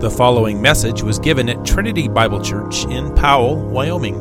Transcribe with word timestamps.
The 0.00 0.08
following 0.10 0.62
message 0.62 1.02
was 1.02 1.18
given 1.18 1.50
at 1.50 1.62
Trinity 1.62 2.08
Bible 2.08 2.40
Church 2.40 2.86
in 2.86 3.14
Powell, 3.14 3.56
Wyoming. 3.56 4.14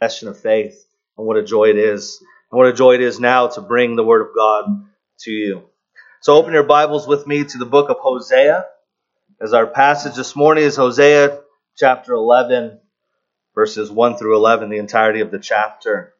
Confession 0.00 0.28
of 0.28 0.40
faith, 0.40 0.86
and 1.18 1.26
what 1.26 1.36
a 1.36 1.42
joy 1.42 1.64
it 1.66 1.76
is, 1.76 2.24
and 2.50 2.58
what 2.58 2.68
a 2.68 2.72
joy 2.72 2.94
it 2.94 3.02
is 3.02 3.20
now 3.20 3.48
to 3.48 3.60
bring 3.60 3.96
the 3.96 4.04
Word 4.04 4.22
of 4.22 4.34
God 4.34 4.64
to 5.18 5.30
you. 5.30 5.64
So 6.20 6.34
open 6.34 6.52
your 6.52 6.64
Bibles 6.64 7.06
with 7.06 7.28
me 7.28 7.44
to 7.44 7.58
the 7.58 7.64
book 7.64 7.90
of 7.90 7.98
Hosea. 8.00 8.64
As 9.40 9.54
our 9.54 9.68
passage 9.68 10.16
this 10.16 10.34
morning 10.34 10.64
is 10.64 10.74
Hosea 10.74 11.38
chapter 11.76 12.12
11, 12.12 12.80
verses 13.54 13.88
1 13.88 14.16
through 14.16 14.34
11, 14.34 14.68
the 14.68 14.78
entirety 14.78 15.20
of 15.20 15.30
the 15.30 15.38
chapter. 15.38 16.14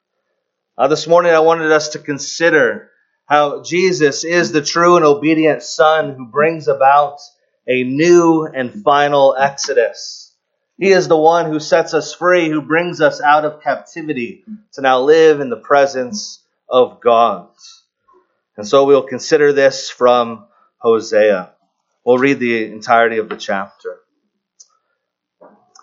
Uh, 0.78 0.86
this 0.86 1.08
morning 1.08 1.32
I 1.32 1.40
wanted 1.40 1.72
us 1.72 1.88
to 1.90 1.98
consider 1.98 2.92
how 3.26 3.64
Jesus 3.64 4.22
is 4.22 4.52
the 4.52 4.62
true 4.62 4.94
and 4.94 5.04
obedient 5.04 5.64
Son 5.64 6.14
who 6.14 6.26
brings 6.26 6.68
about 6.68 7.18
a 7.66 7.82
new 7.82 8.46
and 8.46 8.84
final 8.84 9.34
exodus. 9.36 10.32
He 10.78 10.90
is 10.90 11.08
the 11.08 11.16
one 11.16 11.50
who 11.50 11.58
sets 11.58 11.92
us 11.92 12.14
free, 12.14 12.48
who 12.48 12.62
brings 12.62 13.00
us 13.00 13.20
out 13.20 13.44
of 13.44 13.64
captivity 13.64 14.44
to 14.74 14.80
now 14.80 15.00
live 15.00 15.40
in 15.40 15.50
the 15.50 15.56
presence 15.56 16.40
of 16.68 17.00
God. 17.00 17.48
And 18.58 18.66
so 18.66 18.84
we'll 18.84 19.04
consider 19.04 19.52
this 19.52 19.88
from 19.88 20.48
Hosea. 20.78 21.52
We'll 22.04 22.18
read 22.18 22.40
the 22.40 22.64
entirety 22.64 23.18
of 23.18 23.28
the 23.28 23.36
chapter. 23.36 24.00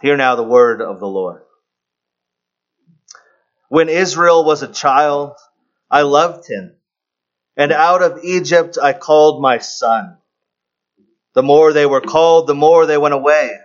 Hear 0.01 0.17
now 0.17 0.35
the 0.35 0.43
word 0.43 0.81
of 0.81 0.99
the 0.99 1.07
Lord. 1.07 1.41
When 3.69 3.87
Israel 3.87 4.43
was 4.43 4.61
a 4.61 4.67
child, 4.67 5.37
I 5.89 6.01
loved 6.01 6.49
him, 6.49 6.75
and 7.55 7.71
out 7.71 8.01
of 8.01 8.25
Egypt 8.25 8.77
I 8.77 8.91
called 8.91 9.41
my 9.41 9.59
son. 9.59 10.17
The 11.33 11.43
more 11.43 11.71
they 11.71 11.85
were 11.85 12.01
called, 12.01 12.45
the 12.45 12.55
more 12.55 12.85
they 12.85 12.97
went 12.97 13.13
away. 13.13 13.57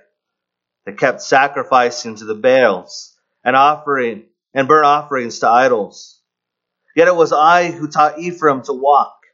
They 0.87 0.93
kept 0.93 1.21
sacrificing 1.21 2.15
to 2.15 2.25
the 2.25 2.37
Baals 2.37 3.19
and 3.43 3.57
offering 3.57 4.27
and 4.55 4.69
burnt 4.69 4.87
offerings 4.87 5.41
to 5.41 5.49
idols. 5.49 6.20
Yet 7.01 7.09
it 7.09 7.17
was 7.17 7.33
I 7.33 7.71
who 7.71 7.89
taught 7.89 8.19
Ephraim 8.19 8.61
to 8.65 8.75
walk. 8.75 9.25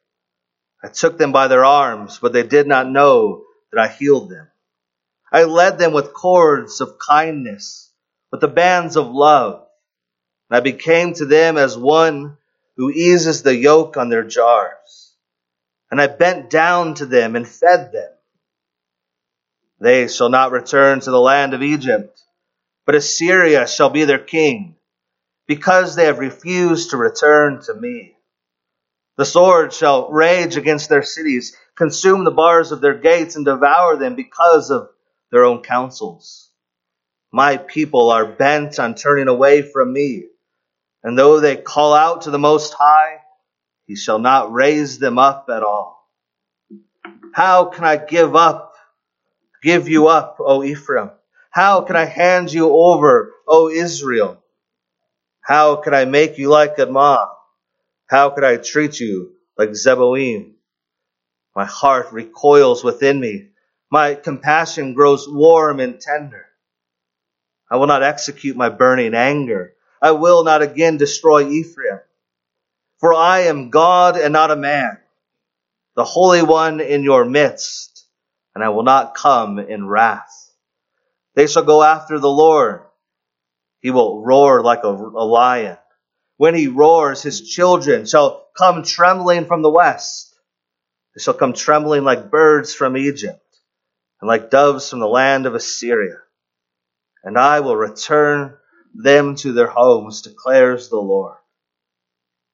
I 0.84 0.86
took 0.86 1.19
them 1.19 1.33
by 1.33 1.48
their 1.48 1.64
arms, 1.64 2.20
but 2.23 2.33
they 2.33 2.45
did 2.45 2.69
not 2.69 2.89
know 2.89 3.42
that 3.73 3.81
I 3.81 3.89
healed 3.89 4.31
them. 4.31 4.47
I 5.33 5.42
led 5.42 5.77
them 5.77 5.92
with 5.92 6.14
cords 6.14 6.81
of 6.81 6.97
kindness, 6.97 7.91
with 8.31 8.41
the 8.41 8.47
bands 8.47 8.95
of 8.97 9.11
love. 9.11 9.67
And 10.48 10.56
I 10.56 10.61
became 10.61 11.14
to 11.14 11.27
them 11.27 11.58
as 11.58 11.77
one 11.77 12.39
who 12.77 12.92
eases 12.92 13.42
the 13.42 13.56
yoke 13.56 13.97
on 13.97 14.11
their 14.11 14.23
jars. 14.23 15.17
And 15.91 16.01
I 16.01 16.06
bent 16.06 16.51
down 16.51 16.95
to 16.95 17.06
them 17.06 17.34
and 17.34 17.48
fed 17.48 17.91
them. 17.91 18.12
They 19.80 20.06
shall 20.06 20.28
not 20.28 20.53
return 20.53 21.01
to 21.01 21.11
the 21.11 21.20
land 21.20 21.53
of 21.53 21.64
Egypt, 21.64 22.23
but 22.84 22.95
Assyria 22.95 23.67
shall 23.67 23.91
be 23.91 24.05
their 24.05 24.20
king 24.20 24.75
because 25.47 25.94
they 25.94 26.06
have 26.06 26.19
refused 26.19 26.91
to 26.91 26.97
return 26.97 27.61
to 27.62 27.75
me. 27.75 28.16
The 29.16 29.25
sword 29.25 29.72
shall 29.72 30.11
rage 30.11 30.56
against 30.56 30.89
their 30.89 31.02
cities, 31.02 31.56
consume 31.75 32.25
the 32.25 32.30
bars 32.30 32.72
of 32.72 32.80
their 32.80 32.98
gates, 32.98 33.36
and 33.36 33.44
devour 33.44 33.97
them 33.97 34.14
because 34.14 34.70
of 34.70 34.91
their 35.30 35.44
own 35.44 35.62
counsels. 35.62 36.50
My 37.33 37.56
people 37.56 38.11
are 38.11 38.27
bent 38.27 38.79
on 38.79 38.95
turning 38.95 39.29
away 39.29 39.62
from 39.62 39.92
me, 39.92 40.27
and 41.02 41.18
though 41.18 41.40
they 41.40 41.57
call 41.57 41.95
out 41.95 42.23
to 42.23 42.30
the 42.30 42.39
Most 42.39 42.74
High, 42.74 43.18
he 43.86 43.96
shall 43.96 44.18
not 44.18 44.52
raise 44.52 44.98
them 44.98 45.18
up 45.18 45.48
at 45.51 45.63
all. 45.63 45.96
How 47.33 47.67
can 47.67 47.84
I 47.84 47.96
give 47.96 48.34
up, 48.34 48.74
give 49.63 49.89
you 49.89 50.08
up, 50.08 50.36
O 50.40 50.63
Ephraim? 50.64 51.11
How 51.51 51.83
can 51.83 51.96
I 51.96 52.05
hand 52.05 52.52
you 52.52 52.70
over, 52.70 53.33
O 53.46 53.68
Israel? 53.70 54.42
How 55.46 55.77
could 55.77 55.95
I 55.95 56.07
make 56.07 56.39
you 56.39 56.48
like 56.48 56.77
Admah? 56.79 57.29
How 58.07 58.30
could 58.30 58.42
I 58.42 58.57
treat 58.57 58.98
you 58.98 59.36
like 59.57 59.70
Zeboim? 59.70 60.55
My 61.55 61.64
heart 61.64 62.11
recoils 62.11 62.83
within 62.83 63.20
me. 63.20 63.51
My 63.89 64.17
compassion 64.17 64.95
grows 64.95 65.29
warm 65.29 65.79
and 65.79 66.01
tender. 66.01 66.46
I 67.70 67.77
will 67.77 67.86
not 67.86 68.02
execute 68.02 68.57
my 68.57 68.70
burning 68.70 69.14
anger. 69.14 69.74
I 70.02 70.11
will 70.11 70.42
not 70.42 70.62
again 70.62 70.96
destroy 70.96 71.48
Ephraim. 71.48 72.01
For 72.98 73.14
I 73.14 73.42
am 73.42 73.70
God 73.70 74.17
and 74.17 74.33
not 74.33 74.51
a 74.51 74.57
man, 74.57 74.98
the 75.95 76.02
Holy 76.02 76.42
One 76.42 76.80
in 76.80 77.05
your 77.05 77.24
midst, 77.24 78.05
and 78.57 78.64
I 78.64 78.70
will 78.70 78.83
not 78.83 79.14
come 79.14 79.61
in 79.61 79.86
wrath. 79.86 80.51
They 81.36 81.46
shall 81.46 81.63
go 81.63 81.84
after 81.84 82.18
the 82.18 82.28
Lord 82.28 82.83
he 83.86 83.92
will 83.92 84.20
roar 84.20 84.64
like 84.64 84.83
a, 84.83 84.89
a 84.89 85.24
lion. 85.24 85.79
When 86.39 86.57
he 86.57 86.67
roars, 86.67 87.23
his 87.23 87.41
children 87.48 88.05
shall 88.05 88.48
come 88.58 88.83
trembling 88.83 89.47
from 89.47 89.63
the 89.63 89.70
west. 89.70 90.35
They 91.14 91.23
shall 91.23 91.35
come 91.35 91.52
trembling 91.52 92.02
like 92.02 92.29
birds 92.29 92.75
from 92.75 92.96
Egypt 92.96 93.39
and 94.20 94.27
like 94.27 94.51
doves 94.51 94.91
from 94.91 94.98
the 94.98 95.07
land 95.07 95.46
of 95.46 95.55
Assyria. 95.55 96.17
And 97.23 97.39
I 97.39 97.61
will 97.61 97.77
return 97.77 98.57
them 98.92 99.36
to 99.36 99.52
their 99.52 99.69
homes, 99.69 100.23
declares 100.23 100.89
the 100.89 100.96
Lord. 100.96 101.36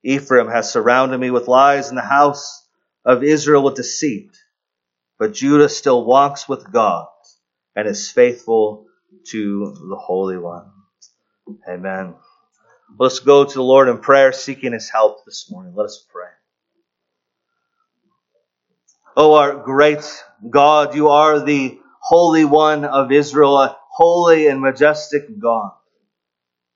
Ephraim 0.04 0.48
has 0.48 0.70
surrounded 0.70 1.16
me 1.16 1.30
with 1.30 1.48
lies, 1.48 1.88
and 1.88 1.96
the 1.96 2.02
house 2.02 2.62
of 3.06 3.24
Israel 3.24 3.62
with 3.62 3.76
deceit. 3.76 4.36
But 5.18 5.32
Judah 5.32 5.70
still 5.70 6.04
walks 6.04 6.46
with 6.46 6.70
God 6.70 7.08
and 7.74 7.88
is 7.88 8.10
faithful 8.10 8.84
to 9.30 9.74
the 9.88 9.96
Holy 9.96 10.36
One. 10.36 10.70
Amen. 11.68 12.14
Let's 12.98 13.20
go 13.20 13.44
to 13.44 13.54
the 13.54 13.62
Lord 13.62 13.88
in 13.88 13.98
prayer, 13.98 14.32
seeking 14.32 14.72
His 14.72 14.90
help 14.90 15.24
this 15.26 15.50
morning. 15.50 15.74
Let 15.76 15.86
us 15.86 16.04
pray. 16.12 16.28
Oh, 19.16 19.34
our 19.34 19.54
great 19.56 20.04
God, 20.50 20.94
you 20.94 21.10
are 21.10 21.40
the 21.40 21.78
Holy 22.00 22.44
One 22.46 22.84
of 22.84 23.12
Israel, 23.12 23.58
a 23.58 23.78
holy 23.90 24.48
and 24.48 24.60
majestic 24.60 25.38
God. 25.38 25.72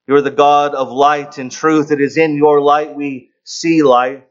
You 0.09 0.17
are 0.17 0.23
the 0.23 0.31
God 0.33 0.75
of 0.75 0.91
light 0.93 1.39
and 1.39 1.51
truth. 1.53 1.93
It 1.93 2.01
is 2.01 2.19
in 2.19 2.37
your 2.37 2.61
light 2.61 2.95
we 2.95 3.31
see 3.45 3.83
light. 3.83 4.27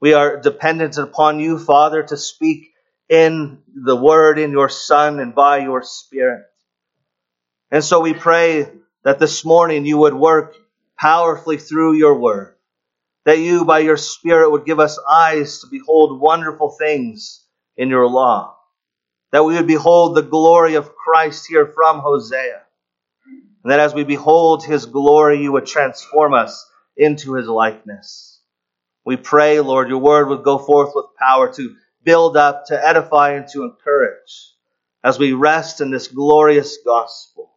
We 0.00 0.14
are 0.14 0.40
dependent 0.40 0.98
upon 0.98 1.40
you, 1.40 1.58
Father, 1.58 2.02
to 2.04 2.16
speak 2.16 2.70
in 3.08 3.62
the 3.74 3.96
Word, 3.96 4.38
in 4.38 4.52
your 4.52 4.70
Son, 4.70 5.20
and 5.20 5.34
by 5.34 5.58
your 5.58 5.82
Spirit. 5.82 6.44
And 7.70 7.84
so 7.84 8.00
we 8.00 8.14
pray 8.14 8.68
that 9.04 9.18
this 9.18 9.44
morning 9.44 9.84
you 9.84 9.98
would 9.98 10.14
work 10.14 10.54
powerfully 10.98 11.58
through 11.58 11.94
your 11.94 12.18
word. 12.18 12.54
That 13.24 13.38
you, 13.38 13.64
by 13.64 13.80
your 13.80 13.96
Spirit, 13.96 14.50
would 14.50 14.64
give 14.64 14.80
us 14.80 14.98
eyes 14.98 15.60
to 15.60 15.68
behold 15.68 16.20
wonderful 16.20 16.70
things 16.70 17.44
in 17.76 17.88
your 17.88 18.08
law. 18.08 18.56
That 19.30 19.44
we 19.44 19.54
would 19.54 19.66
behold 19.66 20.14
the 20.14 20.22
glory 20.22 20.74
of 20.74 20.94
Christ 20.94 21.46
here 21.48 21.66
from 21.66 22.00
Hosea. 22.00 22.62
And 23.62 23.72
that 23.72 23.80
as 23.80 23.94
we 23.94 24.04
behold 24.04 24.64
his 24.64 24.86
glory, 24.86 25.40
you 25.40 25.52
would 25.52 25.66
transform 25.66 26.34
us 26.34 26.68
into 26.96 27.34
his 27.34 27.46
likeness. 27.46 28.40
We 29.04 29.16
pray, 29.16 29.60
Lord, 29.60 29.88
your 29.88 29.98
word 29.98 30.28
would 30.28 30.42
go 30.42 30.58
forth 30.58 30.92
with 30.94 31.06
power 31.18 31.52
to 31.54 31.76
build 32.04 32.36
up, 32.36 32.66
to 32.66 32.86
edify, 32.86 33.32
and 33.32 33.48
to 33.52 33.64
encourage 33.64 34.52
as 35.04 35.18
we 35.18 35.32
rest 35.32 35.80
in 35.80 35.90
this 35.90 36.08
glorious 36.08 36.78
gospel 36.84 37.51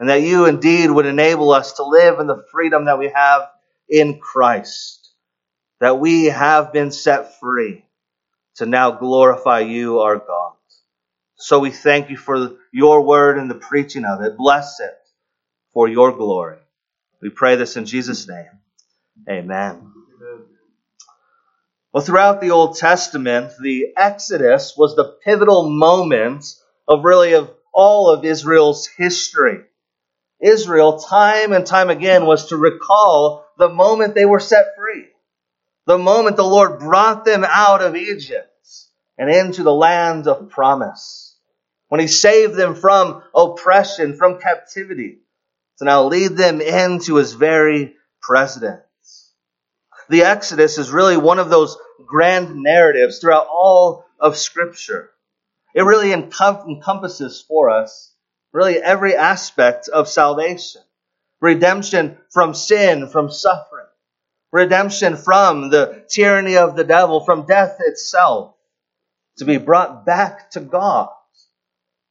and 0.00 0.08
that 0.08 0.22
you 0.22 0.46
indeed 0.46 0.90
would 0.90 1.06
enable 1.06 1.52
us 1.52 1.74
to 1.74 1.84
live 1.84 2.20
in 2.20 2.26
the 2.26 2.44
freedom 2.50 2.86
that 2.86 2.98
we 2.98 3.10
have 3.14 3.48
in 3.88 4.18
Christ, 4.18 5.10
that 5.80 5.98
we 5.98 6.26
have 6.26 6.72
been 6.72 6.90
set 6.90 7.38
free 7.38 7.84
to 8.56 8.66
now 8.66 8.92
glorify 8.92 9.60
you, 9.60 10.00
our 10.00 10.16
God. 10.16 10.52
So 11.36 11.58
we 11.58 11.70
thank 11.70 12.10
you 12.10 12.16
for 12.16 12.52
your 12.72 13.02
word 13.02 13.38
and 13.38 13.50
the 13.50 13.54
preaching 13.56 14.04
of 14.04 14.22
it. 14.22 14.36
Bless 14.36 14.80
it 14.80 14.94
for 15.72 15.88
your 15.88 16.12
glory. 16.12 16.58
We 17.20 17.30
pray 17.30 17.56
this 17.56 17.76
in 17.76 17.86
Jesus' 17.86 18.28
name. 18.28 18.50
Amen. 19.28 19.92
Well, 21.92 22.02
throughout 22.04 22.40
the 22.40 22.50
Old 22.50 22.76
Testament, 22.76 23.52
the 23.60 23.92
Exodus 23.96 24.74
was 24.76 24.96
the 24.96 25.16
pivotal 25.24 25.68
moment 25.68 26.44
of 26.88 27.04
really 27.04 27.34
of 27.34 27.50
all 27.72 28.10
of 28.10 28.24
Israel's 28.24 28.86
history. 28.86 29.60
Israel, 30.42 30.98
time 30.98 31.52
and 31.52 31.66
time 31.66 31.90
again, 31.90 32.26
was 32.26 32.48
to 32.48 32.56
recall 32.56 33.46
the 33.58 33.68
moment 33.68 34.14
they 34.14 34.24
were 34.24 34.40
set 34.40 34.74
free. 34.76 35.06
The 35.86 35.98
moment 35.98 36.36
the 36.36 36.44
Lord 36.44 36.78
brought 36.78 37.24
them 37.24 37.44
out 37.46 37.82
of 37.82 37.96
Egypt 37.96 38.48
and 39.18 39.30
into 39.30 39.62
the 39.62 39.74
land 39.74 40.26
of 40.26 40.50
promise. 40.50 41.36
When 41.88 42.00
he 42.00 42.06
saved 42.06 42.54
them 42.54 42.74
from 42.74 43.22
oppression, 43.34 44.16
from 44.16 44.40
captivity, 44.40 45.18
to 45.78 45.84
now 45.84 46.04
lead 46.04 46.36
them 46.36 46.60
into 46.60 47.16
his 47.16 47.34
very 47.34 47.94
presence. 48.20 48.80
The 50.08 50.22
Exodus 50.22 50.78
is 50.78 50.90
really 50.90 51.16
one 51.16 51.38
of 51.38 51.50
those 51.50 51.76
grand 52.06 52.62
narratives 52.62 53.18
throughout 53.18 53.46
all 53.46 54.04
of 54.18 54.36
Scripture. 54.36 55.10
It 55.74 55.82
really 55.82 56.12
encompasses 56.12 57.44
for 57.46 57.70
us 57.70 58.13
really 58.54 58.76
every 58.76 59.16
aspect 59.16 59.88
of 59.88 60.08
salvation. 60.08 60.80
Redemption 61.40 62.16
from 62.30 62.54
sin, 62.54 63.08
from 63.08 63.30
suffering. 63.30 63.84
Redemption 64.52 65.16
from 65.16 65.68
the 65.68 66.04
tyranny 66.08 66.56
of 66.56 66.76
the 66.76 66.84
devil, 66.84 67.24
from 67.24 67.46
death 67.46 67.78
itself. 67.80 68.54
To 69.38 69.44
be 69.44 69.58
brought 69.58 70.06
back 70.06 70.52
to 70.52 70.60
God. 70.60 71.10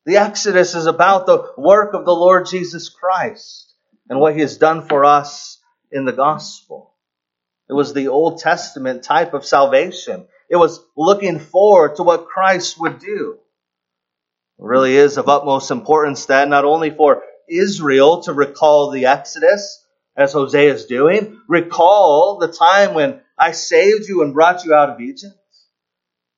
The 0.06 0.18
Exodus 0.18 0.76
is 0.76 0.86
about 0.86 1.26
the 1.26 1.54
work 1.58 1.94
of 1.94 2.04
the 2.04 2.14
Lord 2.14 2.46
Jesus 2.48 2.90
Christ 2.90 3.74
and 4.10 4.20
what 4.20 4.36
he 4.36 4.42
has 4.42 4.58
done 4.58 4.86
for 4.86 5.06
us 5.06 5.62
in 5.94 6.04
the 6.04 6.12
gospel. 6.12 6.94
It 7.70 7.74
was 7.74 7.94
the 7.94 8.10
Old 8.10 8.40
Testament 8.40 9.04
type 9.04 9.34
of 9.34 9.46
salvation. 9.46 10.28
It 10.50 10.58
was 10.58 10.82
looking 10.98 11.40
forward 11.40 11.96
to 11.96 12.04
what 12.04 12.28
Christ 12.28 12.78
would 12.82 13.00
do. 13.00 13.40
Really 14.58 14.96
is 14.96 15.18
of 15.18 15.30
utmost 15.30 15.72
importance 15.72 16.28
that 16.28 16.48
not 16.48 16.66
only 16.66 16.90
for 16.90 17.24
Israel 17.50 18.22
to 18.24 18.34
recall 18.34 18.92
the 18.92 19.08
Exodus, 19.08 19.84
as 20.16 20.34
Hosea 20.34 20.74
is 20.74 20.86
doing, 20.86 21.42
recall 21.48 22.38
the 22.38 22.48
time 22.48 22.94
when 22.94 23.22
I 23.38 23.52
saved 23.52 24.08
you 24.08 24.22
and 24.22 24.34
brought 24.34 24.64
you 24.64 24.74
out 24.74 24.90
of 24.90 25.02
Egypt, 25.02 25.36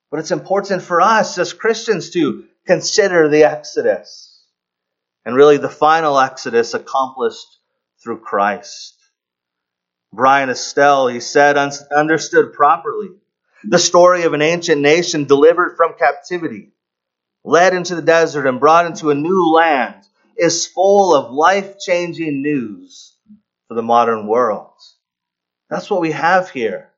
but 0.10 0.20
it's 0.20 0.32
important 0.32 0.82
for 0.82 1.02
us 1.02 1.38
as 1.38 1.54
Christians 1.54 2.12
to 2.12 2.46
consider 2.66 3.28
the 3.28 3.44
Exodus 3.44 4.44
and 5.26 5.36
really 5.36 5.58
the 5.58 5.70
final 5.70 6.20
Exodus 6.20 6.74
accomplished 6.74 7.48
through 8.02 8.20
Christ. 8.20 8.96
Bryan 10.14 10.50
Estelle, 10.50 11.08
he 11.08 11.20
said, 11.20 11.58
understood 11.92 12.54
properly 12.54 13.10
the 13.64 13.80
story 13.80 14.24
of 14.24 14.34
an 14.34 14.42
ancient 14.42 14.82
nation 14.82 15.26
delivered 15.26 15.76
from 15.76 15.96
captivity 15.98 16.72
led 17.45 17.74
into 17.74 17.95
the 17.95 18.01
desert 18.01 18.47
and 18.47 18.59
brought 18.59 18.88
into 18.88 19.12
a 19.12 19.15
new 19.15 19.51
land, 19.51 19.95
is 20.38 20.68
full 20.68 21.15
of 21.15 21.31
life 21.31 21.80
changing 21.80 22.42
news 22.42 23.15
for 23.68 23.75
the 23.75 23.83
modern 23.83 24.27
world. 24.27 24.74
That's 25.69 25.89
what 25.89 26.01
we 26.01 26.12
have 26.12 26.50
here. 26.50 26.92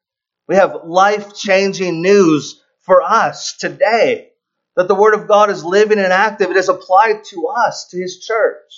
We 0.47 0.55
have 0.55 0.85
life 0.85 1.35
changing 1.35 2.01
news 2.01 2.61
for 2.81 3.01
us 3.01 3.57
today. 3.57 4.29
That 4.75 4.87
the 4.87 4.95
Word 4.95 5.15
of 5.15 5.27
God 5.27 5.49
is 5.49 5.63
living 5.63 5.99
and 5.99 6.13
active. 6.13 6.51
It 6.51 6.57
is 6.57 6.69
applied 6.69 7.23
to 7.25 7.47
us, 7.47 7.87
to 7.91 7.97
His 7.97 8.25
church, 8.25 8.71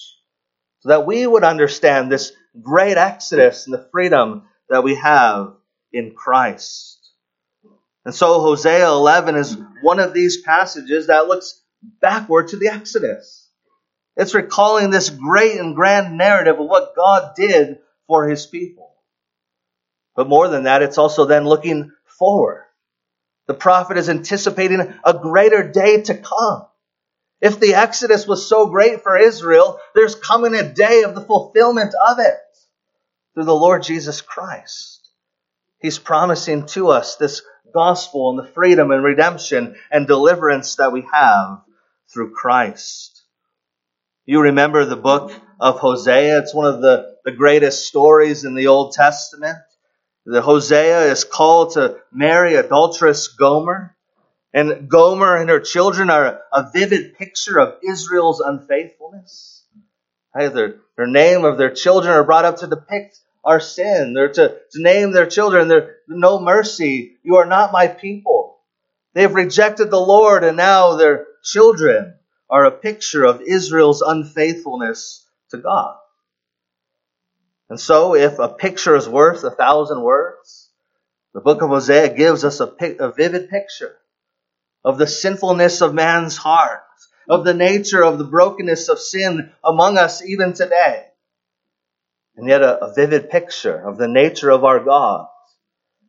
so 0.80 0.90
that 0.90 1.06
we 1.06 1.28
would 1.28 1.44
understand 1.44 2.12
this 2.12 2.32
great 2.62 2.98
exodus 2.98 3.66
and 3.66 3.74
the 3.74 3.88
freedom 3.92 4.44
that 4.70 4.84
we 4.84 4.96
have 4.96 5.54
in 5.92 6.16
Christ. 6.16 6.99
And 8.06 8.16
so 8.16 8.42
Hosea 8.42 8.88
11 8.88 9.36
is 9.36 9.58
one 9.82 10.00
of 10.00 10.14
these 10.14 10.42
passages 10.42 11.08
that 11.08 11.28
looks 11.28 11.62
backward 12.02 12.50
to 12.50 12.58
the 12.58 12.70
Exodus. 12.70 13.50
It's 14.16 14.34
recalling 14.34 14.90
this 14.90 15.10
great 15.10 15.60
and 15.60 15.76
grand 15.76 16.18
narrative 16.18 16.60
of 16.60 16.68
what 16.68 16.96
God 16.96 17.36
did 17.36 17.80
for 18.08 18.28
his 18.28 18.46
people. 18.46 18.94
But 20.16 20.28
more 20.28 20.48
than 20.50 20.64
that, 20.64 20.82
it's 20.82 20.98
also 20.98 21.26
then 21.26 21.46
looking 21.46 21.92
forward. 22.06 22.66
The 23.48 23.54
prophet 23.54 23.98
is 23.98 24.10
anticipating 24.10 24.94
a 25.04 25.14
greater 25.14 25.68
day 25.72 26.02
to 26.04 26.16
come. 26.16 26.66
If 27.42 27.60
the 27.60 27.76
Exodus 27.76 28.28
was 28.28 28.48
so 28.48 28.68
great 28.68 29.02
for 29.02 29.18
Israel, 29.18 29.80
there's 29.96 30.16
coming 30.16 30.56
a 30.56 30.74
day 30.74 31.04
of 31.04 31.16
the 31.16 31.22
fulfillment 31.22 31.94
of 32.08 32.20
it 32.20 32.38
through 33.34 33.46
the 33.46 33.56
Lord 33.56 33.84
Jesus 33.84 34.20
Christ. 34.20 35.10
He's 35.80 35.98
promising 35.98 36.66
to 36.68 36.90
us 36.90 37.16
this 37.16 37.42
gospel 37.74 38.32
and 38.32 38.40
the 38.40 38.52
freedom 38.52 38.92
and 38.92 39.04
redemption 39.04 39.76
and 39.92 40.08
deliverance 40.08 40.76
that 40.76 40.92
we 40.92 41.08
have 41.12 41.62
through 42.12 42.34
Christ. 42.34 43.24
You 44.26 44.42
remember 44.42 44.86
the 44.86 44.96
book 44.96 45.32
of 45.60 45.80
Hosea. 45.80 46.40
It's 46.40 46.54
one 46.54 46.74
of 46.74 46.82
the, 46.82 47.16
the 47.26 47.32
greatest 47.32 47.88
stories 47.88 48.46
in 48.46 48.56
the 48.56 48.68
Old 48.68 48.94
Testament. 48.94 49.58
The 50.26 50.42
Hosea 50.42 51.12
is 51.12 51.24
called 51.24 51.74
to 51.74 51.98
marry 52.12 52.56
adulterous 52.56 53.30
Gomer. 53.30 53.96
And 54.54 54.90
Gomer 54.90 55.38
and 55.38 55.50
her 55.50 55.60
children 55.60 56.10
are 56.10 56.42
a 56.52 56.70
vivid 56.72 57.18
picture 57.18 57.60
of 57.60 57.80
Israel's 57.84 58.40
unfaithfulness. 58.40 59.64
Either 60.36 60.80
their 60.96 61.08
name 61.08 61.46
of 61.46 61.58
their 61.58 61.74
children 61.74 62.14
are 62.14 62.24
brought 62.24 62.46
up 62.46 62.58
to 62.58 62.68
depict 62.68 63.20
our 63.44 63.60
sin. 63.60 64.14
They're 64.14 64.34
to, 64.34 64.58
to 64.72 64.82
name 64.82 65.12
their 65.12 65.26
children. 65.26 65.68
They're 65.68 65.98
no 66.08 66.40
mercy. 66.40 67.18
You 67.24 67.38
are 67.38 67.46
not 67.46 67.72
my 67.72 67.88
people. 67.88 68.58
They've 69.14 69.34
rejected 69.34 69.90
the 69.90 70.00
Lord, 70.00 70.44
and 70.44 70.58
now 70.58 70.96
their 70.96 71.28
children 71.44 72.16
are 72.50 72.66
a 72.66 72.72
picture 72.72 73.24
of 73.24 73.42
Israel's 73.42 74.02
unfaithfulness 74.02 75.26
to 75.52 75.58
God. 75.58 75.96
And 77.70 77.80
so, 77.80 78.16
if 78.16 78.40
a 78.40 78.50
picture 78.50 78.96
is 78.96 79.08
worth 79.08 79.44
a 79.44 79.52
thousand 79.52 80.02
words, 80.02 80.70
the 81.34 81.42
book 81.42 81.62
of 81.62 81.70
Hosea 81.70 82.16
gives 82.16 82.44
us 82.44 82.60
a, 82.60 82.66
a 83.00 83.12
vivid 83.12 83.50
picture 83.50 83.96
of 84.84 84.98
the 84.98 85.08
sinfulness 85.08 85.82
of 85.82 85.94
man's 85.94 86.38
heart, 86.38 86.82
of 87.28 87.46
the 87.46 87.54
nature 87.54 88.04
of 88.04 88.18
the 88.18 88.24
brokenness 88.24 88.90
of 88.90 89.00
sin 89.00 89.52
among 89.64 89.98
us 89.98 90.24
even 90.24 90.54
today 90.54 91.06
and 92.40 92.48
yet 92.48 92.62
a, 92.62 92.86
a 92.86 92.94
vivid 92.94 93.30
picture 93.30 93.76
of 93.76 93.98
the 93.98 94.08
nature 94.08 94.50
of 94.50 94.64
our 94.64 94.80
God 94.80 95.28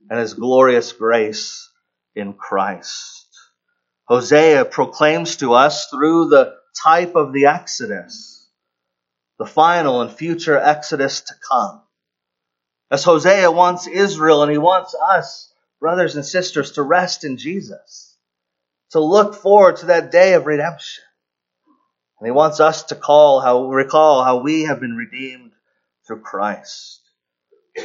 and 0.08 0.20
his 0.20 0.34
glorious 0.34 0.92
grace 0.92 1.68
in 2.14 2.34
Christ. 2.34 3.26
Hosea 4.04 4.64
proclaims 4.64 5.36
to 5.36 5.54
us 5.54 5.88
through 5.88 6.28
the 6.28 6.54
type 6.84 7.16
of 7.16 7.32
the 7.32 7.46
Exodus, 7.46 8.48
the 9.40 9.46
final 9.46 10.02
and 10.02 10.12
future 10.12 10.56
Exodus 10.56 11.22
to 11.22 11.34
come. 11.48 11.82
As 12.92 13.02
Hosea 13.02 13.50
wants 13.50 13.88
Israel 13.88 14.44
and 14.44 14.52
he 14.52 14.58
wants 14.58 14.94
us, 14.94 15.52
brothers 15.80 16.14
and 16.14 16.24
sisters, 16.24 16.72
to 16.72 16.82
rest 16.82 17.24
in 17.24 17.38
Jesus, 17.38 18.16
to 18.92 19.00
look 19.00 19.34
forward 19.34 19.78
to 19.78 19.86
that 19.86 20.12
day 20.12 20.34
of 20.34 20.46
redemption. 20.46 21.02
And 22.20 22.28
he 22.28 22.30
wants 22.30 22.60
us 22.60 22.84
to 22.84 22.94
call 22.94 23.40
how, 23.40 23.66
recall 23.66 24.22
how 24.22 24.42
we 24.42 24.62
have 24.62 24.78
been 24.78 24.94
redeemed 24.94 25.50
through 26.10 26.20
Christ. 26.22 27.02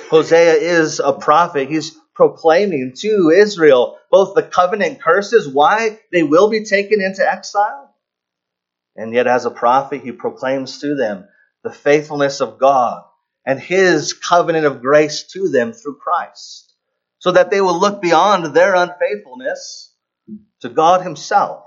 Hosea 0.09 0.53
is 0.53 0.99
a 0.99 1.13
prophet. 1.13 1.69
He's 1.69 1.91
proclaiming 2.15 2.93
to 2.97 3.29
Israel 3.29 3.99
both 4.09 4.33
the 4.33 4.41
covenant 4.41 4.99
curses, 4.99 5.47
why 5.47 5.99
they 6.11 6.23
will 6.23 6.49
be 6.49 6.63
taken 6.63 7.01
into 7.01 7.29
exile, 7.29 7.93
and 8.95 9.13
yet 9.13 9.27
as 9.27 9.45
a 9.45 9.51
prophet, 9.51 10.01
he 10.01 10.11
proclaims 10.11 10.79
to 10.79 10.95
them 10.95 11.27
the 11.63 11.71
faithfulness 11.71 12.41
of 12.41 12.57
God 12.57 13.03
and 13.45 13.59
his 13.59 14.13
covenant 14.13 14.65
of 14.65 14.81
grace 14.81 15.23
to 15.33 15.49
them 15.49 15.71
through 15.71 15.97
Christ, 15.97 16.73
so 17.19 17.31
that 17.33 17.51
they 17.51 17.61
will 17.61 17.79
look 17.79 18.01
beyond 18.01 18.55
their 18.55 18.73
unfaithfulness 18.73 19.93
to 20.61 20.69
God 20.69 21.03
himself, 21.03 21.65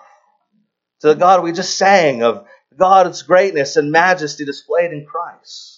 to 1.02 1.08
the 1.08 1.14
God 1.14 1.44
we 1.44 1.52
just 1.52 1.78
sang 1.78 2.24
of 2.24 2.48
God's 2.76 3.22
greatness 3.22 3.76
and 3.76 3.92
majesty 3.92 4.44
displayed 4.44 4.92
in 4.92 5.06
Christ. 5.06 5.77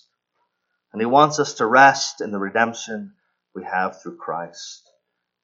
And 0.93 1.01
he 1.01 1.07
wants 1.07 1.39
us 1.39 1.55
to 1.55 1.67
rest 1.67 2.21
in 2.21 2.33
the 2.33 2.39
redemption 2.39 3.13
we 3.55 3.65
have 3.65 4.03
through 4.03 4.17
Christ. 4.17 4.89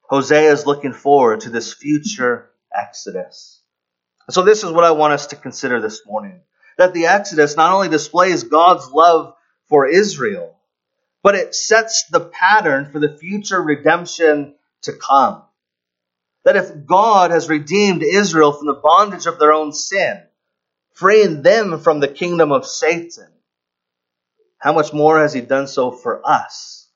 Hosea 0.08 0.52
is 0.52 0.66
looking 0.66 0.92
forward 0.92 1.40
to 1.40 1.50
this 1.50 1.72
future 1.72 2.50
Exodus. 2.74 3.60
So 4.30 4.42
this 4.42 4.64
is 4.64 4.72
what 4.72 4.84
I 4.84 4.90
want 4.92 5.12
us 5.12 5.28
to 5.28 5.36
consider 5.36 5.80
this 5.80 6.06
morning. 6.06 6.40
That 6.78 6.94
the 6.94 7.06
Exodus 7.06 7.56
not 7.56 7.72
only 7.72 7.88
displays 7.88 8.44
God's 8.44 8.88
love 8.90 9.34
for 9.68 9.86
Israel, 9.86 10.56
but 11.22 11.34
it 11.34 11.54
sets 11.54 12.04
the 12.10 12.20
pattern 12.20 12.90
for 12.90 13.00
the 13.00 13.16
future 13.16 13.60
redemption 13.60 14.54
to 14.82 14.92
come. 14.92 15.42
That 16.44 16.56
if 16.56 16.86
God 16.86 17.30
has 17.30 17.48
redeemed 17.48 18.02
Israel 18.02 18.52
from 18.52 18.66
the 18.66 18.74
bondage 18.74 19.26
of 19.26 19.38
their 19.38 19.52
own 19.52 19.72
sin, 19.72 20.22
freeing 20.92 21.42
them 21.42 21.80
from 21.80 22.00
the 22.00 22.08
kingdom 22.08 22.52
of 22.52 22.66
Satan, 22.66 23.28
how 24.66 24.72
much 24.72 24.92
more 24.92 25.20
has 25.20 25.32
he 25.32 25.42
done 25.42 25.68
so 25.68 25.92
for 25.92 26.28
us 26.28 26.88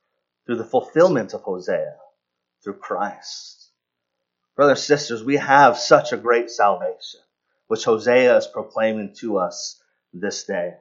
through 0.45 0.57
the 0.57 0.65
fulfillment 0.65 1.35
of 1.35 1.43
Hosea, 1.43 1.95
through 2.65 2.75
Christ? 2.75 3.71
Brothers, 4.57 4.81
and 4.81 4.99
sisters, 4.99 5.23
we 5.23 5.37
have 5.37 5.79
such 5.79 6.13
a 6.13 6.17
great 6.17 6.51
salvation, 6.51 7.21
which 7.69 7.85
Hosea 7.85 8.39
is 8.39 8.49
proclaiming 8.49 9.15
to 9.21 9.39
us 9.39 9.81
this 10.13 10.43
day. 10.43 10.73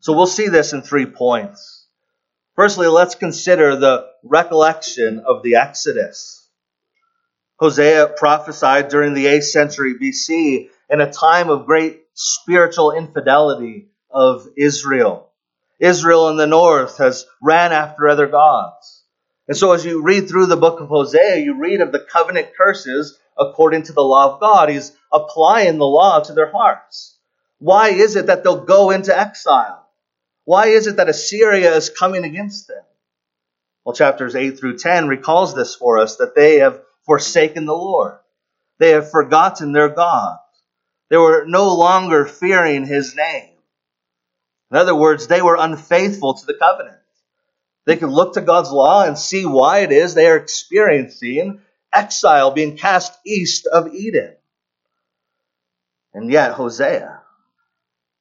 So 0.00 0.14
we'll 0.14 0.26
see 0.26 0.48
this 0.48 0.72
in 0.72 0.80
three 0.80 1.04
points. 1.04 1.84
Firstly, 2.56 2.86
let's 2.86 3.14
consider 3.14 3.76
the 3.76 4.06
recollection 4.22 5.18
of 5.18 5.42
the 5.42 5.56
Exodus. 5.56 6.48
Hosea 7.56 8.14
prophesied 8.16 8.88
during 8.88 9.12
the 9.12 9.26
8th 9.26 9.44
century 9.44 9.96
BC 9.96 10.70
in 10.88 11.02
a 11.02 11.12
time 11.12 11.50
of 11.50 11.66
great 11.66 12.00
spiritual 12.14 12.92
infidelity 12.92 13.90
of 14.10 14.48
Israel. 14.56 15.28
Israel 15.82 16.28
in 16.28 16.36
the 16.36 16.46
north 16.46 16.98
has 16.98 17.26
ran 17.42 17.72
after 17.72 18.08
other 18.08 18.28
gods. 18.28 19.02
And 19.48 19.56
so 19.56 19.72
as 19.72 19.84
you 19.84 20.02
read 20.02 20.28
through 20.28 20.46
the 20.46 20.56
book 20.56 20.78
of 20.78 20.88
Hosea, 20.88 21.38
you 21.38 21.58
read 21.58 21.80
of 21.80 21.90
the 21.90 21.98
covenant 21.98 22.50
curses 22.56 23.18
according 23.36 23.82
to 23.84 23.92
the 23.92 24.00
law 24.00 24.32
of 24.32 24.40
God. 24.40 24.68
He's 24.68 24.92
applying 25.12 25.78
the 25.78 25.84
law 25.84 26.20
to 26.20 26.32
their 26.34 26.52
hearts. 26.52 27.18
Why 27.58 27.88
is 27.88 28.14
it 28.14 28.26
that 28.26 28.44
they'll 28.44 28.64
go 28.64 28.92
into 28.92 29.18
exile? 29.18 29.84
Why 30.44 30.68
is 30.68 30.86
it 30.86 30.96
that 30.96 31.08
Assyria 31.08 31.74
is 31.74 31.90
coming 31.90 32.22
against 32.24 32.68
them? 32.68 32.84
Well, 33.84 33.94
chapters 33.94 34.36
8 34.36 34.60
through 34.60 34.78
10 34.78 35.08
recalls 35.08 35.52
this 35.56 35.74
for 35.74 35.98
us 35.98 36.16
that 36.16 36.36
they 36.36 36.60
have 36.60 36.80
forsaken 37.06 37.66
the 37.66 37.74
Lord. 37.74 38.18
They 38.78 38.90
have 38.90 39.10
forgotten 39.10 39.72
their 39.72 39.88
God. 39.88 40.38
They 41.08 41.16
were 41.16 41.44
no 41.44 41.74
longer 41.74 42.24
fearing 42.24 42.86
his 42.86 43.16
name. 43.16 43.51
In 44.72 44.78
other 44.78 44.94
words, 44.94 45.26
they 45.26 45.42
were 45.42 45.56
unfaithful 45.58 46.32
to 46.32 46.46
the 46.46 46.54
covenant. 46.54 46.96
They 47.84 47.98
could 47.98 48.08
look 48.08 48.34
to 48.34 48.40
God's 48.40 48.70
law 48.70 49.04
and 49.04 49.18
see 49.18 49.44
why 49.44 49.80
it 49.80 49.92
is 49.92 50.14
they 50.14 50.28
are 50.28 50.36
experiencing 50.36 51.60
exile, 51.92 52.52
being 52.52 52.78
cast 52.78 53.12
east 53.26 53.66
of 53.66 53.92
Eden. 53.92 54.34
And 56.14 56.32
yet, 56.32 56.52
Hosea, 56.52 57.20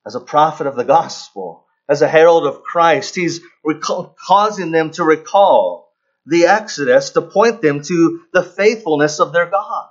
as 0.05 0.15
a 0.15 0.19
prophet 0.19 0.67
of 0.67 0.75
the 0.75 0.83
gospel, 0.83 1.65
as 1.87 2.01
a 2.01 2.07
herald 2.07 2.45
of 2.45 2.63
Christ, 2.63 3.15
he's 3.15 3.39
recall, 3.63 4.13
causing 4.27 4.71
them 4.71 4.91
to 4.91 5.05
recall 5.05 5.93
the 6.25 6.47
Exodus 6.47 7.11
to 7.11 7.21
point 7.21 7.61
them 7.61 7.81
to 7.83 8.23
the 8.33 8.43
faithfulness 8.43 9.21
of 9.21 9.31
their 9.31 9.45
God. 9.45 9.87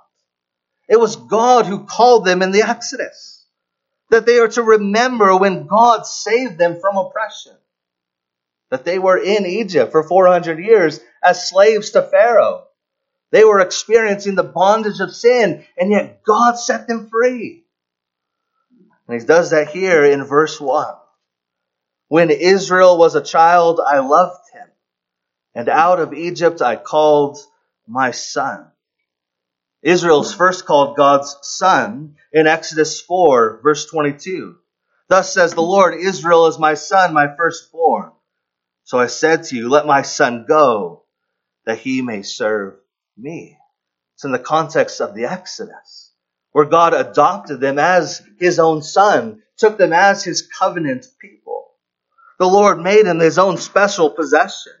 It 0.87 0.99
was 0.99 1.15
God 1.15 1.65
who 1.65 1.85
called 1.85 2.23
them 2.23 2.43
in 2.43 2.51
the 2.51 2.61
Exodus. 2.61 3.40
That 4.11 4.25
they 4.25 4.37
are 4.37 4.49
to 4.49 4.63
remember 4.63 5.35
when 5.35 5.67
God 5.67 6.05
saved 6.05 6.57
them 6.57 6.79
from 6.79 6.97
oppression. 6.97 7.55
That 8.69 8.85
they 8.85 8.99
were 8.99 9.17
in 9.17 9.45
Egypt 9.45 9.91
for 9.91 10.03
400 10.03 10.59
years 10.59 10.99
as 11.23 11.49
slaves 11.49 11.91
to 11.91 12.01
Pharaoh. 12.01 12.65
They 13.31 13.43
were 13.43 13.61
experiencing 13.61 14.35
the 14.35 14.43
bondage 14.43 14.99
of 14.99 15.15
sin, 15.15 15.65
and 15.77 15.91
yet 15.91 16.23
God 16.23 16.59
set 16.59 16.87
them 16.87 17.09
free. 17.09 17.63
And 19.07 19.19
he 19.19 19.25
does 19.25 19.51
that 19.51 19.69
here 19.69 20.05
in 20.05 20.23
verse 20.23 20.59
1. 20.59 20.95
When 22.07 22.29
Israel 22.29 22.97
was 22.97 23.15
a 23.15 23.23
child, 23.23 23.79
I 23.85 23.99
loved 23.99 24.41
him, 24.53 24.67
and 25.55 25.69
out 25.69 25.99
of 25.99 26.13
Egypt 26.13 26.61
I 26.61 26.75
called 26.75 27.37
my 27.87 28.11
son. 28.11 28.70
Israel's 29.83 30.33
first 30.33 30.65
called 30.65 30.95
God's 30.95 31.35
son 31.41 32.15
in 32.31 32.45
Exodus 32.45 33.01
4, 33.01 33.61
verse 33.63 33.85
22. 33.87 34.57
Thus 35.07 35.33
says 35.33 35.53
the 35.53 35.61
Lord, 35.61 35.95
Israel 35.95 36.47
is 36.47 36.59
my 36.59 36.75
son, 36.75 37.13
my 37.13 37.35
firstborn. 37.35 38.11
So 38.83 38.99
I 38.99 39.07
said 39.07 39.43
to 39.45 39.55
you, 39.55 39.69
let 39.69 39.85
my 39.85 40.03
son 40.03 40.45
go, 40.47 41.03
that 41.65 41.79
he 41.79 42.01
may 42.01 42.21
serve 42.21 42.75
me. 43.17 43.57
It's 44.15 44.23
in 44.23 44.31
the 44.31 44.39
context 44.39 45.01
of 45.01 45.15
the 45.15 45.25
Exodus, 45.25 46.13
where 46.51 46.65
God 46.65 46.93
adopted 46.93 47.59
them 47.59 47.79
as 47.79 48.21
his 48.39 48.59
own 48.59 48.83
son, 48.83 49.41
took 49.57 49.77
them 49.77 49.93
as 49.93 50.23
his 50.23 50.47
covenant 50.47 51.07
people. 51.19 51.71
The 52.37 52.47
Lord 52.47 52.79
made 52.79 53.05
him 53.05 53.19
his 53.19 53.37
own 53.39 53.57
special 53.57 54.11
possession. 54.11 54.73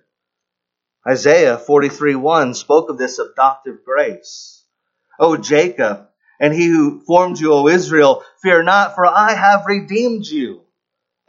Isaiah 1.07 1.57
43 1.57 2.15
1 2.15 2.53
spoke 2.53 2.89
of 2.89 2.97
this 2.97 3.17
adoptive 3.17 3.83
grace. 3.83 4.60
O 5.21 5.37
Jacob, 5.37 6.07
and 6.39 6.53
he 6.53 6.65
who 6.67 7.01
formed 7.05 7.39
you, 7.39 7.53
O 7.53 7.67
Israel, 7.67 8.23
fear 8.41 8.63
not, 8.63 8.95
for 8.95 9.05
I 9.05 9.33
have 9.33 9.67
redeemed 9.67 10.25
you. 10.25 10.63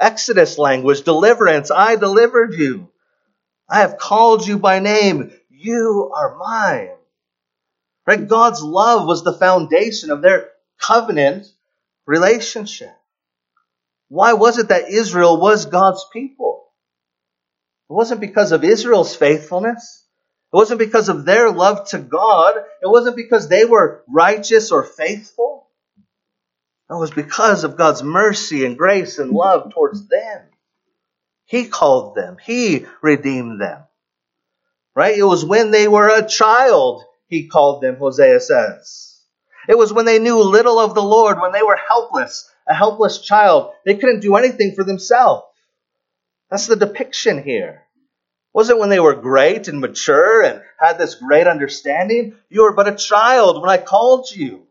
Exodus 0.00 0.58
language, 0.58 1.02
deliverance, 1.02 1.70
I 1.70 1.96
delivered 1.96 2.54
you. 2.54 2.88
I 3.68 3.80
have 3.80 3.98
called 3.98 4.46
you 4.46 4.58
by 4.58 4.80
name. 4.80 5.32
You 5.50 6.10
are 6.14 6.36
mine. 6.36 6.96
Right? 8.06 8.26
God's 8.26 8.62
love 8.62 9.06
was 9.06 9.22
the 9.22 9.34
foundation 9.34 10.10
of 10.10 10.22
their 10.22 10.48
covenant 10.80 11.46
relationship. 12.06 12.96
Why 14.08 14.32
was 14.32 14.58
it 14.58 14.68
that 14.68 14.90
Israel 14.90 15.40
was 15.40 15.66
God's 15.66 16.04
people? 16.12 16.64
It 17.88 17.92
wasn't 17.92 18.20
because 18.20 18.52
of 18.52 18.64
Israel's 18.64 19.14
faithfulness. 19.14 20.01
It 20.52 20.56
wasn't 20.56 20.80
because 20.80 21.08
of 21.08 21.24
their 21.24 21.50
love 21.50 21.88
to 21.88 21.98
God. 21.98 22.56
It 22.82 22.86
wasn't 22.86 23.16
because 23.16 23.48
they 23.48 23.64
were 23.64 24.04
righteous 24.06 24.70
or 24.70 24.84
faithful. 24.84 25.66
It 26.90 26.94
was 26.94 27.10
because 27.10 27.64
of 27.64 27.78
God's 27.78 28.02
mercy 28.02 28.66
and 28.66 28.76
grace 28.76 29.18
and 29.18 29.30
love 29.30 29.72
towards 29.72 30.08
them. 30.08 30.42
He 31.46 31.68
called 31.68 32.14
them. 32.14 32.36
He 32.42 32.84
redeemed 33.00 33.62
them. 33.62 33.84
Right? 34.94 35.16
It 35.16 35.22
was 35.22 35.42
when 35.42 35.70
they 35.70 35.88
were 35.88 36.08
a 36.08 36.26
child, 36.26 37.02
he 37.28 37.48
called 37.48 37.82
them, 37.82 37.96
Hosea 37.96 38.40
says. 38.40 39.18
It 39.68 39.78
was 39.78 39.90
when 39.90 40.04
they 40.04 40.18
knew 40.18 40.38
little 40.42 40.78
of 40.78 40.94
the 40.94 41.02
Lord, 41.02 41.40
when 41.40 41.52
they 41.52 41.62
were 41.62 41.78
helpless, 41.88 42.50
a 42.68 42.74
helpless 42.74 43.22
child. 43.22 43.72
They 43.86 43.94
couldn't 43.94 44.20
do 44.20 44.36
anything 44.36 44.74
for 44.74 44.84
themselves. 44.84 45.46
That's 46.50 46.66
the 46.66 46.76
depiction 46.76 47.42
here. 47.42 47.81
Was 48.54 48.68
it 48.68 48.78
when 48.78 48.90
they 48.90 49.00
were 49.00 49.14
great 49.14 49.68
and 49.68 49.80
mature 49.80 50.42
and 50.42 50.60
had 50.78 50.98
this 50.98 51.14
great 51.14 51.46
understanding? 51.46 52.36
You 52.50 52.64
were 52.64 52.74
but 52.74 52.88
a 52.88 52.96
child 52.96 53.60
when 53.60 53.70
I 53.70 53.78
called 53.78 54.30
you. 54.30 54.66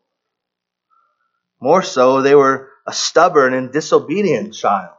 More 1.59 1.81
so, 1.81 2.21
they 2.21 2.35
were 2.35 2.69
a 2.85 2.93
stubborn 2.93 3.53
and 3.53 3.71
disobedient 3.71 4.53
child. 4.53 4.95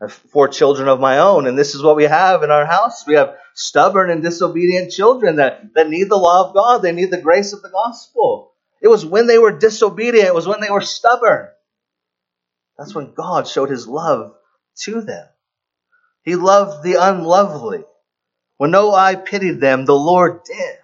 I 0.00 0.04
have 0.04 0.12
four 0.12 0.48
children 0.48 0.88
of 0.88 1.00
my 1.00 1.18
own, 1.18 1.46
and 1.46 1.58
this 1.58 1.74
is 1.74 1.82
what 1.82 1.96
we 1.96 2.04
have 2.04 2.42
in 2.42 2.50
our 2.50 2.66
house. 2.66 3.06
We 3.06 3.14
have 3.14 3.36
stubborn 3.54 4.10
and 4.10 4.22
disobedient 4.22 4.92
children 4.92 5.36
that, 5.36 5.72
that 5.74 5.88
need 5.88 6.10
the 6.10 6.16
law 6.16 6.46
of 6.46 6.54
God. 6.54 6.82
They 6.82 6.92
need 6.92 7.10
the 7.10 7.20
grace 7.20 7.54
of 7.54 7.62
the 7.62 7.70
gospel. 7.70 8.52
It 8.82 8.88
was 8.88 9.06
when 9.06 9.26
they 9.26 9.38
were 9.38 9.58
disobedient, 9.58 10.28
it 10.28 10.34
was 10.34 10.46
when 10.46 10.60
they 10.60 10.70
were 10.70 10.82
stubborn. 10.82 11.48
That's 12.76 12.94
when 12.94 13.14
God 13.14 13.48
showed 13.48 13.70
his 13.70 13.88
love 13.88 14.34
to 14.80 15.00
them. 15.00 15.26
He 16.26 16.34
loved 16.34 16.82
the 16.82 16.94
unlovely. 16.94 17.84
When 18.56 18.72
no 18.72 18.92
eye 18.92 19.14
pitied 19.14 19.60
them, 19.60 19.84
the 19.84 19.94
Lord 19.94 20.42
did. 20.44 20.76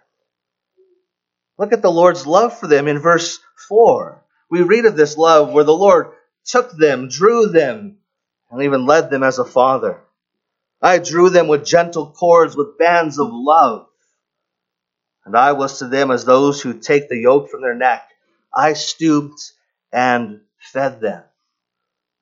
Look 1.59 1.73
at 1.73 1.83
the 1.83 1.91
Lord's 1.91 2.29
love 2.29 2.59
for 2.59 2.69
them 2.69 2.87
in 2.87 3.01
verse 3.01 3.41
4. 3.69 4.25
We 4.49 4.63
read 4.63 4.87
of 4.87 4.97
this 4.97 5.19
love 5.19 5.53
where 5.53 5.65
the 5.65 5.75
Lord 5.75 6.13
took 6.45 6.71
them, 6.71 7.09
drew 7.09 7.49
them, 7.49 7.99
and 8.51 8.63
even 8.63 8.87
led 8.87 9.11
them 9.11 9.25
as 9.25 9.41
a 9.41 9.45
father. 9.45 10.01
I 10.81 10.99
drew 10.99 11.29
them 11.29 11.49
with 11.49 11.67
gentle 11.67 12.13
cords, 12.13 12.57
with 12.57 12.79
bands 12.79 13.19
of 13.19 13.29
love. 13.33 13.89
And 15.25 15.37
I 15.37 15.53
was 15.53 15.81
to 15.81 15.89
them 15.89 16.13
as 16.13 16.25
those 16.25 16.63
who 16.63 16.79
take 16.79 17.09
the 17.09 17.19
yoke 17.19 17.51
from 17.51 17.63
their 17.63 17.75
neck. 17.75 18.09
I 18.55 18.75
stooped 18.75 19.53
and 19.93 20.43
fed 20.61 21.01
them 21.01 21.25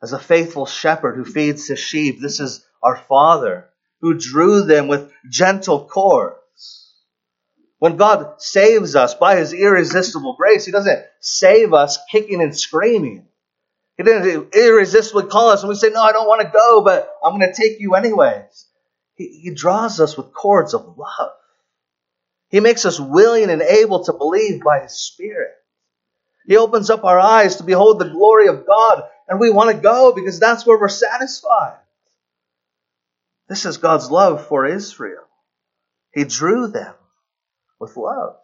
as 0.02 0.14
a 0.14 0.18
faithful 0.18 0.64
shepherd 0.64 1.16
who 1.16 1.24
feeds 1.26 1.68
his 1.68 1.78
sheep. 1.78 2.18
This 2.20 2.40
is 2.40 2.64
our 2.82 2.96
Father 2.96 3.68
who 4.00 4.18
drew 4.18 4.62
them 4.62 4.88
with 4.88 5.12
gentle 5.28 5.86
cords. 5.86 6.36
When 7.78 7.96
God 7.96 8.40
saves 8.42 8.94
us 8.94 9.14
by 9.14 9.36
his 9.36 9.52
irresistible 9.52 10.34
grace, 10.36 10.66
he 10.66 10.72
doesn't 10.72 11.04
save 11.20 11.72
us 11.72 11.98
kicking 12.10 12.42
and 12.42 12.56
screaming. 12.56 13.26
He 13.96 14.02
didn't 14.02 14.54
irresistibly 14.54 15.24
call 15.24 15.50
us 15.50 15.62
and 15.62 15.68
we 15.68 15.74
say, 15.74 15.90
No, 15.90 16.02
I 16.02 16.12
don't 16.12 16.28
want 16.28 16.42
to 16.42 16.52
go, 16.58 16.82
but 16.82 17.10
I'm 17.22 17.38
going 17.38 17.52
to 17.52 17.54
take 17.54 17.80
you 17.80 17.94
anyways. 17.94 18.66
He, 19.16 19.40
he 19.42 19.54
draws 19.54 20.00
us 20.00 20.16
with 20.16 20.32
cords 20.32 20.74
of 20.74 20.96
love. 20.96 21.32
He 22.48 22.60
makes 22.60 22.84
us 22.86 22.98
willing 22.98 23.50
and 23.50 23.62
able 23.62 24.04
to 24.04 24.12
believe 24.12 24.62
by 24.62 24.80
his 24.80 24.92
Spirit. 24.92 25.52
He 26.46 26.56
opens 26.56 26.90
up 26.90 27.04
our 27.04 27.18
eyes 27.18 27.56
to 27.56 27.62
behold 27.62 27.98
the 27.98 28.08
glory 28.08 28.48
of 28.48 28.66
God 28.66 29.04
and 29.28 29.38
we 29.38 29.50
want 29.50 29.74
to 29.74 29.80
go 29.80 30.12
because 30.12 30.40
that's 30.40 30.66
where 30.66 30.78
we're 30.78 30.88
satisfied. 30.88 31.78
This 33.50 33.66
is 33.66 33.78
God's 33.78 34.12
love 34.12 34.46
for 34.46 34.64
Israel. 34.64 35.24
He 36.14 36.22
drew 36.22 36.68
them 36.68 36.94
with 37.80 37.96
love. 37.96 38.36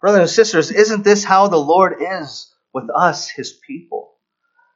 Brothers 0.00 0.20
and 0.20 0.30
sisters, 0.30 0.72
isn't 0.72 1.04
this 1.04 1.22
how 1.22 1.46
the 1.46 1.58
Lord 1.58 1.94
is 2.00 2.52
with 2.74 2.90
us, 2.92 3.30
His 3.30 3.52
people? 3.52 4.16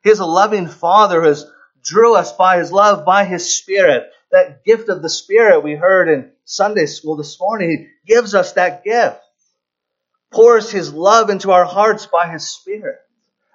He 0.04 0.10
is 0.10 0.20
a 0.20 0.24
loving 0.24 0.68
Father 0.68 1.20
who 1.20 1.26
has 1.26 1.44
drew 1.82 2.14
us 2.14 2.32
by 2.34 2.58
His 2.58 2.70
love, 2.70 3.04
by 3.04 3.24
His 3.24 3.58
Spirit. 3.58 4.04
That 4.30 4.64
gift 4.64 4.88
of 4.88 5.02
the 5.02 5.10
Spirit 5.10 5.64
we 5.64 5.74
heard 5.74 6.08
in 6.08 6.30
Sunday 6.44 6.86
school 6.86 7.16
this 7.16 7.40
morning, 7.40 7.70
He 7.70 8.14
gives 8.14 8.36
us 8.36 8.52
that 8.52 8.84
gift. 8.84 9.20
Pours 10.32 10.70
His 10.70 10.94
love 10.94 11.28
into 11.28 11.50
our 11.50 11.64
hearts 11.64 12.06
by 12.06 12.30
His 12.30 12.48
Spirit 12.48 13.00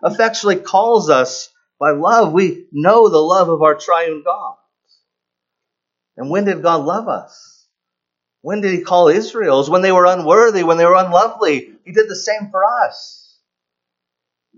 effectually 0.03 0.57
calls 0.57 1.09
us 1.09 1.47
by 1.79 1.91
love. 1.91 2.33
We 2.33 2.67
know 2.73 3.07
the 3.07 3.17
love 3.17 3.47
of 3.47 3.61
our 3.61 3.75
triune 3.75 4.23
God. 4.25 4.57
And 6.17 6.29
when 6.29 6.45
did 6.45 6.63
God 6.63 6.83
love 6.83 7.07
us? 7.07 7.67
When 8.41 8.61
did 8.61 8.73
He 8.73 8.81
call 8.81 9.07
Israel's? 9.07 9.69
When 9.69 9.81
they 9.83 9.91
were 9.91 10.05
unworthy, 10.05 10.63
when 10.63 10.77
they 10.77 10.85
were 10.85 10.95
unlovely. 10.95 11.73
He 11.85 11.91
did 11.91 12.09
the 12.09 12.15
same 12.15 12.49
for 12.49 12.65
us. 12.65 13.39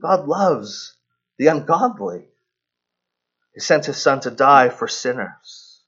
God 0.02 0.28
loves 0.28 0.96
the 1.38 1.48
ungodly. 1.48 2.26
He 3.54 3.60
sent 3.60 3.86
His 3.86 3.98
Son 3.98 4.22
to 4.22 4.32
die 4.32 4.70
for 4.70 4.88
sinners. 4.88 5.82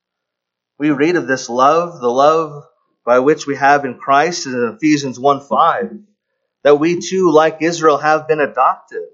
We 0.77 0.91
read 0.91 1.15
of 1.15 1.27
this 1.27 1.49
love, 1.49 2.01
the 2.01 2.09
love 2.09 2.65
by 3.05 3.19
which 3.19 3.47
we 3.47 3.55
have 3.55 3.85
in 3.85 3.97
Christ 3.97 4.45
in 4.45 4.75
Ephesians 4.75 5.19
1 5.19 5.41
5, 5.41 5.91
that 6.63 6.79
we 6.79 6.99
too, 6.99 7.31
like 7.31 7.61
Israel, 7.61 7.97
have 7.97 8.27
been 8.27 8.39
adopted. 8.39 9.07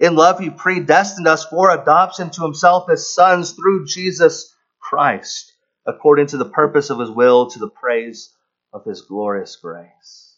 In 0.00 0.14
love, 0.16 0.38
He 0.38 0.50
predestined 0.50 1.26
us 1.26 1.44
for 1.44 1.70
adoption 1.70 2.30
to 2.30 2.42
Himself 2.42 2.88
as 2.90 3.14
sons 3.14 3.52
through 3.52 3.86
Jesus 3.86 4.54
Christ, 4.80 5.47
according 5.88 6.26
to 6.28 6.36
the 6.36 6.44
purpose 6.44 6.90
of 6.90 7.00
His 7.00 7.10
will, 7.10 7.50
to 7.50 7.58
the 7.58 7.70
praise 7.70 8.32
of 8.72 8.84
His 8.84 9.00
glorious 9.02 9.56
grace. 9.56 10.36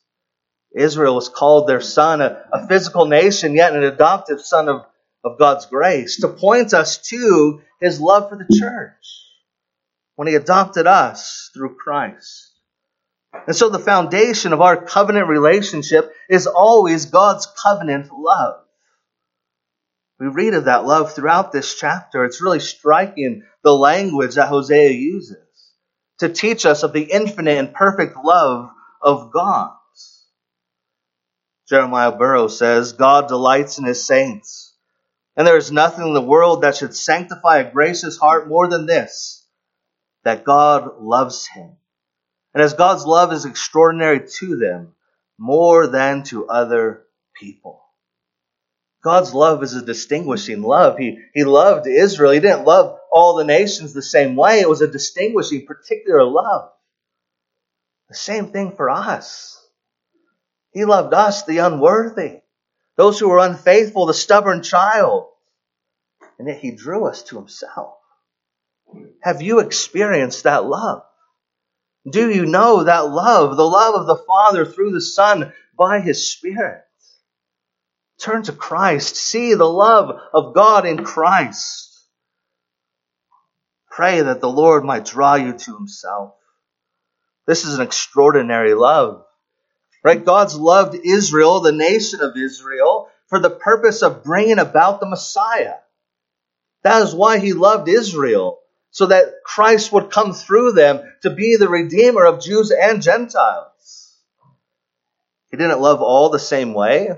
Israel 0.75 1.16
was 1.16 1.28
called 1.28 1.66
their 1.66 1.80
son, 1.80 2.21
a, 2.21 2.45
a 2.52 2.69
physical 2.69 3.07
nation, 3.07 3.54
yet 3.54 3.75
an 3.75 3.83
adoptive 3.83 4.40
son 4.40 4.69
of, 4.69 4.87
of 5.25 5.38
God's 5.38 5.66
grace, 5.66 6.21
to 6.21 6.28
point 6.28 6.73
us 6.73 6.99
to 7.09 7.61
His 7.80 8.00
love 8.00 8.30
for 8.30 8.37
the 8.37 8.57
church 8.59 9.04
when 10.14 10.28
He 10.28 10.37
adopted 10.37 10.87
us 10.87 11.50
through 11.52 11.75
Christ. 11.75 12.52
And 13.47 13.57
so 13.57 13.69
the 13.69 13.78
foundation 13.78 14.52
of 14.52 14.61
our 14.61 14.76
covenant 14.76 15.28
relationship 15.28 16.12
is 16.28 16.47
always 16.47 17.07
God's 17.07 17.47
covenant 17.47 18.11
love. 18.16 18.64
We 20.20 20.28
read 20.28 20.54
of 20.54 20.66
that 20.66 20.84
love 20.84 21.14
throughout 21.14 21.50
this 21.50 21.74
chapter. 21.74 22.24
It's 22.24 22.42
really 22.42 22.60
striking 22.60 23.42
the 23.64 23.74
language 23.74 24.34
that 24.34 24.48
Hosea 24.48 24.90
uses 24.90 25.38
to 26.18 26.28
teach 26.28 26.66
us 26.66 26.82
of 26.82 26.92
the 26.92 27.02
infinite 27.02 27.58
and 27.58 27.74
perfect 27.74 28.16
love 28.22 28.70
of 29.00 29.32
God. 29.32 29.72
Jeremiah 31.68 32.12
Burroughs 32.12 32.58
says, 32.58 32.92
God 32.92 33.28
delights 33.28 33.78
in 33.78 33.84
his 33.84 34.06
saints. 34.06 34.76
And 35.36 35.46
there 35.46 35.56
is 35.56 35.72
nothing 35.72 36.08
in 36.08 36.14
the 36.14 36.20
world 36.20 36.62
that 36.62 36.76
should 36.76 36.94
sanctify 36.94 37.58
a 37.58 37.72
gracious 37.72 38.18
heart 38.18 38.48
more 38.48 38.68
than 38.68 38.86
this, 38.86 39.46
that 40.24 40.44
God 40.44 41.00
loves 41.00 41.46
him 41.46 41.76
and 42.52 42.62
as 42.62 42.74
God's 42.74 43.04
love 43.06 43.32
is 43.32 43.44
extraordinary 43.44 44.26
to 44.38 44.56
them, 44.56 44.94
more 45.38 45.86
than 45.86 46.24
to 46.24 46.48
other 46.48 47.04
people. 47.34 47.79
God's 49.02 49.33
love 49.33 49.62
is 49.62 49.75
a 49.75 49.85
distinguishing 49.85 50.62
love. 50.62 50.99
He, 50.99 51.19
he 51.33 51.45
loved 51.45 51.87
Israel. 51.87 52.33
He 52.33 52.40
didn't 52.40 52.66
love 52.66 52.99
all 53.11 53.37
the 53.37 53.45
nations 53.45 53.92
the 53.92 54.02
same 54.02 54.37
way. 54.37 54.61
It 54.61 54.69
was 54.69 54.83
a 54.83 54.88
distinguishing, 54.88 55.66
particular 55.66 56.23
love. 56.25 56.71
The 58.09 58.14
same 58.14 58.52
thing 58.52 58.73
for 58.76 58.90
us. 58.90 59.57
He 60.73 60.85
loved 60.85 61.14
us, 61.14 61.45
the 61.45 61.59
unworthy, 61.59 62.40
those 62.97 63.19
who 63.19 63.28
were 63.28 63.38
unfaithful, 63.38 64.07
the 64.07 64.14
stubborn 64.14 64.62
child. 64.62 65.28
And 66.38 66.49
yet 66.49 66.59
he 66.59 66.71
drew 66.71 67.07
us 67.07 67.23
to 67.25 67.37
himself. 67.37 67.95
Have 69.23 69.42
you 69.42 69.61
experienced 69.61 70.45
that 70.45 70.64
love? 70.64 71.02
Do 72.09 72.30
you 72.30 72.47
know 72.47 72.85
that 72.85 73.11
love, 73.11 73.57
the 73.57 73.62
love 73.62 73.95
of 73.95 74.07
the 74.07 74.16
Father 74.16 74.64
through 74.64 74.92
the 74.92 75.00
Son 75.00 75.52
by 75.76 76.00
His 76.00 76.33
Spirit? 76.33 76.83
Turn 78.20 78.42
to 78.44 78.52
Christ. 78.52 79.16
See 79.16 79.54
the 79.54 79.68
love 79.68 80.20
of 80.32 80.54
God 80.54 80.86
in 80.86 81.04
Christ. 81.04 81.88
Pray 83.90 84.20
that 84.20 84.40
the 84.40 84.48
Lord 84.48 84.84
might 84.84 85.04
draw 85.04 85.34
you 85.34 85.52
to 85.52 85.74
Himself. 85.74 86.34
This 87.46 87.64
is 87.64 87.74
an 87.74 87.82
extraordinary 87.82 88.74
love. 88.74 89.24
Right? 90.04 90.24
God's 90.24 90.54
loved 90.54 90.96
Israel, 91.04 91.60
the 91.60 91.72
nation 91.72 92.20
of 92.20 92.36
Israel, 92.36 93.08
for 93.28 93.38
the 93.38 93.50
purpose 93.50 94.02
of 94.02 94.22
bringing 94.24 94.59
about 94.59 95.00
the 95.00 95.09
Messiah. 95.09 95.76
That 96.83 97.02
is 97.02 97.14
why 97.14 97.38
He 97.38 97.52
loved 97.52 97.88
Israel 97.88 98.61
so 98.90 99.06
that 99.06 99.42
Christ 99.44 99.92
would 99.92 100.11
come 100.11 100.33
through 100.33 100.72
them 100.72 101.00
to 101.22 101.30
be 101.30 101.56
the 101.56 101.68
Redeemer 101.68 102.24
of 102.24 102.40
Jews 102.40 102.70
and 102.70 103.02
Gentiles. 103.02 104.16
He 105.50 105.56
didn't 105.56 105.80
love 105.80 106.02
all 106.02 106.30
the 106.30 106.38
same 106.38 106.74
way. 106.74 107.11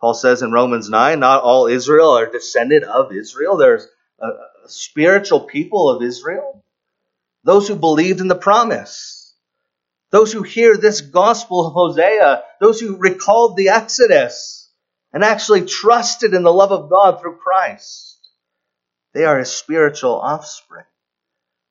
Paul 0.00 0.14
says 0.14 0.42
in 0.42 0.52
Romans 0.52 0.88
9, 0.88 1.18
not 1.20 1.42
all 1.42 1.66
Israel 1.66 2.10
are 2.10 2.30
descended 2.30 2.84
of 2.84 3.12
Israel. 3.12 3.56
There's 3.56 3.86
a, 4.20 4.28
spiritual 4.66 5.40
people 5.40 5.88
of 5.88 6.02
Israel. 6.02 6.62
Those 7.44 7.66
who 7.66 7.76
believed 7.76 8.20
in 8.20 8.28
the 8.28 8.34
promise. 8.34 9.34
Those 10.10 10.32
who 10.32 10.42
hear 10.42 10.76
this 10.76 11.00
gospel 11.00 11.66
of 11.66 11.72
Hosea. 11.72 12.42
Those 12.60 12.80
who 12.80 12.96
recalled 12.96 13.56
the 13.56 13.70
Exodus 13.70 14.70
and 15.12 15.24
actually 15.24 15.64
trusted 15.64 16.34
in 16.34 16.42
the 16.42 16.52
love 16.52 16.72
of 16.72 16.90
God 16.90 17.20
through 17.20 17.36
Christ. 17.36 18.18
They 19.14 19.24
are 19.24 19.38
his 19.38 19.50
spiritual 19.50 20.20
offspring. 20.20 20.84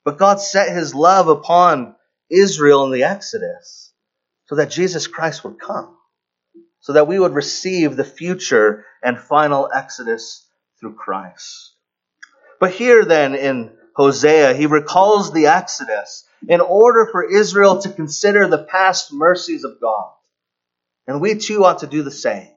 But 0.03 0.17
God 0.17 0.41
set 0.41 0.75
his 0.75 0.95
love 0.95 1.27
upon 1.27 1.95
Israel 2.29 2.85
in 2.85 2.91
the 2.91 3.03
Exodus 3.03 3.93
so 4.47 4.55
that 4.55 4.71
Jesus 4.71 5.07
Christ 5.07 5.43
would 5.43 5.59
come, 5.59 5.95
so 6.87 6.93
that 6.93 7.05
we 7.05 7.19
would 7.19 7.33
receive 7.33 7.97
the 7.97 8.05
future 8.05 8.85
and 9.03 9.19
final 9.19 9.69
Exodus 9.75 10.47
through 10.79 10.93
Christ. 10.93 11.73
But 12.61 12.71
here 12.71 13.03
then 13.03 13.35
in 13.35 13.75
Hosea, 13.93 14.53
he 14.53 14.67
recalls 14.67 15.33
the 15.33 15.47
Exodus 15.47 16.23
in 16.47 16.61
order 16.61 17.05
for 17.11 17.29
Israel 17.29 17.81
to 17.81 17.89
consider 17.89 18.47
the 18.47 18.63
past 18.63 19.11
mercies 19.11 19.65
of 19.65 19.81
God. 19.81 20.13
And 21.07 21.19
we 21.19 21.35
too 21.35 21.65
ought 21.65 21.79
to 21.79 21.87
do 21.87 22.03
the 22.03 22.09
same. 22.09 22.47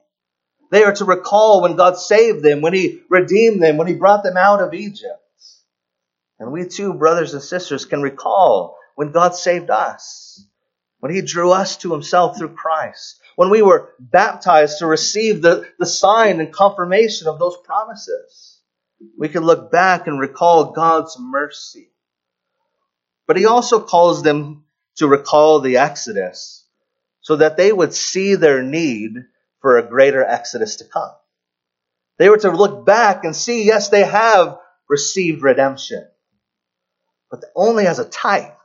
They 0.71 0.85
are 0.85 0.93
to 0.93 1.03
recall 1.03 1.61
when 1.61 1.75
God 1.75 1.97
saved 1.97 2.41
them, 2.41 2.61
when 2.61 2.73
he 2.73 3.01
redeemed 3.09 3.61
them, 3.61 3.75
when 3.75 3.87
he 3.87 3.95
brought 3.95 4.23
them 4.23 4.37
out 4.37 4.61
of 4.61 4.73
Egypt. 4.73 5.19
And 6.39 6.53
we 6.53 6.69
too, 6.69 6.93
brothers 6.93 7.33
and 7.33 7.43
sisters, 7.43 7.83
can 7.83 8.01
recall 8.01 8.77
when 8.95 9.11
God 9.11 9.35
saved 9.35 9.69
us, 9.69 10.41
when 11.01 11.13
He 11.13 11.21
drew 11.21 11.51
us 11.51 11.75
to 11.77 11.91
Himself 11.91 12.37
through 12.37 12.55
Christ, 12.55 13.20
when 13.35 13.49
we 13.49 13.61
were 13.61 13.93
baptized 13.99 14.79
to 14.79 14.85
receive 14.85 15.41
the, 15.41 15.67
the 15.79 15.85
sign 15.85 16.39
and 16.39 16.53
confirmation 16.53 17.27
of 17.27 17.39
those 17.39 17.57
promises. 17.63 18.59
We 19.17 19.29
can 19.29 19.43
look 19.43 19.71
back 19.71 20.07
and 20.07 20.19
recall 20.19 20.71
God's 20.71 21.17
mercy. 21.19 21.89
But 23.27 23.37
He 23.37 23.45
also 23.45 23.79
calls 23.79 24.23
them 24.23 24.65
to 24.97 25.07
recall 25.07 25.59
the 25.59 25.77
Exodus 25.77 26.65
so 27.21 27.37
that 27.37 27.57
they 27.57 27.71
would 27.71 27.93
see 27.93 28.35
their 28.35 28.61
need 28.61 29.13
for 29.59 29.77
a 29.77 29.87
greater 29.87 30.23
Exodus 30.23 30.77
to 30.77 30.85
come. 30.85 31.11
They 32.17 32.29
were 32.29 32.37
to 32.37 32.51
look 32.51 32.85
back 32.85 33.23
and 33.23 33.35
see, 33.35 33.63
yes, 33.63 33.89
they 33.89 34.03
have 34.03 34.59
received 34.87 35.41
redemption 35.41 36.05
but 37.31 37.45
only 37.55 37.87
as 37.87 37.97
a 37.97 38.05
type. 38.05 38.57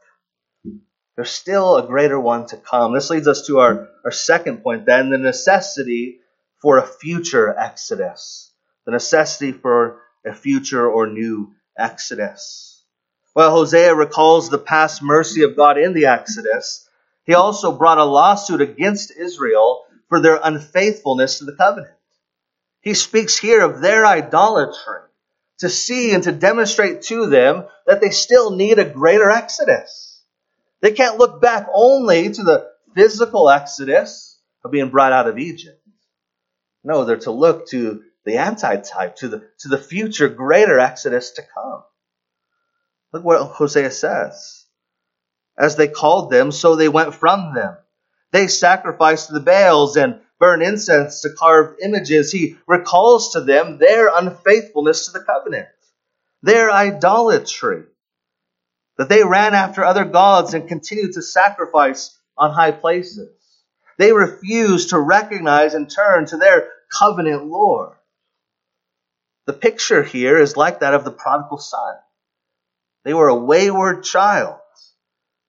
There's 1.17 1.31
still 1.31 1.79
a 1.79 1.87
greater 1.87 2.21
one 2.21 2.47
to 2.49 2.59
come. 2.59 2.93
This 2.93 3.09
leads 3.09 3.27
us 3.27 3.47
to 3.47 3.59
our, 3.59 3.89
our 4.05 4.11
second 4.11 4.63
point 4.63 4.85
then 4.85 5.09
the 5.09 5.19
necessity 5.19 6.21
for 6.61 6.77
a 6.77 6.87
future 6.87 7.59
exodus. 7.59 8.53
The 8.85 8.93
necessity 8.93 9.53
for 9.53 10.03
a 10.27 10.35
future 10.35 10.87
or 10.87 11.07
new 11.07 11.55
exodus. 11.77 12.85
Well, 13.35 13.51
Hosea 13.51 13.95
recalls 13.95 14.51
the 14.51 14.59
past 14.59 15.03
mercy 15.03 15.43
of 15.43 15.57
God 15.57 15.79
in 15.79 15.95
the 15.95 16.07
exodus. 16.07 16.89
He 17.25 17.35
also 17.35 17.73
brought 17.73 17.99
a 17.99 18.05
lawsuit 18.05 18.61
against 18.61 19.11
Israel 19.11 19.85
for 20.09 20.21
their 20.21 20.39
unfaithfulness 20.43 21.39
to 21.39 21.45
the 21.45 21.57
covenant. 21.57 21.95
He 22.83 22.95
speaks 22.95 23.37
here 23.37 23.63
of 23.63 23.81
their 23.81 24.07
idolatry 24.07 25.01
to 25.59 25.69
see 25.71 26.15
and 26.15 26.23
to 26.25 26.33
demonstrate 26.33 27.03
to 27.03 27.27
them 27.27 27.65
that 27.87 28.01
they 28.01 28.11
still 28.11 28.51
need 28.51 28.79
a 28.79 28.85
greater 28.85 29.31
exodus. 29.31 30.16
They 30.81 30.93
can't 30.93 31.19
look 31.19 31.41
back 31.41 31.67
only 31.73 32.31
to 32.33 32.43
the 32.43 32.71
physical 32.95 33.51
exodus 33.51 34.41
of 34.65 34.71
being 34.71 34.91
brought 34.91 35.13
out 35.13 35.29
of 35.29 35.39
Egypt. 35.39 35.81
No, 36.85 37.05
they're 37.05 37.17
to 37.19 37.31
look 37.31 37.69
to 37.69 38.03
the 38.25 38.39
antitype, 38.39 39.17
to 39.17 39.29
the, 39.29 39.49
to 39.61 39.69
the 39.69 39.79
future 39.79 40.29
greater 40.29 40.79
exodus 40.79 41.33
to 41.33 41.43
come. 41.43 41.83
Look 43.13 43.25
what 43.25 43.43
Hosea 43.43 43.91
says. 43.91 44.65
As 45.59 45.77
they 45.77 45.89
called 45.89 46.31
them, 46.31 46.53
so 46.53 46.77
they 46.77 46.89
went 46.89 47.15
from 47.15 47.55
them. 47.55 47.77
They 48.33 48.47
sacrificed 48.49 49.29
to 49.29 49.35
the 49.35 49.41
Baals 49.41 49.97
and 49.97 50.21
burn 50.39 50.63
incense 50.63 51.23
to 51.23 51.31
carved 51.31 51.81
images, 51.83 52.31
he 52.31 52.59
recalls 52.67 53.33
to 53.33 53.41
them 53.41 53.79
their 53.79 54.09
unfaithfulness 54.13 55.07
to 55.07 55.13
the 55.13 55.25
covenant, 55.25 55.69
their 56.43 56.71
idolatry, 56.71 57.85
that 58.99 59.09
they 59.09 59.25
ran 59.25 59.55
after 59.55 59.85
other 59.85 60.05
gods 60.05 60.55
and 60.55 60.69
continued 60.69 61.13
to 61.15 61.23
sacrifice 61.23 62.19
on 62.37 62.53
high 62.53 62.73
places. 62.73 63.31
They 63.99 64.13
refused 64.13 64.91
to 64.91 64.99
recognize 64.99 65.75
and 65.75 65.91
turn 65.91 66.27
to 66.27 66.37
their 66.37 66.69
covenant 66.91 67.47
Lord. 67.47 67.93
The 69.47 69.53
picture 69.53 70.03
here 70.03 70.39
is 70.39 70.57
like 70.57 70.81
that 70.81 70.95
of 70.95 71.05
the 71.05 71.11
prodigal 71.11 71.59
son. 71.59 71.95
They 73.05 73.15
were 73.15 73.29
a 73.29 73.37
wayward 73.37 74.03
child. 74.03 74.59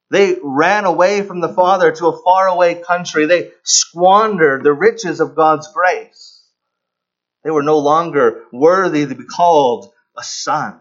They 0.10 0.38
ran 0.41 0.86
away 0.86 1.23
from 1.23 1.41
the 1.41 1.53
Father 1.53 1.91
to 1.91 2.07
a 2.07 2.21
faraway 2.23 2.81
country. 2.81 3.25
They 3.25 3.51
squandered 3.63 4.63
the 4.63 4.73
riches 4.73 5.19
of 5.19 5.36
God's 5.36 5.67
grace. 5.73 6.45
They 7.43 7.51
were 7.51 7.63
no 7.63 7.79
longer 7.79 8.43
worthy 8.53 9.05
to 9.05 9.15
be 9.15 9.25
called 9.25 9.91
a 10.17 10.23
son. 10.23 10.79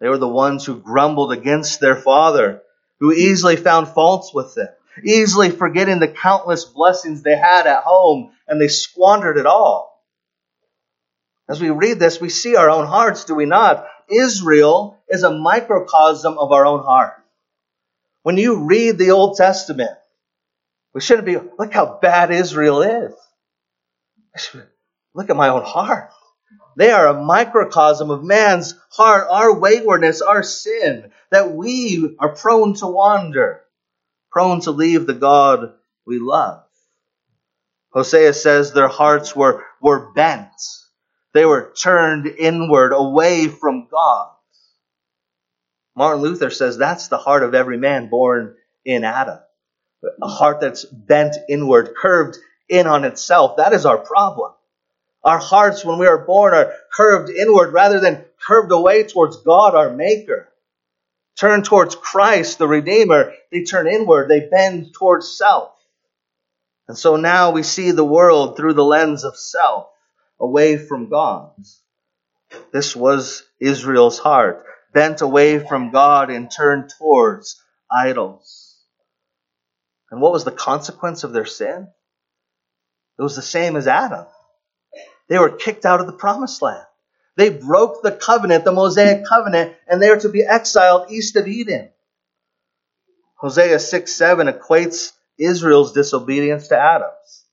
They 0.00 0.08
were 0.08 0.18
the 0.18 0.28
ones 0.28 0.64
who 0.64 0.78
grumbled 0.78 1.32
against 1.32 1.80
their 1.80 1.96
Father, 1.96 2.62
who 3.00 3.12
easily 3.12 3.56
found 3.56 3.88
faults 3.88 4.32
with 4.34 4.54
them, 4.54 4.68
easily 5.02 5.50
forgetting 5.50 5.98
the 5.98 6.08
countless 6.08 6.64
blessings 6.64 7.22
they 7.22 7.36
had 7.36 7.66
at 7.66 7.82
home, 7.82 8.32
and 8.46 8.60
they 8.60 8.68
squandered 8.68 9.38
it 9.38 9.46
all. 9.46 10.02
As 11.48 11.60
we 11.60 11.70
read 11.70 11.98
this, 11.98 12.20
we 12.20 12.28
see 12.28 12.56
our 12.56 12.68
own 12.68 12.86
hearts, 12.86 13.24
do 13.24 13.34
we 13.34 13.46
not? 13.46 13.86
Israel 14.08 14.98
is 15.08 15.22
a 15.22 15.30
microcosm 15.30 16.38
of 16.38 16.52
our 16.52 16.66
own 16.66 16.82
heart. 16.82 17.14
When 18.22 18.36
you 18.36 18.64
read 18.64 18.98
the 18.98 19.12
Old 19.12 19.36
Testament, 19.36 19.92
we 20.92 21.00
shouldn't 21.00 21.26
be, 21.26 21.36
look 21.36 21.72
how 21.72 21.98
bad 22.02 22.30
Israel 22.30 22.82
is. 22.82 23.12
Look 25.14 25.30
at 25.30 25.36
my 25.36 25.48
own 25.48 25.62
heart. 25.62 26.10
They 26.76 26.90
are 26.90 27.08
a 27.08 27.24
microcosm 27.24 28.10
of 28.10 28.22
man's 28.22 28.74
heart, 28.90 29.28
our 29.30 29.58
waywardness, 29.58 30.20
our 30.20 30.42
sin, 30.42 31.10
that 31.30 31.52
we 31.52 32.16
are 32.18 32.36
prone 32.36 32.74
to 32.74 32.86
wander, 32.86 33.62
prone 34.30 34.60
to 34.60 34.70
leave 34.70 35.06
the 35.06 35.14
God 35.14 35.72
we 36.06 36.18
love. 36.18 36.62
Hosea 37.92 38.34
says 38.34 38.72
their 38.72 38.88
hearts 38.88 39.34
were, 39.34 39.64
were 39.80 40.12
bent. 40.12 40.50
They 41.32 41.46
were 41.46 41.72
turned 41.82 42.26
inward, 42.26 42.92
away 42.92 43.48
from 43.48 43.88
God. 43.90 44.32
Martin 45.94 46.22
Luther 46.22 46.50
says 46.50 46.76
that's 46.76 47.08
the 47.08 47.16
heart 47.16 47.42
of 47.42 47.54
every 47.54 47.78
man 47.78 48.10
born 48.10 48.54
in 48.84 49.02
Adam. 49.02 49.38
A 50.22 50.28
heart 50.28 50.60
that's 50.60 50.84
bent 50.84 51.36
inward, 51.48 51.94
curved 51.96 52.36
in 52.68 52.86
on 52.86 53.04
itself. 53.04 53.56
That 53.56 53.72
is 53.72 53.86
our 53.86 53.96
problem. 53.96 54.52
Our 55.26 55.38
hearts, 55.38 55.84
when 55.84 55.98
we 55.98 56.06
are 56.06 56.24
born, 56.24 56.54
are 56.54 56.72
curved 56.92 57.30
inward 57.30 57.72
rather 57.72 57.98
than 57.98 58.24
curved 58.40 58.70
away 58.70 59.02
towards 59.02 59.38
God, 59.38 59.74
our 59.74 59.90
Maker. 59.90 60.48
Turn 61.36 61.64
towards 61.64 61.96
Christ, 61.96 62.58
the 62.58 62.68
Redeemer. 62.68 63.34
They 63.50 63.64
turn 63.64 63.88
inward. 63.88 64.28
They 64.30 64.48
bend 64.48 64.94
towards 64.94 65.36
self. 65.36 65.72
And 66.86 66.96
so 66.96 67.16
now 67.16 67.50
we 67.50 67.64
see 67.64 67.90
the 67.90 68.04
world 68.04 68.56
through 68.56 68.74
the 68.74 68.84
lens 68.84 69.24
of 69.24 69.36
self, 69.36 69.88
away 70.38 70.76
from 70.78 71.10
God. 71.10 71.50
This 72.72 72.94
was 72.94 73.42
Israel's 73.58 74.20
heart 74.20 74.64
bent 74.94 75.22
away 75.22 75.58
from 75.58 75.90
God 75.90 76.30
and 76.30 76.48
turned 76.48 76.92
towards 76.96 77.60
idols. 77.90 78.76
And 80.12 80.20
what 80.20 80.32
was 80.32 80.44
the 80.44 80.52
consequence 80.52 81.24
of 81.24 81.32
their 81.32 81.46
sin? 81.46 81.88
It 83.18 83.22
was 83.22 83.34
the 83.34 83.42
same 83.42 83.74
as 83.74 83.88
Adam. 83.88 84.26
They 85.28 85.38
were 85.38 85.50
kicked 85.50 85.84
out 85.84 86.00
of 86.00 86.06
the 86.06 86.12
promised 86.12 86.62
land. 86.62 86.84
They 87.36 87.50
broke 87.50 88.02
the 88.02 88.12
covenant, 88.12 88.64
the 88.64 88.72
Mosaic 88.72 89.26
covenant, 89.26 89.74
and 89.86 90.02
they 90.02 90.08
are 90.08 90.20
to 90.20 90.28
be 90.28 90.42
exiled 90.42 91.10
east 91.10 91.36
of 91.36 91.46
Eden. 91.46 91.90
Hosea 93.36 93.78
6 93.78 94.12
7 94.12 94.46
equates 94.46 95.12
Israel's 95.38 95.92
disobedience 95.92 96.68
to 96.68 96.78
Adam's. 96.78 97.44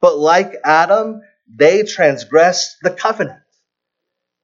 But 0.00 0.16
like 0.18 0.54
Adam, 0.64 1.22
they 1.54 1.82
transgressed 1.82 2.78
the 2.82 2.90
covenant. 2.90 3.42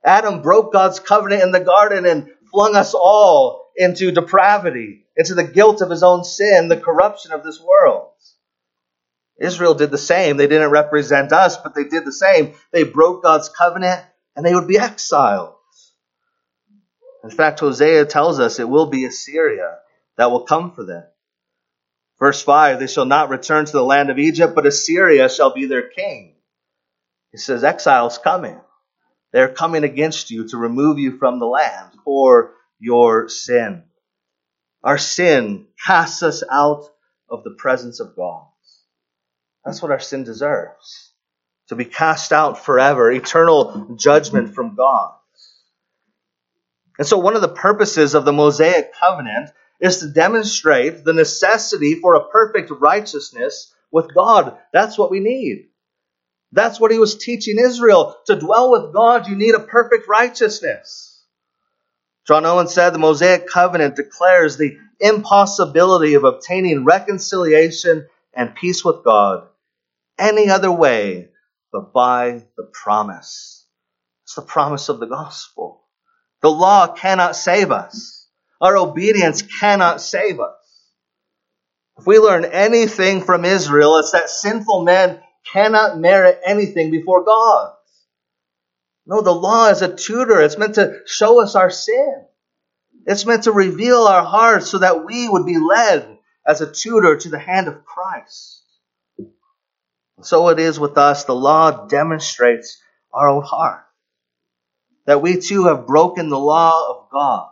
Adam 0.05 0.43
broke 0.43 0.73
God's 0.73 1.01
covenant 1.01 1.43
in 1.43 1.53
the 1.53 1.61
garden 1.61 2.05
and 2.05 2.29
flung 2.51 2.77
us 2.77 2.93
all 2.95 3.71
into 3.77 4.11
depravity, 4.11 5.07
into 5.17 5.35
the 5.35 5.45
guilt 5.45 5.81
of 5.81 5.91
his 5.91 6.03
own 6.03 6.25
sin, 6.25 6.69
the 6.69 6.77
corruption 6.77 7.33
of 7.33 7.45
this 7.45 7.61
world. 7.61 8.11
Israel 9.41 9.75
did 9.75 9.91
the 9.91 9.99
same. 9.99 10.37
They 10.37 10.47
didn't 10.47 10.71
represent 10.71 11.33
us, 11.33 11.57
but 11.57 11.75
they 11.75 11.85
did 11.85 12.05
the 12.05 12.13
same. 12.13 12.55
They 12.73 12.85
broke 12.85 13.23
God's 13.23 13.49
covenant 13.49 14.03
and 14.37 14.45
they 14.45 14.55
would 14.55 14.69
be 14.69 14.79
exiled. 14.79 15.55
In 17.25 17.31
fact, 17.31 17.61
Hosea 17.61 18.07
tells 18.07 18.41
us 18.41 18.59
it 18.59 18.69
will 18.69 18.87
be 18.87 19.05
Assyria 19.05 19.79
that 20.17 20.31
will 20.31 20.45
come 20.45 20.73
for 20.73 20.85
them. 20.85 21.05
Verse 22.19 22.43
5 22.43 22.79
They 22.79 22.87
shall 22.87 23.05
not 23.05 23.31
return 23.31 23.65
to 23.65 23.73
the 23.73 23.83
land 23.83 24.11
of 24.11 24.19
Egypt, 24.19 24.55
but 24.55 24.67
Assyria 24.67 25.29
shall 25.29 25.55
be 25.55 25.67
their 25.67 25.89
king. 25.89 26.37
He 27.33 27.39
says, 27.39 27.65
Exile's 27.65 28.19
coming. 28.19 28.61
They're 29.33 29.53
coming 29.53 29.85
against 29.85 30.31
you 30.31 30.49
to 30.49 30.59
remove 30.59 30.99
you 30.99 31.17
from 31.19 31.39
the 31.39 31.47
land 31.47 31.93
for 32.05 32.55
your 32.79 33.29
sin. 33.29 33.85
Our 34.85 34.99
sin 34.99 35.69
casts 35.85 36.23
us 36.23 36.43
out 36.51 36.85
of 37.29 37.45
the 37.45 37.55
presence 37.59 38.01
of 38.01 38.15
God. 38.17 38.47
That's 39.65 39.81
what 39.81 39.91
our 39.91 40.01
sin 40.01 40.25
deserves. 40.25 41.13
To 41.69 41.77
be 41.77 41.85
cast 41.85 42.33
out 42.33 42.65
forever, 42.65 43.11
eternal 43.11 43.95
judgment 43.97 44.55
from 44.55 44.75
God. 44.75 45.13
And 46.99 47.07
so, 47.07 47.19
one 47.19 47.37
of 47.37 47.43
the 47.43 47.49
purposes 47.49 48.15
of 48.15 48.25
the 48.25 48.33
Mosaic 48.33 48.93
covenant 48.95 49.51
is 49.81 49.99
to 49.99 50.09
demonstrate 50.09 51.05
the 51.05 51.13
necessity 51.13 51.95
for 51.95 52.15
a 52.15 52.29
perfect 52.29 52.71
righteousness 52.71 53.73
with 53.91 54.15
God. 54.15 54.59
That's 54.73 54.99
what 54.99 55.11
we 55.11 55.21
need. 55.21 55.69
That's 56.53 56.79
what 56.79 56.91
he 56.91 56.99
was 56.99 57.17
teaching 57.17 57.59
Israel. 57.59 58.17
To 58.27 58.39
dwell 58.39 58.71
with 58.71 58.93
God, 58.93 59.27
you 59.27 59.37
need 59.37 59.55
a 59.55 59.61
perfect 59.61 60.07
righteousness. 60.07 61.25
John 62.27 62.45
Owen 62.45 62.69
said 62.69 62.91
the 62.91 62.99
Mosaic 62.99 63.49
covenant 63.49 63.97
declares 63.97 64.57
the 64.57 64.77
impossibility 65.01 66.15
of 66.15 66.25
obtaining 66.25 66.85
reconciliation 66.85 68.07
and 68.35 68.55
peace 68.55 68.85
with 68.85 69.03
God 69.03 69.49
any 70.19 70.51
other 70.51 70.71
way 70.71 71.29
but 71.73 71.93
by 71.93 72.45
the 72.57 72.71
promise. 72.73 73.67
It's 74.25 74.35
the 74.35 74.43
promise 74.43 74.89
of 74.89 75.01
the 75.01 75.07
gospel. 75.07 75.85
The 76.43 76.51
law 76.51 76.89
cannot 76.95 77.37
save 77.37 77.71
us. 77.71 78.29
Our 78.61 78.77
obedience 78.77 79.43
cannot 79.43 80.01
save 80.01 80.39
us. 80.39 80.55
If 81.99 82.07
we 82.07 82.19
learn 82.19 82.45
anything 82.45 83.23
from 83.23 83.45
Israel, 83.45 83.99
it's 83.99 84.13
that 84.13 84.31
sinful 84.31 84.83
men 84.83 85.21
cannot 85.53 85.99
merit 85.99 86.41
anything 86.45 86.91
before 86.91 87.25
God. 87.25 87.75
No, 89.07 89.21
the 89.21 89.35
law 89.35 89.69
is 89.69 89.83
a 89.83 89.95
tutor. 89.95 90.41
It's 90.41 90.59
meant 90.59 90.77
to 90.77 91.01
show 91.07 91.41
us 91.41 91.55
our 91.55 91.71
sin. 91.71 92.25
It's 93.07 93.27
meant 93.27 93.45
to 93.45 93.53
reveal 93.53 94.05
our 94.05 94.25
hearts 94.25 94.69
so 94.71 94.79
that 94.79 95.05
we 95.05 95.29
would 95.29 95.45
be 95.45 95.59
led 95.59 96.19
as 96.47 96.61
a 96.61 96.73
tutor 96.73 97.17
to 97.17 97.29
the 97.29 97.39
hand 97.39 97.69
of 97.69 97.85
Christ. 97.85 98.62
So 100.23 100.49
it 100.49 100.59
is 100.59 100.79
with 100.79 100.97
us. 100.99 101.25
The 101.25 101.35
law 101.35 101.87
demonstrates 101.87 102.81
our 103.13 103.29
own 103.29 103.43
heart. 103.43 103.85
That 105.07 105.23
we 105.23 105.41
too 105.41 105.67
have 105.67 105.87
broken 105.87 106.29
the 106.29 106.39
law 106.39 106.91
of 106.91 107.11
God 107.11 107.51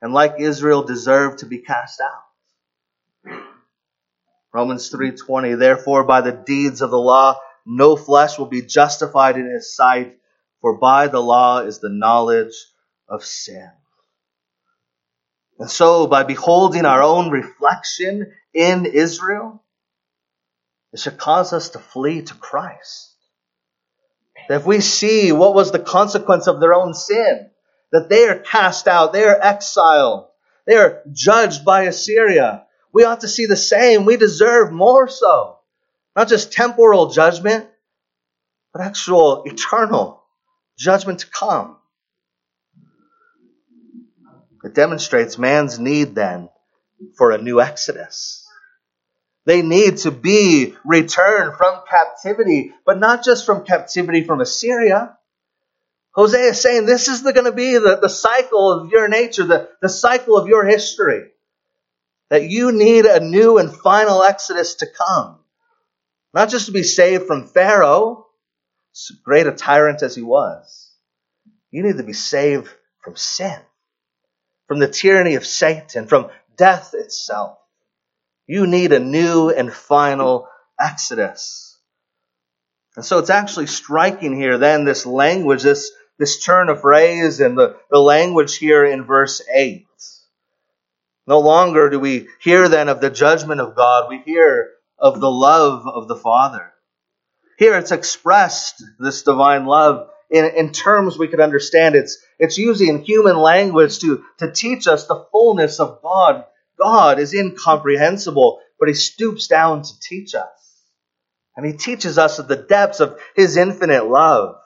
and 0.00 0.12
like 0.12 0.36
Israel 0.38 0.82
deserve 0.82 1.36
to 1.38 1.46
be 1.46 1.58
cast 1.58 2.00
out. 2.00 3.40
Romans 4.52 4.90
3:20 4.90 5.58
Therefore 5.58 6.04
by 6.04 6.20
the 6.20 6.32
deeds 6.32 6.80
of 6.80 6.90
the 6.90 6.98
law 6.98 7.38
no 7.66 7.96
flesh 7.96 8.38
will 8.38 8.46
be 8.46 8.62
justified 8.62 9.36
in 9.36 9.50
his 9.50 9.74
sight 9.74 10.18
for 10.60 10.78
by 10.78 11.08
the 11.08 11.20
law 11.20 11.60
is 11.60 11.80
the 11.80 11.90
knowledge 11.90 12.54
of 13.08 13.24
sin. 13.24 13.70
And 15.58 15.70
so 15.70 16.06
by 16.06 16.22
beholding 16.22 16.86
our 16.86 17.02
own 17.02 17.30
reflection 17.30 18.32
in 18.54 18.86
Israel 18.86 19.62
it 20.92 21.00
should 21.00 21.18
cause 21.18 21.52
us 21.52 21.70
to 21.70 21.78
flee 21.78 22.22
to 22.22 22.34
Christ. 22.34 23.14
That 24.48 24.60
if 24.60 24.66
we 24.66 24.80
see 24.80 25.32
what 25.32 25.54
was 25.54 25.72
the 25.72 25.78
consequence 25.78 26.46
of 26.46 26.60
their 26.60 26.74
own 26.74 26.94
sin, 26.94 27.50
that 27.92 28.08
they 28.08 28.28
are 28.28 28.38
cast 28.38 28.88
out, 28.88 29.12
they 29.12 29.24
are 29.24 29.38
exiled, 29.40 30.28
they 30.66 30.76
are 30.76 31.02
judged 31.12 31.64
by 31.64 31.84
Assyria, 31.84 32.66
we 32.92 33.04
ought 33.04 33.20
to 33.20 33.28
see 33.28 33.46
the 33.46 33.56
same. 33.56 34.04
We 34.04 34.16
deserve 34.16 34.72
more 34.72 35.08
so. 35.08 35.58
Not 36.16 36.28
just 36.28 36.52
temporal 36.52 37.10
judgment, 37.10 37.68
but 38.72 38.82
actual 38.82 39.44
eternal 39.44 40.24
judgment 40.76 41.20
to 41.20 41.26
come. 41.28 41.76
It 44.64 44.74
demonstrates 44.74 45.38
man's 45.38 45.78
need 45.78 46.14
then 46.14 46.48
for 47.16 47.30
a 47.30 47.38
new 47.38 47.60
exodus. 47.60 48.37
They 49.48 49.62
need 49.62 49.96
to 49.98 50.10
be 50.10 50.74
returned 50.84 51.56
from 51.56 51.80
captivity, 51.88 52.74
but 52.84 52.98
not 52.98 53.24
just 53.24 53.46
from 53.46 53.64
captivity 53.64 54.24
from 54.24 54.42
Assyria. 54.42 55.16
Hosea 56.10 56.50
is 56.50 56.60
saying 56.60 56.84
this 56.84 57.08
is 57.08 57.22
going 57.22 57.46
to 57.46 57.52
be 57.52 57.72
the, 57.78 57.98
the 57.98 58.10
cycle 58.10 58.70
of 58.70 58.90
your 58.90 59.08
nature, 59.08 59.44
the, 59.44 59.70
the 59.80 59.88
cycle 59.88 60.36
of 60.36 60.48
your 60.48 60.66
history. 60.66 61.30
That 62.28 62.50
you 62.50 62.72
need 62.72 63.06
a 63.06 63.20
new 63.20 63.56
and 63.56 63.74
final 63.74 64.22
exodus 64.22 64.74
to 64.74 64.86
come. 64.86 65.38
Not 66.34 66.50
just 66.50 66.66
to 66.66 66.72
be 66.72 66.82
saved 66.82 67.26
from 67.26 67.48
Pharaoh, 67.48 68.26
great 69.24 69.46
a 69.46 69.52
tyrant 69.52 70.02
as 70.02 70.14
he 70.14 70.20
was. 70.20 70.92
You 71.70 71.84
need 71.84 71.96
to 71.96 72.02
be 72.02 72.12
saved 72.12 72.68
from 73.00 73.16
sin, 73.16 73.58
from 74.66 74.78
the 74.78 74.88
tyranny 74.88 75.36
of 75.36 75.46
Satan, 75.46 76.06
from 76.06 76.28
death 76.54 76.92
itself. 76.92 77.56
You 78.48 78.66
need 78.66 78.92
a 78.92 78.98
new 78.98 79.50
and 79.50 79.72
final 79.72 80.48
exodus. 80.80 81.78
And 82.96 83.04
so 83.04 83.18
it's 83.18 83.30
actually 83.30 83.66
striking 83.66 84.34
here 84.34 84.58
then 84.58 84.84
this 84.84 85.06
language, 85.06 85.62
this, 85.62 85.92
this 86.18 86.42
turn 86.42 86.68
of 86.68 86.80
phrase 86.80 87.40
and 87.40 87.56
the, 87.56 87.76
the 87.90 88.00
language 88.00 88.56
here 88.56 88.84
in 88.84 89.04
verse 89.04 89.42
8. 89.54 89.86
No 91.26 91.40
longer 91.40 91.90
do 91.90 92.00
we 92.00 92.26
hear 92.40 92.68
then 92.68 92.88
of 92.88 93.02
the 93.02 93.10
judgment 93.10 93.60
of 93.60 93.76
God, 93.76 94.08
we 94.08 94.22
hear 94.24 94.70
of 94.98 95.20
the 95.20 95.30
love 95.30 95.86
of 95.86 96.08
the 96.08 96.16
Father. 96.16 96.72
Here 97.58 97.76
it's 97.76 97.92
expressed, 97.92 98.82
this 98.98 99.22
divine 99.22 99.66
love, 99.66 100.08
in, 100.30 100.46
in 100.56 100.72
terms 100.72 101.18
we 101.18 101.28
could 101.28 101.40
understand. 101.40 101.94
It's, 101.94 102.18
it's 102.38 102.56
using 102.56 103.04
human 103.04 103.36
language 103.36 103.98
to, 103.98 104.24
to 104.38 104.50
teach 104.50 104.86
us 104.86 105.06
the 105.06 105.26
fullness 105.30 105.80
of 105.80 106.00
God. 106.02 106.46
God 106.80 107.18
is 107.18 107.34
incomprehensible, 107.34 108.60
but 108.78 108.88
He 108.88 108.94
stoops 108.94 109.46
down 109.46 109.82
to 109.82 110.00
teach 110.00 110.34
us. 110.34 110.48
And 111.56 111.66
He 111.66 111.72
teaches 111.72 112.18
us 112.18 112.38
of 112.38 112.48
the 112.48 112.56
depths 112.56 113.00
of 113.00 113.18
His 113.34 113.56
infinite 113.56 114.06
love. 114.06 114.56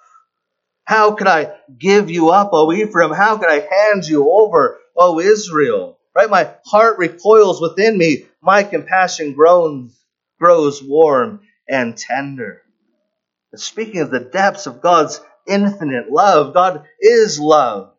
How 0.84 1.12
could 1.12 1.28
I 1.28 1.54
give 1.78 2.10
you 2.10 2.30
up, 2.30 2.50
O 2.52 2.72
Ephraim? 2.72 3.12
How 3.12 3.38
could 3.38 3.48
I 3.48 3.60
hand 3.60 4.04
you 4.04 4.30
over, 4.30 4.78
O 4.96 5.20
Israel? 5.20 5.98
Right? 6.14 6.28
My 6.28 6.50
heart 6.66 6.98
recoils 6.98 7.60
within 7.60 7.96
me. 7.96 8.26
My 8.42 8.64
compassion 8.64 9.32
groans, 9.32 9.98
grows 10.38 10.82
warm 10.82 11.40
and 11.68 11.96
tender. 11.96 12.62
Speaking 13.54 14.00
of 14.00 14.10
the 14.10 14.20
depths 14.20 14.66
of 14.66 14.80
God's 14.80 15.20
infinite 15.46 16.10
love, 16.10 16.54
God 16.54 16.84
is 17.00 17.38
love. 17.38 17.92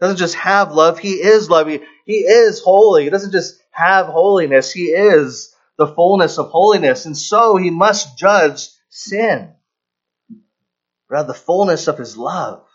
He 0.00 0.04
doesn't 0.04 0.18
just 0.18 0.34
have 0.34 0.72
love, 0.72 0.98
He 0.98 1.12
is 1.12 1.48
love. 1.48 1.68
He, 1.68 1.80
he 2.04 2.18
is 2.18 2.60
holy. 2.60 3.04
He 3.04 3.10
doesn't 3.10 3.32
just 3.32 3.60
have 3.70 4.06
holiness, 4.06 4.72
He 4.72 4.86
is 4.86 5.54
the 5.76 5.88
fullness 5.88 6.38
of 6.38 6.50
holiness. 6.50 7.06
And 7.06 7.16
so 7.16 7.56
He 7.56 7.70
must 7.70 8.18
judge 8.18 8.68
sin. 8.88 9.52
Of 11.10 11.26
the 11.28 11.34
fullness 11.34 11.86
of 11.86 11.98
His 11.98 12.16
love, 12.16 12.66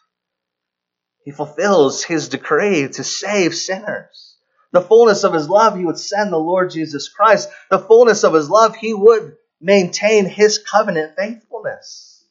He 1.25 1.31
fulfills 1.31 2.03
His 2.03 2.29
decree 2.29 2.87
to 2.87 3.03
save 3.03 3.53
sinners. 3.53 4.37
The 4.71 4.81
fullness 4.81 5.23
of 5.23 5.33
his 5.33 5.49
love, 5.49 5.75
he 5.75 5.83
would 5.83 5.97
send 5.97 6.31
the 6.31 6.37
Lord 6.37 6.69
Jesus 6.69 7.09
Christ. 7.09 7.49
The 7.71 7.79
fullness 7.79 8.23
of 8.23 8.35
his 8.35 8.51
love, 8.51 8.75
he 8.75 8.93
would 8.93 9.35
maintain 9.59 10.25
his 10.25 10.59
covenant 10.59 11.15
faithfulness. 11.17 12.23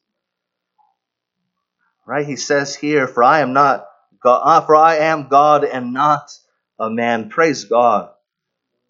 Right? 2.07 2.25
He 2.25 2.37
says 2.37 2.73
here, 2.73 3.07
For 3.07 3.23
I 3.23 3.41
am 3.41 3.51
not 3.51 3.87
God, 4.23 4.41
uh, 4.43 4.65
for 4.65 4.75
I 4.77 4.95
am 4.99 5.27
God 5.27 5.65
and 5.65 5.93
not 5.93 6.31
a 6.79 6.89
man. 6.89 7.29
Praise 7.29 7.65
God. 7.65 8.09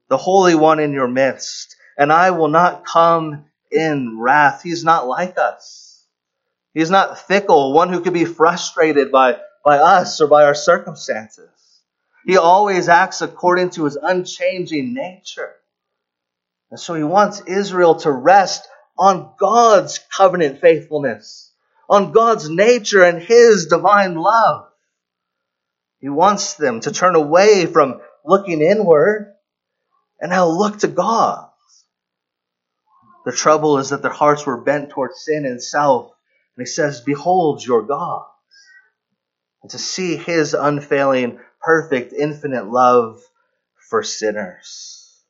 The 0.10 0.18
Holy 0.18 0.56
One 0.56 0.80
in 0.80 0.94
your 0.94 1.08
midst. 1.08 1.76
And 1.98 2.14
I 2.14 2.32
will 2.32 2.48
not 2.48 2.86
come 2.86 3.46
in 3.72 4.20
wrath. 4.20 4.62
He's 4.64 4.84
not 4.84 5.08
like 5.08 5.38
us. 5.38 6.06
He's 6.74 6.92
not 6.92 7.20
fickle, 7.20 7.74
one 7.74 7.92
who 7.92 8.02
could 8.02 8.14
be 8.14 8.26
frustrated 8.26 9.12
by, 9.12 9.40
by 9.66 9.80
us 9.80 10.22
or 10.22 10.28
by 10.28 10.46
our 10.46 10.56
circumstances. 10.56 11.50
He 12.26 12.38
always 12.38 12.90
acts 12.90 13.22
according 13.22 13.72
to 13.72 13.86
his 13.86 13.98
unchanging 14.02 14.94
nature. 14.94 15.56
And 16.70 16.80
so 16.80 16.94
he 16.94 17.04
wants 17.04 17.42
Israel 17.42 17.96
to 17.96 18.12
rest 18.12 18.68
on 18.98 19.34
God's 19.40 20.00
covenant 20.16 20.62
faithfulness, 20.62 21.52
on 21.90 22.12
God's 22.12 22.50
nature 22.50 23.04
and 23.04 23.22
his 23.22 23.66
divine 23.66 24.16
love. 24.16 24.69
He 26.00 26.10
wants 26.10 26.54
them 26.54 26.80
to 26.82 26.92
turn 26.92 27.16
away 27.16 27.66
from 27.66 28.02
looking 28.26 28.62
inward 28.62 29.34
and 30.20 30.30
now 30.32 30.48
look 30.48 30.80
to 30.80 30.88
God. 30.88 31.50
The 33.26 33.32
trouble 33.32 33.78
is 33.80 33.90
that 33.90 34.02
their 34.02 34.12
hearts 34.12 34.46
were 34.46 34.62
bent 34.62 34.90
towards 34.90 35.24
sin 35.24 35.46
and 35.46 35.62
self. 35.62 36.12
And 36.56 36.66
he 36.66 36.72
says, 36.72 37.02
Behold 37.02 37.64
your 37.66 37.84
God. 37.84 38.26
And 39.62 39.72
to 39.72 39.78
see 39.78 40.16
his 40.16 40.54
unfailing 40.54 41.40
perfect, 41.62 42.14
infinite 42.14 42.68
love 42.68 43.22
for 43.90 44.04
sinners. 44.04 45.22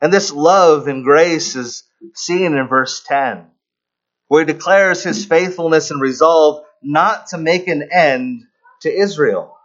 And 0.00 0.12
this 0.12 0.32
love 0.32 0.88
and 0.88 1.04
grace 1.04 1.54
is 1.56 1.84
seen 2.14 2.54
in 2.54 2.68
verse 2.68 3.02
10, 3.06 3.46
where 4.28 4.44
he 4.44 4.52
declares 4.52 5.02
his 5.02 5.24
faithfulness 5.24 5.90
and 5.90 6.00
resolve 6.00 6.64
not 6.82 7.28
to 7.28 7.38
make 7.38 7.68
an 7.68 7.88
end 7.92 8.44
to 8.82 8.90
Israel. 8.90 9.56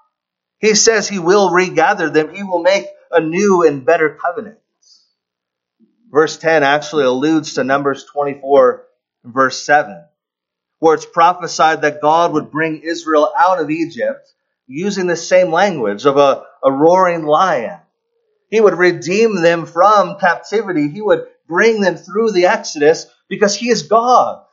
He 0.61 0.75
says 0.75 1.09
he 1.09 1.17
will 1.17 1.49
regather 1.49 2.09
them, 2.11 2.33
he 2.33 2.43
will 2.43 2.61
make 2.61 2.85
a 3.11 3.19
new 3.19 3.63
and 3.63 3.83
better 3.83 4.17
covenant. 4.23 4.59
Verse 6.11 6.37
10 6.37 6.61
actually 6.61 7.05
alludes 7.05 7.55
to 7.55 7.63
Numbers 7.63 8.05
24, 8.05 8.85
verse 9.23 9.65
7, 9.65 10.05
where 10.77 10.93
it's 10.93 11.05
prophesied 11.05 11.81
that 11.81 12.01
God 12.01 12.33
would 12.33 12.51
bring 12.51 12.81
Israel 12.83 13.33
out 13.35 13.59
of 13.59 13.71
Egypt 13.71 14.31
using 14.67 15.07
the 15.07 15.15
same 15.15 15.51
language 15.51 16.05
of 16.05 16.17
a, 16.17 16.43
a 16.63 16.71
roaring 16.71 17.25
lion. 17.25 17.79
He 18.49 18.61
would 18.61 18.77
redeem 18.77 19.41
them 19.41 19.65
from 19.65 20.19
captivity. 20.19 20.89
He 20.89 21.01
would 21.01 21.25
bring 21.47 21.81
them 21.81 21.95
through 21.95 22.33
the 22.33 22.45
Exodus 22.45 23.07
because 23.29 23.55
he 23.55 23.69
is 23.69 23.83
God. 23.83 24.43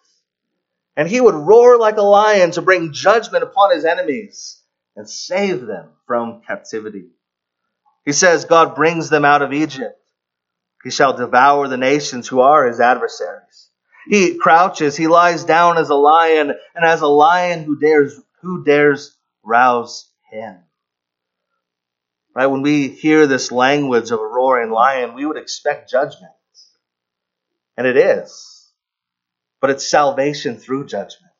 And 0.96 1.08
he 1.08 1.20
would 1.20 1.34
roar 1.34 1.76
like 1.76 1.96
a 1.96 2.02
lion 2.02 2.52
to 2.52 2.62
bring 2.62 2.92
judgment 2.92 3.44
upon 3.44 3.74
his 3.74 3.84
enemies 3.84 4.57
and 4.98 5.08
save 5.08 5.64
them 5.64 5.90
from 6.08 6.42
captivity. 6.44 7.06
He 8.04 8.12
says 8.12 8.46
God 8.46 8.74
brings 8.74 9.08
them 9.08 9.24
out 9.24 9.42
of 9.42 9.52
Egypt. 9.52 9.96
He 10.82 10.90
shall 10.90 11.16
devour 11.16 11.68
the 11.68 11.76
nations 11.76 12.26
who 12.26 12.40
are 12.40 12.66
his 12.66 12.80
adversaries. 12.80 13.70
He 14.08 14.38
crouches, 14.38 14.96
he 14.96 15.06
lies 15.06 15.44
down 15.44 15.78
as 15.78 15.88
a 15.90 15.94
lion, 15.94 16.52
and 16.74 16.84
as 16.84 17.00
a 17.00 17.06
lion 17.06 17.62
who 17.62 17.78
dares, 17.78 18.20
who 18.42 18.64
dares 18.64 19.16
rouse 19.44 20.11
him. 20.32 20.56
Right? 22.34 22.46
When 22.46 22.62
we 22.62 22.88
hear 22.88 23.28
this 23.28 23.52
language 23.52 24.11
of 24.11 24.18
a 24.18 24.26
roaring 24.26 24.70
lion, 24.70 25.14
we 25.14 25.26
would 25.26 25.37
expect 25.37 25.90
judgment. 25.90 26.32
And 27.76 27.87
it 27.87 27.96
is. 27.96 28.72
But 29.61 29.70
it's 29.70 29.88
salvation 29.88 30.56
through 30.56 30.87
judgment. 30.87 31.32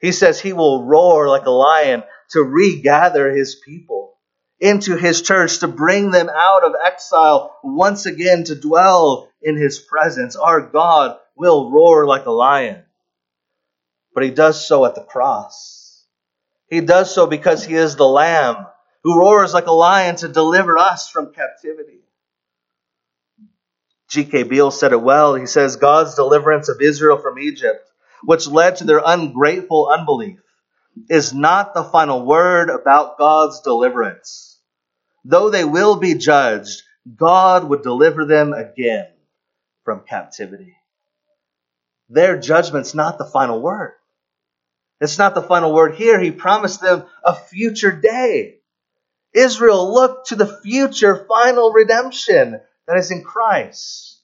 He 0.00 0.10
says 0.10 0.40
he 0.40 0.52
will 0.52 0.84
roar 0.84 1.28
like 1.28 1.46
a 1.46 1.50
lion 1.50 2.02
to 2.30 2.42
regather 2.42 3.30
his 3.30 3.54
people 3.54 4.14
into 4.58 4.96
his 4.96 5.22
church, 5.22 5.58
to 5.58 5.68
bring 5.68 6.10
them 6.10 6.30
out 6.34 6.64
of 6.64 6.74
exile 6.82 7.56
once 7.62 8.06
again 8.06 8.44
to 8.44 8.54
dwell 8.54 9.28
in 9.42 9.56
his 9.56 9.78
presence. 9.78 10.34
Our 10.36 10.60
God 10.60 11.18
will 11.36 11.70
roar 11.70 12.06
like 12.06 12.26
a 12.26 12.30
lion. 12.30 12.82
But 14.14 14.24
he 14.24 14.30
does 14.30 14.66
so 14.66 14.86
at 14.86 14.94
the 14.94 15.04
cross. 15.04 16.06
He 16.68 16.80
does 16.80 17.14
so 17.14 17.26
because 17.26 17.64
he 17.64 17.74
is 17.74 17.96
the 17.96 18.08
Lamb 18.08 18.66
who 19.04 19.20
roars 19.20 19.54
like 19.54 19.66
a 19.66 19.72
lion 19.72 20.16
to 20.16 20.26
deliver 20.26 20.76
us 20.78 21.08
from 21.08 21.32
captivity. 21.32 22.00
G.K. 24.08 24.44
Beale 24.44 24.70
said 24.70 24.92
it 24.92 25.02
well. 25.02 25.34
He 25.34 25.46
says, 25.46 25.76
God's 25.76 26.14
deliverance 26.14 26.68
of 26.68 26.80
Israel 26.80 27.18
from 27.18 27.38
Egypt, 27.38 27.88
which 28.24 28.48
led 28.48 28.76
to 28.76 28.84
their 28.84 29.00
ungrateful 29.04 29.88
unbelief, 29.92 30.40
is 31.08 31.34
not 31.34 31.74
the 31.74 31.84
final 31.84 32.24
word 32.24 32.70
about 32.70 33.18
God's 33.18 33.60
deliverance. 33.60 34.60
Though 35.24 35.50
they 35.50 35.64
will 35.64 35.96
be 35.96 36.14
judged, 36.14 36.82
God 37.14 37.64
would 37.68 37.82
deliver 37.82 38.24
them 38.24 38.52
again 38.52 39.08
from 39.84 40.04
captivity. 40.08 40.76
Their 42.08 42.38
judgment's 42.38 42.94
not 42.94 43.18
the 43.18 43.24
final 43.24 43.60
word. 43.60 43.92
It's 45.00 45.18
not 45.18 45.34
the 45.34 45.42
final 45.42 45.74
word 45.74 45.94
here. 45.94 46.18
He 46.18 46.30
promised 46.30 46.80
them 46.80 47.04
a 47.24 47.34
future 47.34 47.92
day. 47.92 48.58
Israel 49.34 49.92
looked 49.92 50.28
to 50.28 50.36
the 50.36 50.60
future 50.62 51.26
final 51.28 51.72
redemption 51.72 52.60
that 52.86 52.96
is 52.96 53.10
in 53.10 53.22
Christ. 53.22 54.20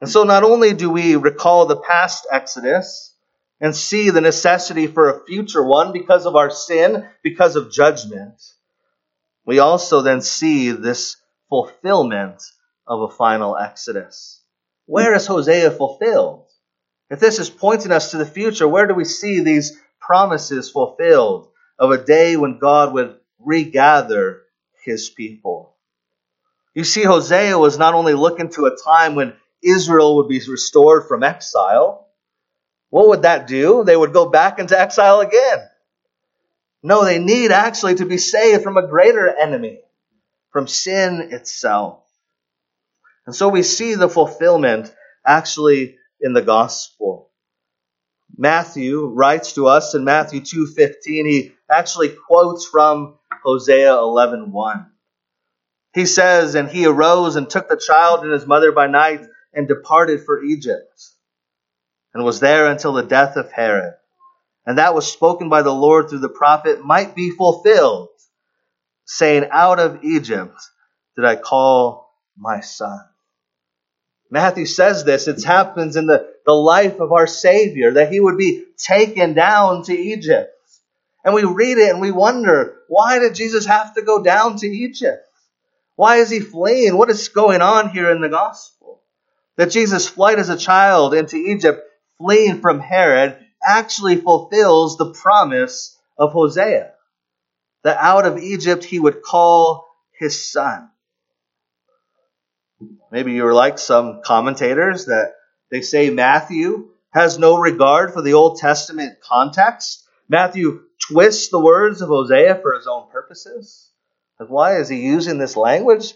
And 0.00 0.10
so 0.10 0.24
not 0.24 0.42
only 0.42 0.74
do 0.74 0.90
we 0.90 1.16
recall 1.16 1.66
the 1.66 1.80
past 1.80 2.26
Exodus 2.30 3.15
and 3.60 3.74
see 3.74 4.10
the 4.10 4.20
necessity 4.20 4.86
for 4.86 5.08
a 5.08 5.24
future 5.24 5.62
one 5.62 5.92
because 5.92 6.26
of 6.26 6.36
our 6.36 6.50
sin, 6.50 7.08
because 7.22 7.56
of 7.56 7.72
judgment, 7.72 8.42
we 9.44 9.60
also 9.60 10.02
then 10.02 10.20
see 10.20 10.72
this 10.72 11.16
fulfillment 11.48 12.42
of 12.86 13.02
a 13.02 13.14
final 13.14 13.56
Exodus. 13.56 14.42
Where 14.86 15.14
is 15.14 15.26
Hosea 15.26 15.70
fulfilled? 15.70 16.48
If 17.08 17.20
this 17.20 17.38
is 17.38 17.48
pointing 17.48 17.92
us 17.92 18.10
to 18.10 18.18
the 18.18 18.26
future, 18.26 18.66
where 18.66 18.86
do 18.86 18.94
we 18.94 19.04
see 19.04 19.40
these 19.40 19.80
promises 20.00 20.70
fulfilled 20.70 21.48
of 21.78 21.90
a 21.90 22.04
day 22.04 22.36
when 22.36 22.58
God 22.58 22.92
would 22.92 23.16
regather 23.38 24.42
his 24.84 25.08
people? 25.08 25.74
You 26.74 26.84
see, 26.84 27.04
Hosea 27.04 27.58
was 27.58 27.78
not 27.78 27.94
only 27.94 28.14
looking 28.14 28.50
to 28.50 28.66
a 28.66 28.76
time 28.76 29.14
when 29.14 29.34
Israel 29.62 30.16
would 30.16 30.28
be 30.28 30.40
restored 30.46 31.08
from 31.08 31.22
exile. 31.22 32.05
What 32.90 33.08
would 33.08 33.22
that 33.22 33.46
do? 33.46 33.84
They 33.84 33.96
would 33.96 34.12
go 34.12 34.30
back 34.30 34.58
into 34.58 34.78
exile 34.78 35.20
again. 35.20 35.58
No, 36.82 37.04
they 37.04 37.18
need 37.18 37.50
actually 37.50 37.96
to 37.96 38.06
be 38.06 38.18
saved 38.18 38.62
from 38.62 38.76
a 38.76 38.86
greater 38.86 39.28
enemy, 39.28 39.80
from 40.50 40.68
sin 40.68 41.30
itself. 41.32 42.04
And 43.26 43.34
so 43.34 43.48
we 43.48 43.62
see 43.62 43.94
the 43.94 44.08
fulfillment 44.08 44.94
actually 45.26 45.96
in 46.20 46.32
the 46.32 46.42
gospel. 46.42 47.30
Matthew 48.36 49.06
writes 49.06 49.54
to 49.54 49.66
us 49.66 49.94
in 49.94 50.04
Matthew 50.04 50.40
2:15 50.40 51.26
he 51.26 51.52
actually 51.70 52.10
quotes 52.10 52.66
from 52.66 53.18
Hosea 53.42 53.92
11:1. 53.92 54.90
He 55.94 56.06
says, 56.06 56.54
"And 56.54 56.68
he 56.68 56.86
arose 56.86 57.36
and 57.36 57.48
took 57.48 57.68
the 57.68 57.76
child 57.76 58.22
and 58.22 58.32
his 58.32 58.46
mother 58.46 58.72
by 58.72 58.86
night 58.86 59.26
and 59.54 59.66
departed 59.66 60.24
for 60.24 60.42
Egypt, 60.42 61.15
and 62.16 62.24
was 62.24 62.40
there 62.40 62.66
until 62.66 62.94
the 62.94 63.02
death 63.02 63.36
of 63.36 63.52
Herod. 63.52 63.92
And 64.64 64.78
that 64.78 64.94
was 64.94 65.06
spoken 65.06 65.50
by 65.50 65.60
the 65.60 65.70
Lord 65.70 66.08
through 66.08 66.20
the 66.20 66.30
prophet 66.30 66.82
might 66.82 67.14
be 67.14 67.28
fulfilled, 67.30 68.08
saying, 69.04 69.48
Out 69.52 69.78
of 69.78 70.02
Egypt 70.02 70.56
did 71.14 71.26
I 71.26 71.36
call 71.36 72.10
my 72.34 72.60
son." 72.60 73.00
Matthew 74.30 74.64
says 74.64 75.04
this, 75.04 75.28
it 75.28 75.44
happens 75.44 75.96
in 75.96 76.06
the, 76.06 76.26
the 76.46 76.54
life 76.54 77.00
of 77.00 77.12
our 77.12 77.26
Savior, 77.26 77.92
that 77.92 78.10
he 78.10 78.18
would 78.18 78.38
be 78.38 78.64
taken 78.78 79.34
down 79.34 79.82
to 79.84 79.92
Egypt. 79.92 80.50
And 81.22 81.34
we 81.34 81.44
read 81.44 81.76
it 81.76 81.90
and 81.90 82.00
we 82.00 82.12
wonder, 82.12 82.78
why 82.88 83.18
did 83.18 83.34
Jesus 83.34 83.66
have 83.66 83.94
to 83.94 84.02
go 84.02 84.22
down 84.22 84.56
to 84.56 84.66
Egypt? 84.66 85.22
Why 85.96 86.16
is 86.16 86.30
he 86.30 86.40
fleeing? 86.40 86.96
What 86.96 87.10
is 87.10 87.28
going 87.28 87.60
on 87.60 87.90
here 87.90 88.10
in 88.10 88.22
the 88.22 88.30
gospel? 88.30 89.02
That 89.56 89.70
Jesus' 89.70 90.08
flight 90.08 90.38
as 90.38 90.48
a 90.48 90.56
child 90.56 91.12
into 91.12 91.36
Egypt, 91.36 91.85
fleeing 92.18 92.60
from 92.60 92.80
Herod, 92.80 93.38
actually 93.64 94.16
fulfills 94.16 94.96
the 94.96 95.12
promise 95.12 95.98
of 96.18 96.32
Hosea. 96.32 96.92
That 97.84 97.98
out 98.00 98.26
of 98.26 98.38
Egypt 98.38 98.84
he 98.84 98.98
would 98.98 99.22
call 99.22 99.86
his 100.18 100.50
son. 100.50 100.90
Maybe 103.10 103.32
you're 103.32 103.54
like 103.54 103.78
some 103.78 104.20
commentators 104.24 105.06
that 105.06 105.34
they 105.70 105.80
say 105.80 106.10
Matthew 106.10 106.90
has 107.10 107.38
no 107.38 107.56
regard 107.56 108.12
for 108.12 108.22
the 108.22 108.34
Old 108.34 108.58
Testament 108.58 109.20
context. 109.20 110.04
Matthew 110.28 110.82
twists 111.00 111.48
the 111.48 111.60
words 111.60 112.02
of 112.02 112.08
Hosea 112.08 112.56
for 112.56 112.74
his 112.74 112.86
own 112.86 113.08
purposes. 113.10 113.90
why 114.38 114.78
is 114.78 114.88
he 114.88 115.00
using 115.00 115.38
this 115.38 115.56
language? 115.56 116.14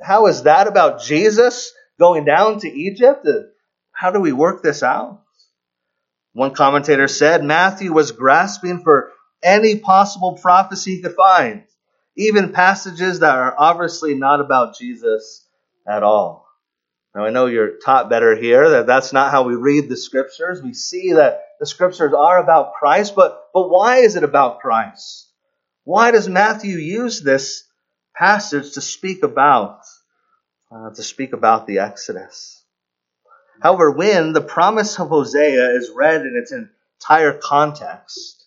How 0.00 0.26
is 0.28 0.44
that 0.44 0.68
about 0.68 1.02
Jesus 1.02 1.72
going 1.98 2.24
down 2.24 2.60
to 2.60 2.68
Egypt? 2.68 3.26
How 4.00 4.10
do 4.10 4.18
we 4.18 4.32
work 4.32 4.62
this 4.62 4.82
out? 4.82 5.20
One 6.32 6.54
commentator 6.54 7.06
said 7.06 7.44
Matthew 7.44 7.92
was 7.92 8.12
grasping 8.12 8.82
for 8.82 9.12
any 9.42 9.78
possible 9.78 10.38
prophecy 10.40 10.96
he 10.96 11.02
could 11.02 11.14
find, 11.14 11.64
even 12.16 12.54
passages 12.54 13.20
that 13.20 13.36
are 13.36 13.54
obviously 13.58 14.14
not 14.14 14.40
about 14.40 14.78
Jesus 14.78 15.46
at 15.86 16.02
all. 16.02 16.48
Now, 17.14 17.26
I 17.26 17.30
know 17.30 17.44
you're 17.44 17.76
taught 17.76 18.08
better 18.08 18.34
here 18.34 18.70
that 18.70 18.86
that's 18.86 19.12
not 19.12 19.32
how 19.32 19.42
we 19.42 19.54
read 19.54 19.90
the 19.90 19.98
scriptures. 19.98 20.62
We 20.62 20.72
see 20.72 21.12
that 21.12 21.42
the 21.60 21.66
scriptures 21.66 22.14
are 22.14 22.38
about 22.38 22.72
Christ, 22.72 23.14
but, 23.14 23.48
but 23.52 23.68
why 23.68 23.98
is 23.98 24.16
it 24.16 24.24
about 24.24 24.60
Christ? 24.60 25.28
Why 25.84 26.10
does 26.10 26.26
Matthew 26.26 26.78
use 26.78 27.20
this 27.20 27.64
passage 28.16 28.72
to 28.72 28.80
speak 28.80 29.24
about, 29.24 29.82
uh, 30.72 30.88
to 30.88 31.02
speak 31.02 31.34
about 31.34 31.66
the 31.66 31.80
Exodus? 31.80 32.59
However, 33.60 33.90
when 33.90 34.32
the 34.32 34.40
promise 34.40 34.98
of 34.98 35.08
Hosea 35.08 35.70
is 35.76 35.90
read 35.94 36.22
in 36.22 36.34
its 36.36 36.52
entire 36.52 37.34
context, 37.34 38.44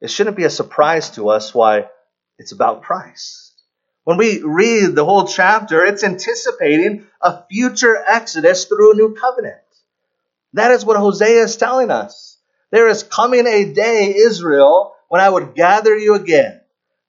it 0.00 0.10
shouldn't 0.10 0.36
be 0.36 0.44
a 0.44 0.50
surprise 0.50 1.10
to 1.10 1.28
us 1.28 1.54
why 1.54 1.88
it's 2.38 2.52
about 2.52 2.82
Christ. 2.82 3.52
When 4.04 4.16
we 4.16 4.42
read 4.42 4.94
the 4.94 5.04
whole 5.04 5.26
chapter, 5.26 5.84
it's 5.84 6.02
anticipating 6.02 7.06
a 7.20 7.44
future 7.48 7.96
exodus 7.96 8.64
through 8.64 8.92
a 8.92 8.96
new 8.96 9.14
covenant. 9.14 9.58
That 10.54 10.72
is 10.72 10.84
what 10.84 10.96
Hosea 10.96 11.44
is 11.44 11.56
telling 11.56 11.90
us. 11.90 12.38
There 12.72 12.88
is 12.88 13.04
coming 13.04 13.46
a 13.46 13.72
day, 13.72 14.14
Israel, 14.16 14.96
when 15.08 15.20
I 15.20 15.28
would 15.28 15.54
gather 15.54 15.96
you 15.96 16.14
again, 16.14 16.60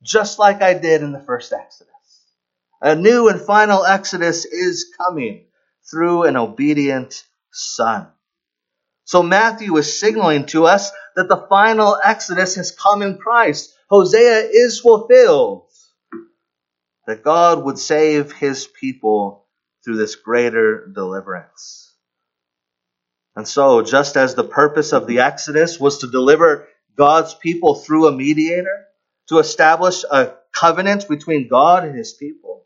just 0.03 0.37
like 0.37 0.61
I 0.61 0.75
did 0.75 1.01
in 1.01 1.11
the 1.11 1.21
first 1.21 1.53
exodus. 1.53 1.87
A 2.81 2.95
new 2.95 3.29
and 3.29 3.41
final 3.41 3.83
exodus 3.83 4.45
is 4.45 4.93
coming 4.95 5.45
through 5.89 6.23
an 6.23 6.35
obedient 6.35 7.25
son. 7.51 8.07
So 9.03 9.23
Matthew 9.23 9.75
is 9.77 9.99
signaling 9.99 10.45
to 10.47 10.65
us 10.65 10.91
that 11.15 11.27
the 11.27 11.45
final 11.49 11.97
exodus 12.03 12.55
has 12.55 12.71
come 12.71 13.01
in 13.01 13.17
Christ. 13.17 13.73
Hosea 13.89 14.49
is 14.51 14.79
fulfilled 14.79 15.67
that 17.07 17.23
God 17.23 17.63
would 17.65 17.77
save 17.77 18.31
his 18.31 18.67
people 18.67 19.47
through 19.83 19.97
this 19.97 20.15
greater 20.15 20.87
deliverance. 20.87 21.93
And 23.35 23.47
so, 23.47 23.81
just 23.81 24.17
as 24.17 24.35
the 24.35 24.43
purpose 24.43 24.93
of 24.93 25.07
the 25.07 25.19
Exodus 25.19 25.79
was 25.79 25.99
to 25.99 26.07
deliver 26.07 26.67
God's 26.97 27.33
people 27.33 27.75
through 27.75 28.07
a 28.07 28.11
mediator, 28.11 28.85
to 29.29 29.39
establish 29.39 30.03
a 30.03 30.33
covenant 30.53 31.07
between 31.07 31.47
God 31.47 31.85
and 31.85 31.97
his 31.97 32.13
people, 32.13 32.65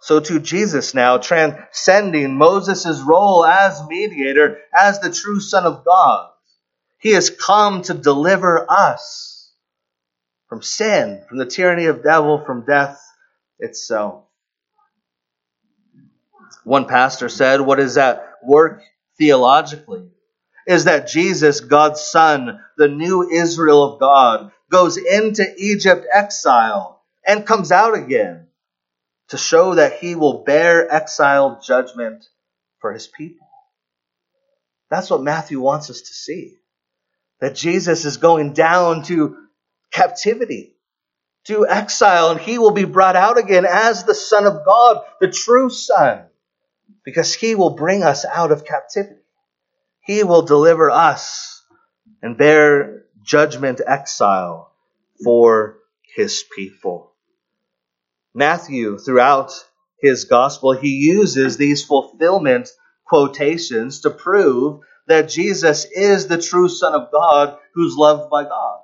so 0.00 0.18
too 0.18 0.40
Jesus 0.40 0.94
now, 0.94 1.18
transcending 1.18 2.36
Moses' 2.36 3.00
role 3.00 3.44
as 3.44 3.86
mediator, 3.86 4.58
as 4.74 4.98
the 4.98 5.12
true 5.12 5.40
Son 5.40 5.64
of 5.64 5.84
God, 5.84 6.30
he 6.98 7.12
has 7.12 7.30
come 7.30 7.82
to 7.82 7.94
deliver 7.94 8.66
us 8.70 9.52
from 10.48 10.62
sin, 10.62 11.22
from 11.28 11.38
the 11.38 11.46
tyranny 11.46 11.86
of 11.86 12.02
devil, 12.02 12.42
from 12.44 12.64
death, 12.64 13.00
itself. 13.58 14.24
One 16.64 16.86
pastor 16.86 17.28
said, 17.28 17.60
What 17.60 17.78
is 17.78 17.98
at 17.98 18.36
work 18.42 18.82
theologically 19.18 20.08
is 20.66 20.84
that 20.84 21.08
Jesus, 21.08 21.60
God's 21.60 22.00
Son, 22.00 22.60
the 22.78 22.88
new 22.88 23.28
Israel 23.30 23.94
of 23.94 24.00
God, 24.00 24.50
goes 24.70 24.96
into 24.96 25.46
Egypt 25.58 26.06
exile 26.12 27.02
and 27.26 27.46
comes 27.46 27.70
out 27.70 27.96
again 27.96 28.46
to 29.30 29.38
show 29.38 29.76
that 29.76 29.98
he 29.98 30.14
will 30.14 30.44
bear 30.44 30.92
exile 30.92 31.60
judgment 31.64 32.24
for 32.80 32.92
his 32.92 33.06
people. 33.06 33.46
That's 34.90 35.08
what 35.08 35.22
Matthew 35.22 35.60
wants 35.60 35.88
us 35.88 36.00
to 36.00 36.12
see. 36.12 36.56
That 37.40 37.54
Jesus 37.54 38.04
is 38.04 38.16
going 38.16 38.52
down 38.52 39.04
to 39.04 39.36
captivity 39.92 40.74
to 41.44 41.66
exile, 41.66 42.32
and 42.32 42.40
he 42.40 42.58
will 42.58 42.72
be 42.72 42.84
brought 42.84 43.16
out 43.16 43.38
again 43.38 43.64
as 43.64 44.04
the 44.04 44.14
Son 44.14 44.46
of 44.46 44.64
God, 44.66 45.04
the 45.20 45.30
true 45.30 45.70
Son, 45.70 46.24
because 47.04 47.32
he 47.32 47.54
will 47.54 47.70
bring 47.70 48.02
us 48.02 48.24
out 48.24 48.52
of 48.52 48.64
captivity. 48.64 49.20
He 50.02 50.22
will 50.22 50.42
deliver 50.42 50.90
us 50.90 51.62
and 52.20 52.36
bear 52.36 53.04
judgment 53.22 53.80
exile 53.86 54.72
for 55.24 55.78
his 56.14 56.44
people. 56.54 57.09
Matthew, 58.34 58.98
throughout 58.98 59.52
his 60.00 60.24
gospel, 60.24 60.72
he 60.72 60.90
uses 60.90 61.56
these 61.56 61.84
fulfillment 61.84 62.68
quotations 63.06 64.02
to 64.02 64.10
prove 64.10 64.80
that 65.08 65.28
Jesus 65.28 65.84
is 65.84 66.28
the 66.28 66.40
true 66.40 66.68
Son 66.68 66.94
of 66.94 67.10
God 67.10 67.58
who's 67.74 67.96
loved 67.96 68.30
by 68.30 68.44
God. 68.44 68.80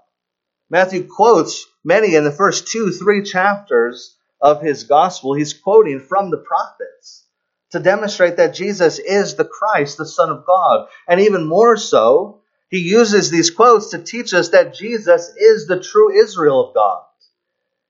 Matthew 0.69 1.07
quotes 1.07 1.65
many 1.85 2.17
in 2.17 2.25
the 2.25 2.33
first 2.33 2.67
two, 2.67 2.91
three 2.91 3.23
chapters 3.23 4.17
of 4.41 4.63
his 4.63 4.85
gospel. 4.85 5.35
He's 5.35 5.55
quoting 5.55 6.01
from 6.01 6.31
the 6.31 6.39
prophets 6.39 7.25
to 7.71 7.79
demonstrate 7.79 8.39
that 8.39 8.55
Jesus 8.55 8.99
is 8.99 9.37
the 9.37 9.45
Christ, 9.45 9.97
the 9.97 10.07
Son 10.07 10.31
of 10.31 10.45
God. 10.45 10.89
And 11.07 11.21
even 11.21 11.47
more 11.47 11.77
so, 11.77 12.43
he 12.69 12.79
uses 12.79 13.31
these 13.31 13.51
quotes 13.51 13.91
to 13.91 14.03
teach 14.03 14.35
us 14.35 14.49
that 14.49 14.75
Jesus 14.75 15.29
is 15.37 15.69
the 15.69 15.81
true 15.81 16.11
Israel 16.13 16.69
of 16.69 16.75
God. 16.75 17.03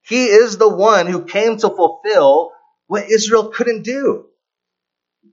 He 0.07 0.27
is 0.27 0.57
the 0.57 0.69
one 0.69 1.09
who 1.09 1.25
came 1.25 1.57
to 1.57 1.69
fulfill 1.69 2.53
what 2.87 3.11
Israel 3.11 3.49
couldn't 3.49 3.83
do. 3.83 4.27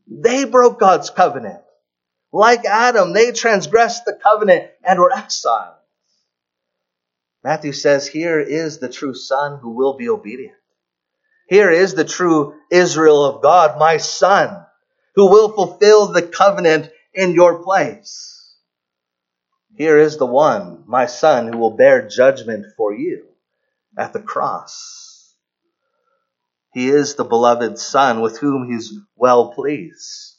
They 0.07 0.45
broke 0.45 0.79
God's 0.79 1.11
covenant. 1.11 1.61
Like 2.31 2.65
Adam, 2.65 3.13
they 3.13 3.31
transgressed 3.31 4.05
the 4.05 4.13
covenant 4.13 4.71
and 4.83 4.99
were 4.99 5.15
exiled. 5.15 5.75
Matthew 7.43 7.71
says, 7.71 8.07
Here 8.07 8.39
is 8.39 8.79
the 8.79 8.89
true 8.89 9.13
Son 9.13 9.59
who 9.59 9.71
will 9.71 9.95
be 9.95 10.09
obedient. 10.09 10.57
Here 11.47 11.69
is 11.69 11.93
the 11.93 12.05
true 12.05 12.55
Israel 12.71 13.23
of 13.25 13.43
God, 13.43 13.77
my 13.77 13.97
Son, 13.97 14.65
who 15.13 15.29
will 15.29 15.49
fulfill 15.49 16.07
the 16.07 16.23
covenant 16.23 16.89
in 17.13 17.35
your 17.35 17.61
place. 17.61 18.55
Here 19.75 19.99
is 19.99 20.17
the 20.17 20.25
one, 20.25 20.83
my 20.87 21.05
Son, 21.05 21.53
who 21.53 21.59
will 21.59 21.77
bear 21.77 22.07
judgment 22.07 22.65
for 22.75 22.91
you 22.91 23.27
at 23.97 24.13
the 24.13 24.21
cross. 24.21 25.35
He 26.73 26.89
is 26.89 27.15
the 27.15 27.23
beloved 27.23 27.77
Son 27.77 28.21
with 28.21 28.39
whom 28.39 28.71
he's 28.71 28.93
well 29.15 29.53
pleased. 29.53 30.37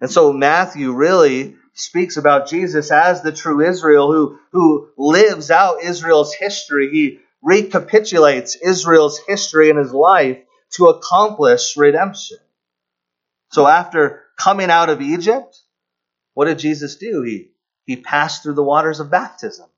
And 0.00 0.10
so 0.10 0.32
Matthew 0.32 0.92
really 0.92 1.56
speaks 1.74 2.16
about 2.16 2.48
Jesus 2.48 2.90
as 2.90 3.22
the 3.22 3.32
true 3.32 3.60
Israel 3.60 4.12
who, 4.12 4.38
who 4.52 4.90
lives 4.96 5.50
out 5.50 5.82
Israel's 5.82 6.34
history. 6.34 6.90
He 6.90 7.18
recapitulates 7.42 8.56
Israel's 8.56 9.18
history 9.26 9.70
in 9.70 9.76
his 9.76 9.92
life 9.92 10.38
to 10.72 10.86
accomplish 10.86 11.76
redemption. 11.76 12.38
So 13.50 13.66
after 13.66 14.22
coming 14.38 14.70
out 14.70 14.88
of 14.90 15.00
Egypt, 15.00 15.58
what 16.34 16.46
did 16.46 16.58
Jesus 16.58 16.96
do? 16.96 17.22
He, 17.22 17.50
he 17.84 17.96
passed 17.96 18.42
through 18.42 18.54
the 18.54 18.62
waters 18.62 19.00
of 19.00 19.10
baptism. 19.10 19.68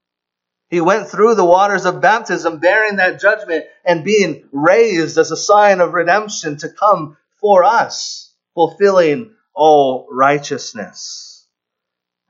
He 0.72 0.80
went 0.80 1.10
through 1.10 1.34
the 1.34 1.44
waters 1.44 1.84
of 1.84 2.00
baptism, 2.00 2.56
bearing 2.56 2.96
that 2.96 3.20
judgment 3.20 3.66
and 3.84 4.02
being 4.02 4.48
raised 4.52 5.18
as 5.18 5.30
a 5.30 5.36
sign 5.36 5.80
of 5.80 5.92
redemption 5.92 6.56
to 6.56 6.70
come 6.70 7.18
for 7.42 7.62
us, 7.62 8.32
fulfilling 8.54 9.34
all 9.54 10.08
righteousness. 10.10 11.46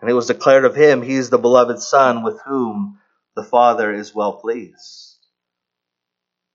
And 0.00 0.10
it 0.10 0.14
was 0.14 0.26
declared 0.26 0.64
of 0.64 0.74
him, 0.74 1.02
He 1.02 1.14
is 1.14 1.30
the 1.30 1.38
beloved 1.38 1.80
Son 1.80 2.24
with 2.24 2.40
whom 2.44 2.98
the 3.36 3.44
Father 3.44 3.92
is 3.92 4.12
well 4.12 4.32
pleased. 4.32 5.18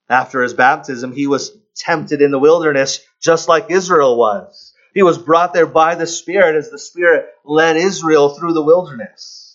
After 0.10 0.44
his 0.44 0.54
baptism, 0.54 1.14
he 1.14 1.26
was 1.26 1.58
tempted 1.78 2.22
in 2.22 2.32
the 2.32 2.40
wilderness 2.40 3.00
just 3.22 3.48
like 3.48 3.72
Israel 3.72 4.18
was. 4.18 4.74
He 4.94 5.04
was 5.04 5.18
brought 5.18 5.54
there 5.54 5.66
by 5.66 5.96
the 5.96 6.06
Spirit 6.06 6.58
as 6.58 6.70
the 6.70 6.80
Spirit 6.80 7.28
led 7.46 7.78
Israel 7.78 8.36
through 8.36 8.56
the 8.56 8.62
wilderness. 8.62 9.47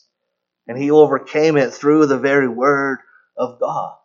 And 0.68 0.78
he 0.78 0.90
overcame 0.90 1.56
it 1.56 1.72
through 1.72 2.06
the 2.06 2.18
very 2.18 2.48
word 2.48 2.98
of 3.36 3.58
God. 3.58 3.96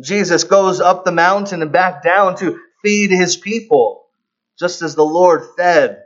Jesus 0.00 0.44
goes 0.44 0.80
up 0.80 1.04
the 1.04 1.12
mountain 1.12 1.62
and 1.62 1.72
back 1.72 2.02
down 2.02 2.36
to 2.36 2.60
feed 2.82 3.10
his 3.10 3.36
people, 3.36 4.06
just 4.58 4.82
as 4.82 4.94
the 4.94 5.04
Lord 5.04 5.42
fed 5.56 6.02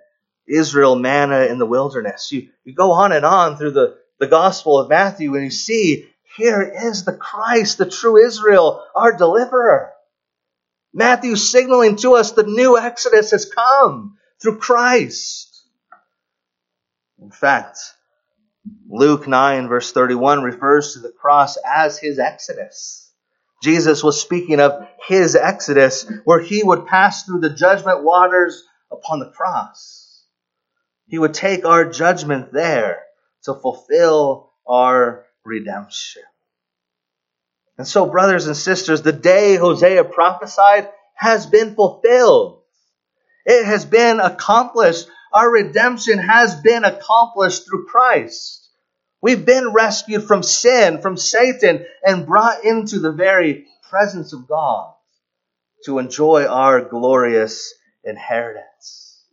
Israel 0.46 0.96
manna 0.96 1.46
in 1.46 1.58
the 1.58 1.66
wilderness. 1.66 2.30
You, 2.30 2.48
you 2.64 2.74
go 2.74 2.92
on 2.92 3.12
and 3.12 3.24
on 3.24 3.56
through 3.56 3.72
the, 3.72 3.98
the 4.18 4.26
Gospel 4.26 4.78
of 4.78 4.88
Matthew 4.88 5.34
and 5.34 5.44
you 5.44 5.50
see 5.50 6.08
here 6.36 6.62
is 6.62 7.04
the 7.04 7.14
Christ, 7.14 7.78
the 7.78 7.88
true 7.88 8.24
Israel, 8.24 8.84
our 8.94 9.16
deliverer. 9.16 9.92
Matthew 10.92 11.36
signaling 11.36 11.96
to 11.96 12.14
us 12.14 12.32
the 12.32 12.44
new 12.44 12.78
Exodus 12.78 13.32
has 13.32 13.44
come 13.44 14.18
through 14.40 14.58
Christ. 14.58 15.64
In 17.20 17.30
fact, 17.30 17.78
Luke 18.88 19.28
9, 19.28 19.68
verse 19.68 19.92
31 19.92 20.42
refers 20.42 20.94
to 20.94 21.00
the 21.00 21.12
cross 21.12 21.56
as 21.64 21.98
his 21.98 22.18
Exodus. 22.18 23.12
Jesus 23.62 24.02
was 24.02 24.20
speaking 24.20 24.60
of 24.60 24.86
his 25.06 25.34
Exodus, 25.34 26.10
where 26.24 26.40
he 26.40 26.62
would 26.62 26.86
pass 26.86 27.24
through 27.24 27.40
the 27.40 27.54
judgment 27.54 28.04
waters 28.04 28.64
upon 28.90 29.18
the 29.18 29.30
cross. 29.30 30.24
He 31.06 31.18
would 31.18 31.34
take 31.34 31.64
our 31.64 31.84
judgment 31.84 32.52
there 32.52 33.02
to 33.44 33.54
fulfill 33.54 34.52
our 34.66 35.26
redemption. 35.44 36.22
And 37.78 37.86
so, 37.86 38.06
brothers 38.06 38.46
and 38.46 38.56
sisters, 38.56 39.02
the 39.02 39.12
day 39.12 39.56
Hosea 39.56 40.04
prophesied 40.04 40.90
has 41.14 41.46
been 41.46 41.74
fulfilled. 41.74 42.62
It 43.46 43.64
has 43.64 43.84
been 43.84 44.20
accomplished. 44.20 45.08
Our 45.32 45.50
redemption 45.50 46.18
has 46.18 46.60
been 46.60 46.84
accomplished 46.84 47.66
through 47.66 47.86
Christ. 47.86 48.57
We've 49.20 49.44
been 49.44 49.72
rescued 49.72 50.24
from 50.24 50.42
sin, 50.42 51.00
from 51.00 51.16
Satan, 51.16 51.84
and 52.04 52.26
brought 52.26 52.64
into 52.64 53.00
the 53.00 53.12
very 53.12 53.66
presence 53.90 54.32
of 54.32 54.46
God 54.46 54.94
to 55.84 55.98
enjoy 55.98 56.46
our 56.46 56.82
glorious 56.82 57.74
inheritance. 58.04 59.24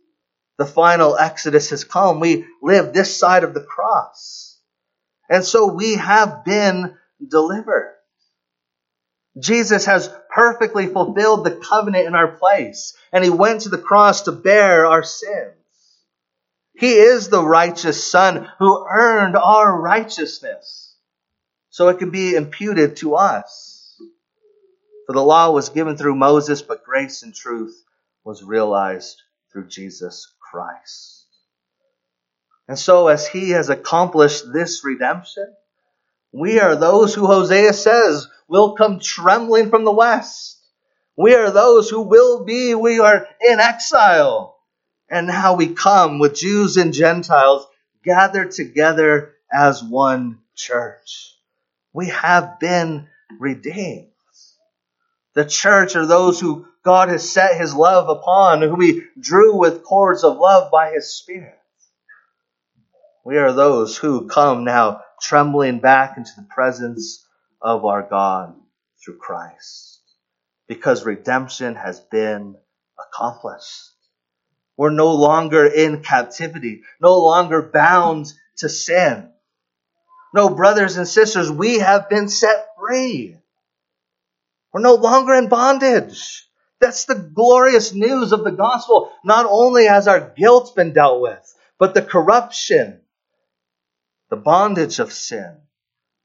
The 0.58 0.66
final 0.66 1.16
exodus 1.16 1.70
has 1.70 1.84
come. 1.84 2.20
We 2.20 2.46
live 2.62 2.92
this 2.92 3.16
side 3.16 3.44
of 3.44 3.54
the 3.54 3.62
cross. 3.62 4.58
And 5.28 5.44
so 5.44 5.72
we 5.72 5.96
have 5.96 6.44
been 6.44 6.96
delivered. 7.26 7.94
Jesus 9.38 9.84
has 9.84 10.10
perfectly 10.34 10.86
fulfilled 10.86 11.44
the 11.44 11.56
covenant 11.56 12.06
in 12.06 12.14
our 12.14 12.36
place, 12.36 12.96
and 13.12 13.22
he 13.22 13.30
went 13.30 13.62
to 13.62 13.68
the 13.68 13.78
cross 13.78 14.22
to 14.22 14.32
bear 14.32 14.86
our 14.86 15.02
sins. 15.02 15.52
He 16.78 16.92
is 16.92 17.28
the 17.28 17.42
righteous 17.42 18.10
Son 18.10 18.48
who 18.58 18.86
earned 18.88 19.36
our 19.36 19.80
righteousness, 19.80 20.94
so 21.70 21.88
it 21.88 21.98
can 21.98 22.10
be 22.10 22.34
imputed 22.34 22.96
to 22.96 23.14
us. 23.16 23.98
For 25.06 25.14
the 25.14 25.22
law 25.22 25.52
was 25.52 25.70
given 25.70 25.96
through 25.96 26.16
Moses, 26.16 26.62
but 26.62 26.84
grace 26.84 27.22
and 27.22 27.34
truth 27.34 27.82
was 28.24 28.42
realized 28.42 29.22
through 29.52 29.68
Jesus 29.68 30.34
Christ. 30.40 31.26
And 32.68 32.78
so, 32.78 33.08
as 33.08 33.26
he 33.26 33.50
has 33.50 33.70
accomplished 33.70 34.52
this 34.52 34.84
redemption, 34.84 35.54
we 36.32 36.60
are 36.60 36.76
those 36.76 37.14
who 37.14 37.26
Hosea 37.26 37.72
says 37.72 38.28
will 38.48 38.74
come 38.74 39.00
trembling 39.00 39.70
from 39.70 39.84
the 39.84 39.92
west. 39.92 40.60
We 41.16 41.34
are 41.34 41.50
those 41.50 41.88
who 41.88 42.02
will 42.02 42.44
be, 42.44 42.74
we 42.74 42.98
are 42.98 43.26
in 43.40 43.60
exile. 43.60 44.55
And 45.08 45.30
how 45.30 45.54
we 45.54 45.74
come 45.74 46.18
with 46.18 46.34
Jews 46.34 46.76
and 46.76 46.92
Gentiles 46.92 47.66
gathered 48.02 48.50
together 48.50 49.34
as 49.52 49.82
one 49.82 50.40
church. 50.54 51.34
We 51.92 52.08
have 52.08 52.58
been 52.58 53.08
redeemed. 53.38 54.08
The 55.34 55.44
church 55.44 55.96
are 55.96 56.06
those 56.06 56.40
who 56.40 56.66
God 56.82 57.08
has 57.08 57.28
set 57.28 57.60
his 57.60 57.74
love 57.74 58.08
upon, 58.08 58.62
who 58.62 58.80
he 58.80 59.02
drew 59.18 59.56
with 59.58 59.84
cords 59.84 60.24
of 60.24 60.38
love 60.38 60.70
by 60.70 60.92
his 60.92 61.12
Spirit. 61.14 61.58
We 63.24 63.38
are 63.38 63.52
those 63.52 63.96
who 63.96 64.28
come 64.28 64.64
now 64.64 65.02
trembling 65.20 65.80
back 65.80 66.16
into 66.16 66.30
the 66.36 66.46
presence 66.48 67.26
of 67.60 67.84
our 67.84 68.02
God 68.02 68.54
through 69.04 69.18
Christ. 69.18 70.00
Because 70.68 71.04
redemption 71.04 71.74
has 71.74 72.00
been 72.00 72.56
accomplished. 72.98 73.95
We're 74.76 74.90
no 74.90 75.14
longer 75.14 75.66
in 75.66 76.02
captivity, 76.02 76.82
no 77.00 77.18
longer 77.18 77.62
bound 77.62 78.32
to 78.58 78.68
sin. 78.68 79.30
No, 80.34 80.50
brothers 80.50 80.96
and 80.96 81.08
sisters, 81.08 81.50
we 81.50 81.78
have 81.78 82.10
been 82.10 82.28
set 82.28 82.68
free. 82.78 83.36
We're 84.72 84.82
no 84.82 84.94
longer 84.94 85.34
in 85.34 85.48
bondage. 85.48 86.46
That's 86.78 87.06
the 87.06 87.14
glorious 87.14 87.94
news 87.94 88.32
of 88.32 88.44
the 88.44 88.52
gospel. 88.52 89.10
Not 89.24 89.46
only 89.48 89.86
has 89.86 90.08
our 90.08 90.20
guilt 90.36 90.76
been 90.76 90.92
dealt 90.92 91.22
with, 91.22 91.54
but 91.78 91.94
the 91.94 92.02
corruption, 92.02 93.00
the 94.28 94.36
bondage 94.36 94.98
of 94.98 95.12
sin. 95.12 95.56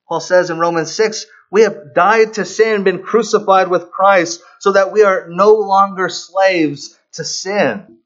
Paul 0.09 0.19
says 0.19 0.49
in 0.49 0.59
Romans 0.59 0.93
6, 0.93 1.25
we 1.51 1.61
have 1.61 1.93
died 1.93 2.33
to 2.33 2.45
sin, 2.45 2.83
been 2.83 3.01
crucified 3.01 3.69
with 3.69 3.91
Christ, 3.91 4.41
so 4.59 4.73
that 4.73 4.91
we 4.91 5.03
are 5.03 5.27
no 5.29 5.53
longer 5.53 6.09
slaves 6.09 6.97
to 7.13 7.23
sin. 7.23 7.99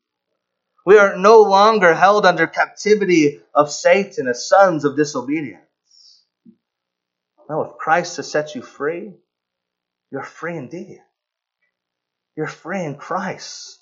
We 0.85 0.97
are 0.97 1.17
no 1.17 1.41
longer 1.41 1.93
held 1.95 2.25
under 2.25 2.47
captivity 2.47 3.41
of 3.53 3.71
Satan 3.71 4.27
as 4.27 4.47
sons 4.47 4.85
of 4.85 4.95
disobedience. 4.95 5.61
No, 7.49 7.63
if 7.63 7.77
Christ 7.77 8.17
has 8.17 8.29
set 8.31 8.55
you 8.55 8.61
free, 8.61 9.13
you're 10.11 10.23
free 10.23 10.57
indeed. 10.57 11.01
You're 12.37 12.47
free 12.47 12.83
in 12.83 12.95
Christ. 12.95 13.79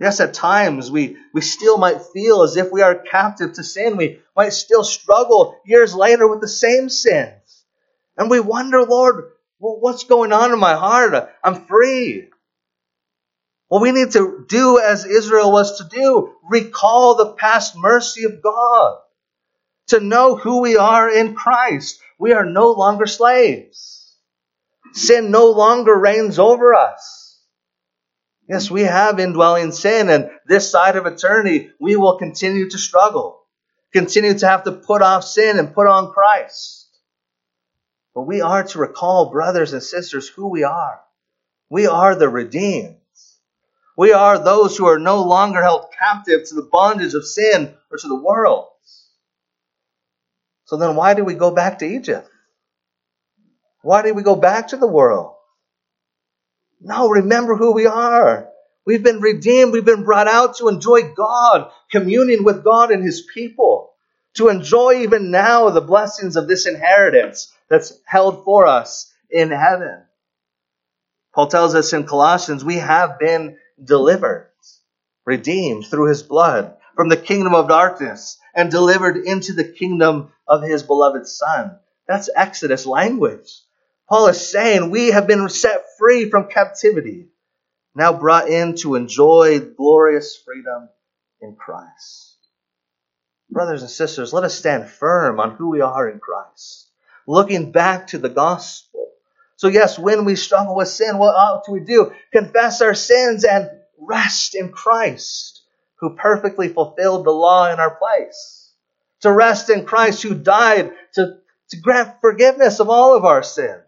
Yes, 0.00 0.20
at 0.20 0.34
times 0.34 0.90
we, 0.90 1.16
we 1.34 1.40
still 1.40 1.78
might 1.78 2.02
feel 2.14 2.42
as 2.42 2.56
if 2.56 2.70
we 2.70 2.82
are 2.82 2.94
captive 2.94 3.54
to 3.54 3.64
sin. 3.64 3.96
We 3.96 4.20
might 4.36 4.52
still 4.52 4.84
struggle 4.84 5.56
years 5.64 5.94
later 5.94 6.28
with 6.28 6.40
the 6.40 6.48
same 6.48 6.88
sins. 6.88 7.64
And 8.16 8.30
we 8.30 8.40
wonder, 8.40 8.84
Lord, 8.84 9.32
well, 9.58 9.78
what's 9.80 10.04
going 10.04 10.32
on 10.32 10.52
in 10.52 10.58
my 10.58 10.74
heart? 10.74 11.30
I'm 11.42 11.66
free. 11.66 12.28
Well, 13.70 13.82
we 13.82 13.92
need 13.92 14.12
to 14.12 14.46
do 14.48 14.78
as 14.78 15.04
Israel 15.04 15.52
was 15.52 15.78
to 15.78 15.84
do 15.84 16.34
recall 16.48 17.16
the 17.16 17.34
past 17.34 17.76
mercy 17.76 18.24
of 18.24 18.42
God, 18.42 18.98
to 19.88 20.00
know 20.00 20.36
who 20.36 20.62
we 20.62 20.76
are 20.76 21.10
in 21.10 21.34
Christ. 21.34 22.00
We 22.18 22.32
are 22.32 22.46
no 22.46 22.70
longer 22.72 23.06
slaves. 23.06 24.16
Sin 24.92 25.30
no 25.30 25.50
longer 25.50 25.94
reigns 25.94 26.38
over 26.38 26.74
us. 26.74 27.40
Yes, 28.48 28.70
we 28.70 28.82
have 28.82 29.20
indwelling 29.20 29.72
sin, 29.72 30.08
and 30.08 30.30
this 30.46 30.70
side 30.70 30.96
of 30.96 31.04
eternity, 31.04 31.70
we 31.78 31.96
will 31.96 32.16
continue 32.16 32.70
to 32.70 32.78
struggle, 32.78 33.44
continue 33.92 34.32
to 34.38 34.48
have 34.48 34.64
to 34.64 34.72
put 34.72 35.02
off 35.02 35.24
sin 35.24 35.58
and 35.58 35.74
put 35.74 35.86
on 35.86 36.12
Christ. 36.12 36.88
But 38.14 38.22
we 38.22 38.40
are 38.40 38.64
to 38.64 38.78
recall, 38.78 39.30
brothers 39.30 39.74
and 39.74 39.82
sisters, 39.82 40.28
who 40.28 40.48
we 40.48 40.64
are. 40.64 41.00
We 41.68 41.86
are 41.86 42.14
the 42.14 42.30
redeemed. 42.30 42.97
We 43.98 44.12
are 44.12 44.38
those 44.38 44.76
who 44.76 44.86
are 44.86 45.00
no 45.00 45.24
longer 45.24 45.60
held 45.60 45.86
captive 45.90 46.46
to 46.46 46.54
the 46.54 46.68
bondage 46.70 47.14
of 47.14 47.26
sin 47.26 47.74
or 47.90 47.98
to 47.98 48.06
the 48.06 48.14
world. 48.14 48.68
So 50.66 50.76
then, 50.76 50.94
why 50.94 51.14
do 51.14 51.24
we 51.24 51.34
go 51.34 51.50
back 51.50 51.80
to 51.80 51.84
Egypt? 51.84 52.30
Why 53.82 54.02
do 54.02 54.14
we 54.14 54.22
go 54.22 54.36
back 54.36 54.68
to 54.68 54.76
the 54.76 54.86
world? 54.86 55.34
No, 56.80 57.08
remember 57.08 57.56
who 57.56 57.72
we 57.72 57.86
are. 57.86 58.48
We've 58.86 59.02
been 59.02 59.20
redeemed. 59.20 59.72
We've 59.72 59.84
been 59.84 60.04
brought 60.04 60.28
out 60.28 60.58
to 60.58 60.68
enjoy 60.68 61.12
God, 61.14 61.72
communion 61.90 62.44
with 62.44 62.62
God 62.62 62.92
and 62.92 63.02
his 63.02 63.22
people, 63.22 63.94
to 64.34 64.46
enjoy 64.46 65.02
even 65.02 65.32
now 65.32 65.70
the 65.70 65.80
blessings 65.80 66.36
of 66.36 66.46
this 66.46 66.68
inheritance 66.68 67.52
that's 67.68 67.98
held 68.04 68.44
for 68.44 68.68
us 68.68 69.12
in 69.28 69.50
heaven. 69.50 70.04
Paul 71.34 71.48
tells 71.48 71.74
us 71.74 71.92
in 71.92 72.06
Colossians, 72.06 72.64
we 72.64 72.76
have 72.76 73.18
been 73.18 73.56
delivered, 73.82 74.50
redeemed 75.24 75.86
through 75.86 76.08
his 76.08 76.22
blood 76.22 76.76
from 76.96 77.08
the 77.08 77.16
kingdom 77.16 77.54
of 77.54 77.68
darkness 77.68 78.38
and 78.54 78.70
delivered 78.70 79.16
into 79.16 79.52
the 79.52 79.64
kingdom 79.64 80.32
of 80.46 80.62
his 80.62 80.82
beloved 80.82 81.26
Son. 81.26 81.78
That's 82.06 82.30
Exodus 82.34 82.86
language. 82.86 83.60
Paul 84.08 84.28
is 84.28 84.50
saying 84.50 84.90
we 84.90 85.08
have 85.08 85.26
been 85.26 85.48
set 85.48 85.84
free 85.98 86.30
from 86.30 86.48
captivity, 86.48 87.28
now 87.94 88.14
brought 88.14 88.48
in 88.48 88.74
to 88.76 88.94
enjoy 88.94 89.60
glorious 89.60 90.36
freedom 90.36 90.88
in 91.40 91.54
Christ. 91.54 92.36
Brothers 93.50 93.82
and 93.82 93.90
sisters, 93.90 94.32
let 94.32 94.44
us 94.44 94.54
stand 94.54 94.88
firm 94.88 95.40
on 95.40 95.52
who 95.56 95.70
we 95.70 95.80
are 95.80 96.08
in 96.08 96.18
Christ, 96.18 96.90
looking 97.26 97.72
back 97.72 98.08
to 98.08 98.18
the 98.18 98.28
gospel. 98.28 99.06
So, 99.58 99.68
yes, 99.68 99.98
when 99.98 100.24
we 100.24 100.34
struggle 100.34 100.74
with 100.74 100.88
sin, 100.88 101.18
what 101.18 101.34
ought 101.34 101.68
we 101.68 101.80
do? 101.80 102.12
Confess 102.32 102.80
our 102.80 102.94
sins 102.94 103.44
and 103.44 103.68
rest 103.98 104.54
in 104.54 104.72
Christ, 104.72 105.62
who 106.00 106.16
perfectly 106.16 106.68
fulfilled 106.68 107.26
the 107.26 107.30
law 107.30 107.70
in 107.70 107.78
our 107.78 107.94
place. 107.96 108.72
To 109.20 109.32
rest 109.32 109.68
in 109.68 109.84
Christ, 109.84 110.22
who 110.22 110.34
died 110.34 110.92
to, 111.14 111.38
to 111.70 111.76
grant 111.76 112.20
forgiveness 112.20 112.80
of 112.80 112.88
all 112.88 113.14
of 113.14 113.24
our 113.24 113.42
sins 113.42 113.82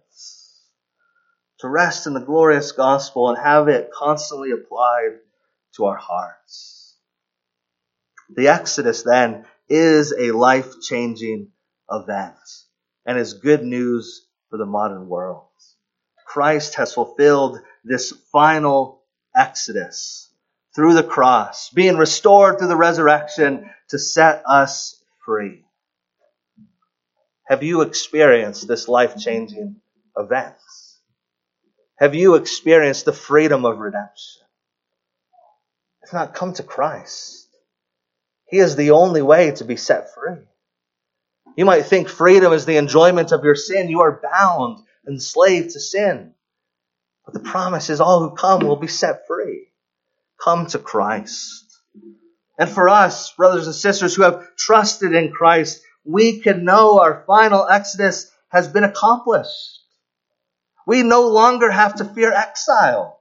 to 1.61 1.69
rest 1.69 2.07
in 2.07 2.15
the 2.15 2.21
glorious 2.21 2.73
gospel 2.73 3.29
and 3.29 3.39
have 3.39 3.69
it 3.69 3.91
constantly 3.93 4.51
applied 4.51 5.19
to 5.77 5.85
our 5.85 5.97
hearts. 5.97 6.97
The 8.35 8.49
Exodus 8.49 9.03
then 9.03 9.45
is 9.69 10.15
a 10.19 10.33
life 10.33 10.81
changing 10.81 11.49
event 11.91 12.39
and 13.05 13.19
is 13.19 13.35
good 13.35 13.63
news 13.63 14.27
for 14.51 14.59
the 14.59 14.67
modern 14.67 15.09
world. 15.09 15.47
Christ 16.27 16.75
has 16.75 16.93
fulfilled 16.93 17.59
this 17.85 18.13
final 18.33 19.03
Exodus 19.35 20.33
through 20.75 20.95
the 20.95 21.03
cross, 21.03 21.71
being 21.71 21.97
restored 21.97 22.59
through 22.59 22.69
the 22.69 22.77
resurrection 22.77 23.71
to 23.89 23.99
set 23.99 24.43
us 24.47 25.03
free. 25.25 25.65
Have 27.49 27.63
you 27.63 27.83
experienced 27.83 28.69
this 28.69 28.87
life 28.87 29.17
changing 29.17 29.81
event? 30.17 30.55
Have 31.99 32.15
you 32.15 32.37
experienced 32.37 33.05
the 33.05 33.13
freedom 33.13 33.65
of 33.65 33.79
redemption? 33.79 34.43
If 36.03 36.13
not, 36.13 36.35
come 36.35 36.55
to 36.55 36.63
Christ. 36.63 37.49
He 38.47 38.59
is 38.59 38.77
the 38.77 38.93
only 38.93 39.23
way 39.23 39.51
to 39.53 39.65
be 39.65 39.77
set 39.77 40.15
free. 40.15 40.39
You 41.57 41.65
might 41.65 41.83
think 41.83 42.09
freedom 42.09 42.53
is 42.53 42.65
the 42.65 42.77
enjoyment 42.77 43.33
of 43.33 43.45
your 43.45 43.55
sin. 43.55 43.89
You 43.89 44.01
are 44.01 44.21
bound, 44.23 44.79
and 45.05 45.15
enslaved 45.15 45.71
to 45.71 45.81
sin. 45.81 46.35
But 47.25 47.35
the 47.35 47.41
promise 47.49 47.91
is 47.91 48.01
all 48.01 48.21
who 48.21 48.37
come 48.37 48.67
will 48.67 48.77
be 48.77 48.87
set 48.87 49.27
free. 49.27 49.69
Come 50.43 50.67
to 50.67 50.79
Christ. 50.79 51.67
And 52.59 52.69
for 52.69 52.89
us, 52.89 53.33
brothers 53.33 53.67
and 53.67 53.75
sisters 53.75 54.15
who 54.15 54.23
have 54.23 54.55
trusted 54.57 55.15
in 55.15 55.33
Christ, 55.33 55.83
we 56.05 56.41
can 56.41 56.65
know 56.65 57.01
our 57.01 57.25
final 57.27 57.67
exodus 57.67 58.31
has 58.49 58.69
been 58.69 58.85
accomplished. 58.85 59.81
We 60.87 61.03
no 61.03 61.29
longer 61.29 61.71
have 61.71 61.97
to 61.97 62.05
fear 62.05 62.33
exile. 62.33 63.21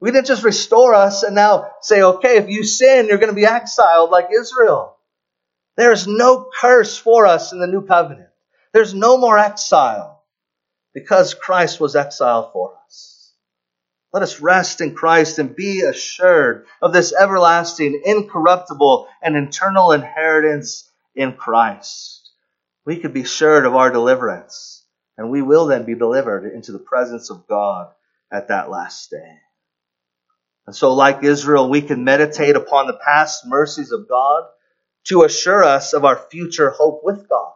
We 0.00 0.10
didn't 0.10 0.26
just 0.26 0.44
restore 0.44 0.94
us 0.94 1.22
and 1.22 1.34
now 1.34 1.70
say, 1.80 2.02
okay, 2.02 2.36
if 2.36 2.48
you 2.48 2.64
sin, 2.64 3.06
you're 3.06 3.18
going 3.18 3.30
to 3.30 3.34
be 3.34 3.46
exiled 3.46 4.10
like 4.10 4.28
Israel. 4.38 4.93
There 5.76 5.92
is 5.92 6.06
no 6.06 6.48
curse 6.60 6.96
for 6.96 7.26
us 7.26 7.52
in 7.52 7.58
the 7.60 7.66
new 7.66 7.86
covenant. 7.86 8.28
There's 8.72 8.94
no 8.94 9.16
more 9.16 9.38
exile 9.38 10.24
because 10.92 11.34
Christ 11.34 11.80
was 11.80 11.96
exiled 11.96 12.52
for 12.52 12.76
us. 12.86 13.32
Let 14.12 14.22
us 14.22 14.40
rest 14.40 14.80
in 14.80 14.94
Christ 14.94 15.40
and 15.40 15.56
be 15.56 15.82
assured 15.82 16.66
of 16.80 16.92
this 16.92 17.12
everlasting, 17.12 18.02
incorruptible, 18.04 19.08
and 19.20 19.36
eternal 19.36 19.90
inheritance 19.90 20.88
in 21.16 21.32
Christ. 21.32 22.30
We 22.86 23.00
could 23.00 23.12
be 23.12 23.22
assured 23.22 23.66
of 23.66 23.74
our 23.74 23.90
deliverance 23.90 24.84
and 25.16 25.30
we 25.30 25.42
will 25.42 25.66
then 25.66 25.84
be 25.84 25.94
delivered 25.94 26.52
into 26.52 26.72
the 26.72 26.78
presence 26.78 27.30
of 27.30 27.46
God 27.48 27.90
at 28.32 28.48
that 28.48 28.70
last 28.70 29.10
day. 29.10 29.38
And 30.66 30.74
so, 30.74 30.94
like 30.94 31.22
Israel, 31.22 31.68
we 31.68 31.82
can 31.82 32.04
meditate 32.04 32.56
upon 32.56 32.86
the 32.86 32.98
past 33.04 33.46
mercies 33.46 33.92
of 33.92 34.08
God 34.08 34.44
to 35.04 35.22
assure 35.22 35.62
us 35.62 35.92
of 35.92 36.04
our 36.04 36.16
future 36.16 36.70
hope 36.70 37.02
with 37.04 37.28
God. 37.28 37.52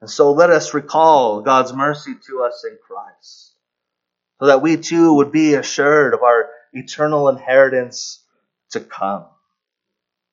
And 0.00 0.10
so 0.10 0.32
let 0.32 0.50
us 0.50 0.74
recall 0.74 1.40
God's 1.40 1.72
mercy 1.72 2.14
to 2.26 2.42
us 2.42 2.64
in 2.68 2.78
Christ, 2.86 3.52
so 4.38 4.46
that 4.46 4.62
we 4.62 4.76
too 4.76 5.14
would 5.14 5.32
be 5.32 5.54
assured 5.54 6.14
of 6.14 6.22
our 6.22 6.50
eternal 6.72 7.28
inheritance 7.28 8.22
to 8.70 8.80
come. 8.80 9.26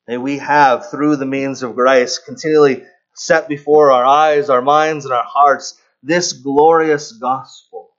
May 0.08 0.18
we 0.18 0.38
have, 0.38 0.92
through 0.92 1.16
the 1.16 1.26
means 1.26 1.64
of 1.64 1.76
grace, 1.76 2.20
continually 2.20 2.84
set 3.16 3.48
before 3.48 3.92
our 3.92 4.06
eyes, 4.06 4.50
our 4.50 4.62
minds, 4.62 5.06
and 5.06 5.14
our 5.14 5.24
hearts 5.24 5.82
this 6.04 6.34
glorious 6.34 7.14
gospel. 7.14 7.90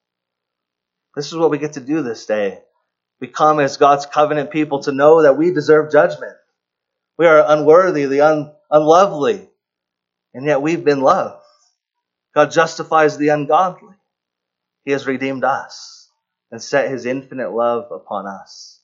This 1.17 1.29
is 1.29 1.35
what 1.35 1.51
we 1.51 1.59
get 1.59 1.73
to 1.73 1.81
do 1.81 2.03
this 2.03 2.27
day. 2.27 2.61
We 3.21 3.27
come 3.27 3.59
as 3.59 3.79
God's 3.79 4.07
covenant 4.07 4.51
people 4.53 4.83
to 4.83 4.93
know 4.93 5.23
that 5.23 5.37
we 5.37 5.53
deserve 5.53 5.91
judgment. 5.91 6.37
We 7.19 7.27
are 7.27 7.45
unworthy, 7.47 8.07
the 8.07 8.21
un- 8.23 8.53
unlovely, 8.71 9.49
and 10.35 10.47
yet 10.47 10.63
we've 10.63 10.85
been 10.85 11.01
loved. 11.01 11.43
God 12.35 12.51
justifies 12.51 13.17
the 13.17 13.29
ungodly. 13.29 13.95
He 14.85 14.93
has 14.93 15.07
redeemed 15.07 15.45
us 15.45 16.11
and 16.51 16.63
set 16.63 16.91
his 16.91 17.07
infinite 17.07 17.53
love 17.53 17.91
upon 17.91 18.27
us. 18.27 18.81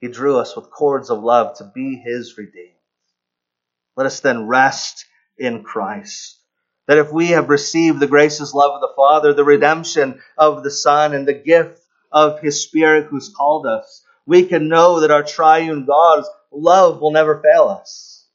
He 0.00 0.08
drew 0.08 0.38
us 0.38 0.54
with 0.56 0.70
cords 0.70 1.10
of 1.10 1.22
love 1.22 1.56
to 1.58 1.64
be 1.64 1.96
his 1.96 2.36
redeemed. 2.36 2.74
Let 3.96 4.06
us 4.06 4.20
then 4.20 4.46
rest 4.46 5.06
in 5.38 5.62
Christ. 5.62 6.38
That 6.86 6.98
if 6.98 7.12
we 7.12 7.28
have 7.28 7.48
received 7.48 8.00
the 8.00 8.06
gracious 8.06 8.54
love 8.54 8.72
of 8.74 8.80
the 8.80 8.94
Father, 8.96 9.32
the 9.32 9.44
redemption 9.44 10.20
of 10.36 10.62
the 10.62 10.70
Son, 10.70 11.14
and 11.14 11.26
the 11.26 11.34
gift 11.34 11.80
of 12.10 12.40
His 12.40 12.62
Spirit 12.62 13.06
who's 13.06 13.32
called 13.34 13.66
us, 13.66 14.04
we 14.26 14.46
can 14.46 14.68
know 14.68 15.00
that 15.00 15.10
our 15.10 15.22
triune 15.22 15.84
God's 15.86 16.28
love 16.52 17.00
will 17.00 17.12
never 17.12 17.40
fail 17.42 17.64
us. 17.68 18.26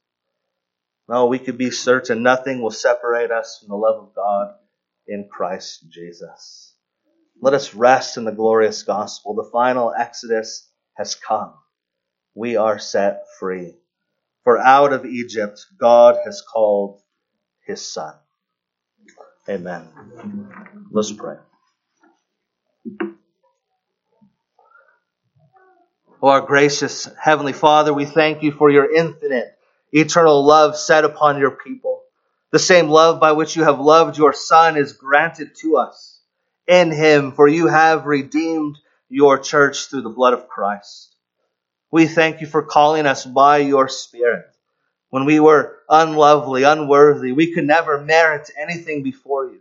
No, 1.08 1.26
we 1.26 1.38
could 1.38 1.58
be 1.58 1.70
certain 1.70 2.22
nothing 2.22 2.62
will 2.62 2.70
separate 2.70 3.30
us 3.30 3.58
from 3.58 3.68
the 3.68 3.76
love 3.76 4.02
of 4.02 4.14
God 4.14 4.54
in 5.06 5.28
Christ 5.30 5.84
Jesus. 5.88 6.74
Let 7.40 7.54
us 7.54 7.74
rest 7.74 8.16
in 8.16 8.24
the 8.24 8.32
glorious 8.32 8.82
gospel. 8.82 9.34
The 9.34 9.50
final 9.52 9.92
exodus 9.96 10.68
has 10.94 11.14
come. 11.14 11.54
We 12.34 12.56
are 12.56 12.78
set 12.78 13.24
free. 13.38 13.74
For 14.44 14.58
out 14.58 14.92
of 14.92 15.04
Egypt, 15.06 15.64
God 15.78 16.16
has 16.24 16.42
called 16.42 17.00
his 17.66 17.86
son. 17.86 18.14
Amen. 19.48 19.88
Let's 20.90 21.12
pray. 21.12 21.36
Oh, 26.22 26.28
our 26.28 26.40
gracious 26.40 27.06
Heavenly 27.20 27.52
Father, 27.52 27.92
we 27.92 28.06
thank 28.06 28.42
you 28.42 28.50
for 28.50 28.70
your 28.70 28.90
infinite, 28.90 29.54
eternal 29.92 30.44
love 30.44 30.74
set 30.74 31.04
upon 31.04 31.38
your 31.38 31.50
people. 31.50 32.02
The 32.52 32.58
same 32.58 32.88
love 32.88 33.20
by 33.20 33.32
which 33.32 33.54
you 33.54 33.64
have 33.64 33.80
loved 33.80 34.16
your 34.16 34.32
Son 34.32 34.78
is 34.78 34.94
granted 34.94 35.56
to 35.56 35.76
us 35.76 36.18
in 36.66 36.90
him, 36.90 37.32
for 37.32 37.46
you 37.46 37.66
have 37.66 38.06
redeemed 38.06 38.78
your 39.10 39.38
church 39.38 39.86
through 39.86 40.02
the 40.02 40.08
blood 40.08 40.32
of 40.32 40.48
Christ. 40.48 41.14
We 41.90 42.06
thank 42.06 42.40
you 42.40 42.46
for 42.46 42.62
calling 42.62 43.06
us 43.06 43.26
by 43.26 43.58
your 43.58 43.88
Spirit 43.88 44.46
when 45.10 45.26
we 45.26 45.38
were 45.38 45.78
unlovely, 45.88 46.62
unworthy. 46.62 47.32
We 47.32 47.52
could 47.52 47.66
never 47.66 48.00
merit 48.00 48.50
anything 48.58 49.02
before 49.02 49.46
you. 49.46 49.60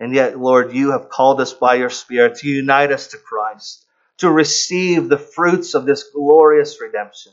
And 0.00 0.14
yet, 0.14 0.38
Lord, 0.38 0.72
you 0.72 0.92
have 0.92 1.10
called 1.10 1.42
us 1.42 1.52
by 1.52 1.74
your 1.74 1.90
Spirit 1.90 2.38
to 2.38 2.48
unite 2.48 2.90
us 2.90 3.08
to 3.08 3.18
Christ, 3.18 3.85
to 4.18 4.30
receive 4.30 5.08
the 5.08 5.18
fruits 5.18 5.74
of 5.74 5.84
this 5.84 6.04
glorious 6.14 6.80
redemption. 6.80 7.32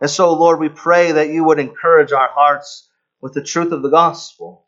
And 0.00 0.10
so, 0.10 0.32
Lord, 0.34 0.60
we 0.60 0.68
pray 0.68 1.12
that 1.12 1.30
you 1.30 1.44
would 1.44 1.58
encourage 1.58 2.12
our 2.12 2.28
hearts 2.28 2.88
with 3.20 3.34
the 3.34 3.42
truth 3.42 3.72
of 3.72 3.82
the 3.82 3.90
gospel, 3.90 4.66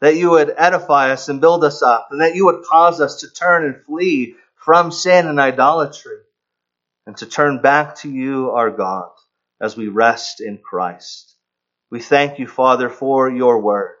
that 0.00 0.16
you 0.16 0.30
would 0.30 0.52
edify 0.56 1.12
us 1.12 1.28
and 1.28 1.40
build 1.40 1.64
us 1.64 1.82
up, 1.82 2.08
and 2.10 2.20
that 2.20 2.34
you 2.34 2.46
would 2.46 2.64
cause 2.64 3.00
us 3.00 3.20
to 3.20 3.30
turn 3.30 3.64
and 3.64 3.84
flee 3.84 4.34
from 4.56 4.90
sin 4.90 5.26
and 5.26 5.40
idolatry, 5.40 6.18
and 7.06 7.16
to 7.16 7.26
turn 7.26 7.62
back 7.62 7.96
to 7.96 8.10
you, 8.10 8.50
our 8.50 8.70
God 8.70 9.10
as 9.60 9.76
we 9.76 9.88
rest 9.88 10.40
in 10.40 10.58
Christ. 10.58 11.34
We 11.90 12.00
thank 12.00 12.38
you, 12.38 12.46
Father, 12.46 12.88
for 12.88 13.30
your 13.30 13.60
word 13.60 13.96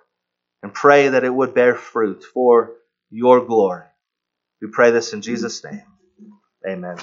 and 0.62 0.72
pray 0.74 1.08
that 1.08 1.24
it 1.24 1.34
would 1.34 1.54
bear 1.54 1.74
fruit 1.74 2.22
for 2.22 2.74
your 3.10 3.44
glory. 3.44 3.84
We 4.60 4.68
pray 4.68 4.90
this 4.90 5.12
in 5.12 5.22
Jesus' 5.22 5.64
name. 5.64 5.82
Amen. 6.68 6.96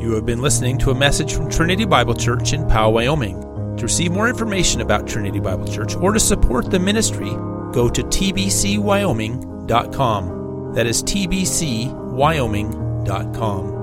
You 0.00 0.14
have 0.14 0.24
been 0.26 0.40
listening 0.40 0.78
to 0.78 0.90
a 0.90 0.94
message 0.94 1.34
from 1.34 1.50
Trinity 1.50 1.84
Bible 1.84 2.14
Church 2.14 2.52
in 2.52 2.66
Powell, 2.66 2.94
Wyoming. 2.94 3.40
To 3.76 3.84
receive 3.84 4.10
more 4.12 4.28
information 4.28 4.80
about 4.80 5.06
Trinity 5.06 5.38
Bible 5.40 5.66
Church 5.66 5.94
or 5.94 6.12
to 6.12 6.20
support 6.20 6.70
the 6.70 6.78
ministry, 6.78 7.30
go 7.72 7.88
to 7.88 8.02
tbcwyoming.com. 8.02 10.74
That 10.74 10.86
is 10.86 11.02
tbcwyoming.com. 11.04 13.79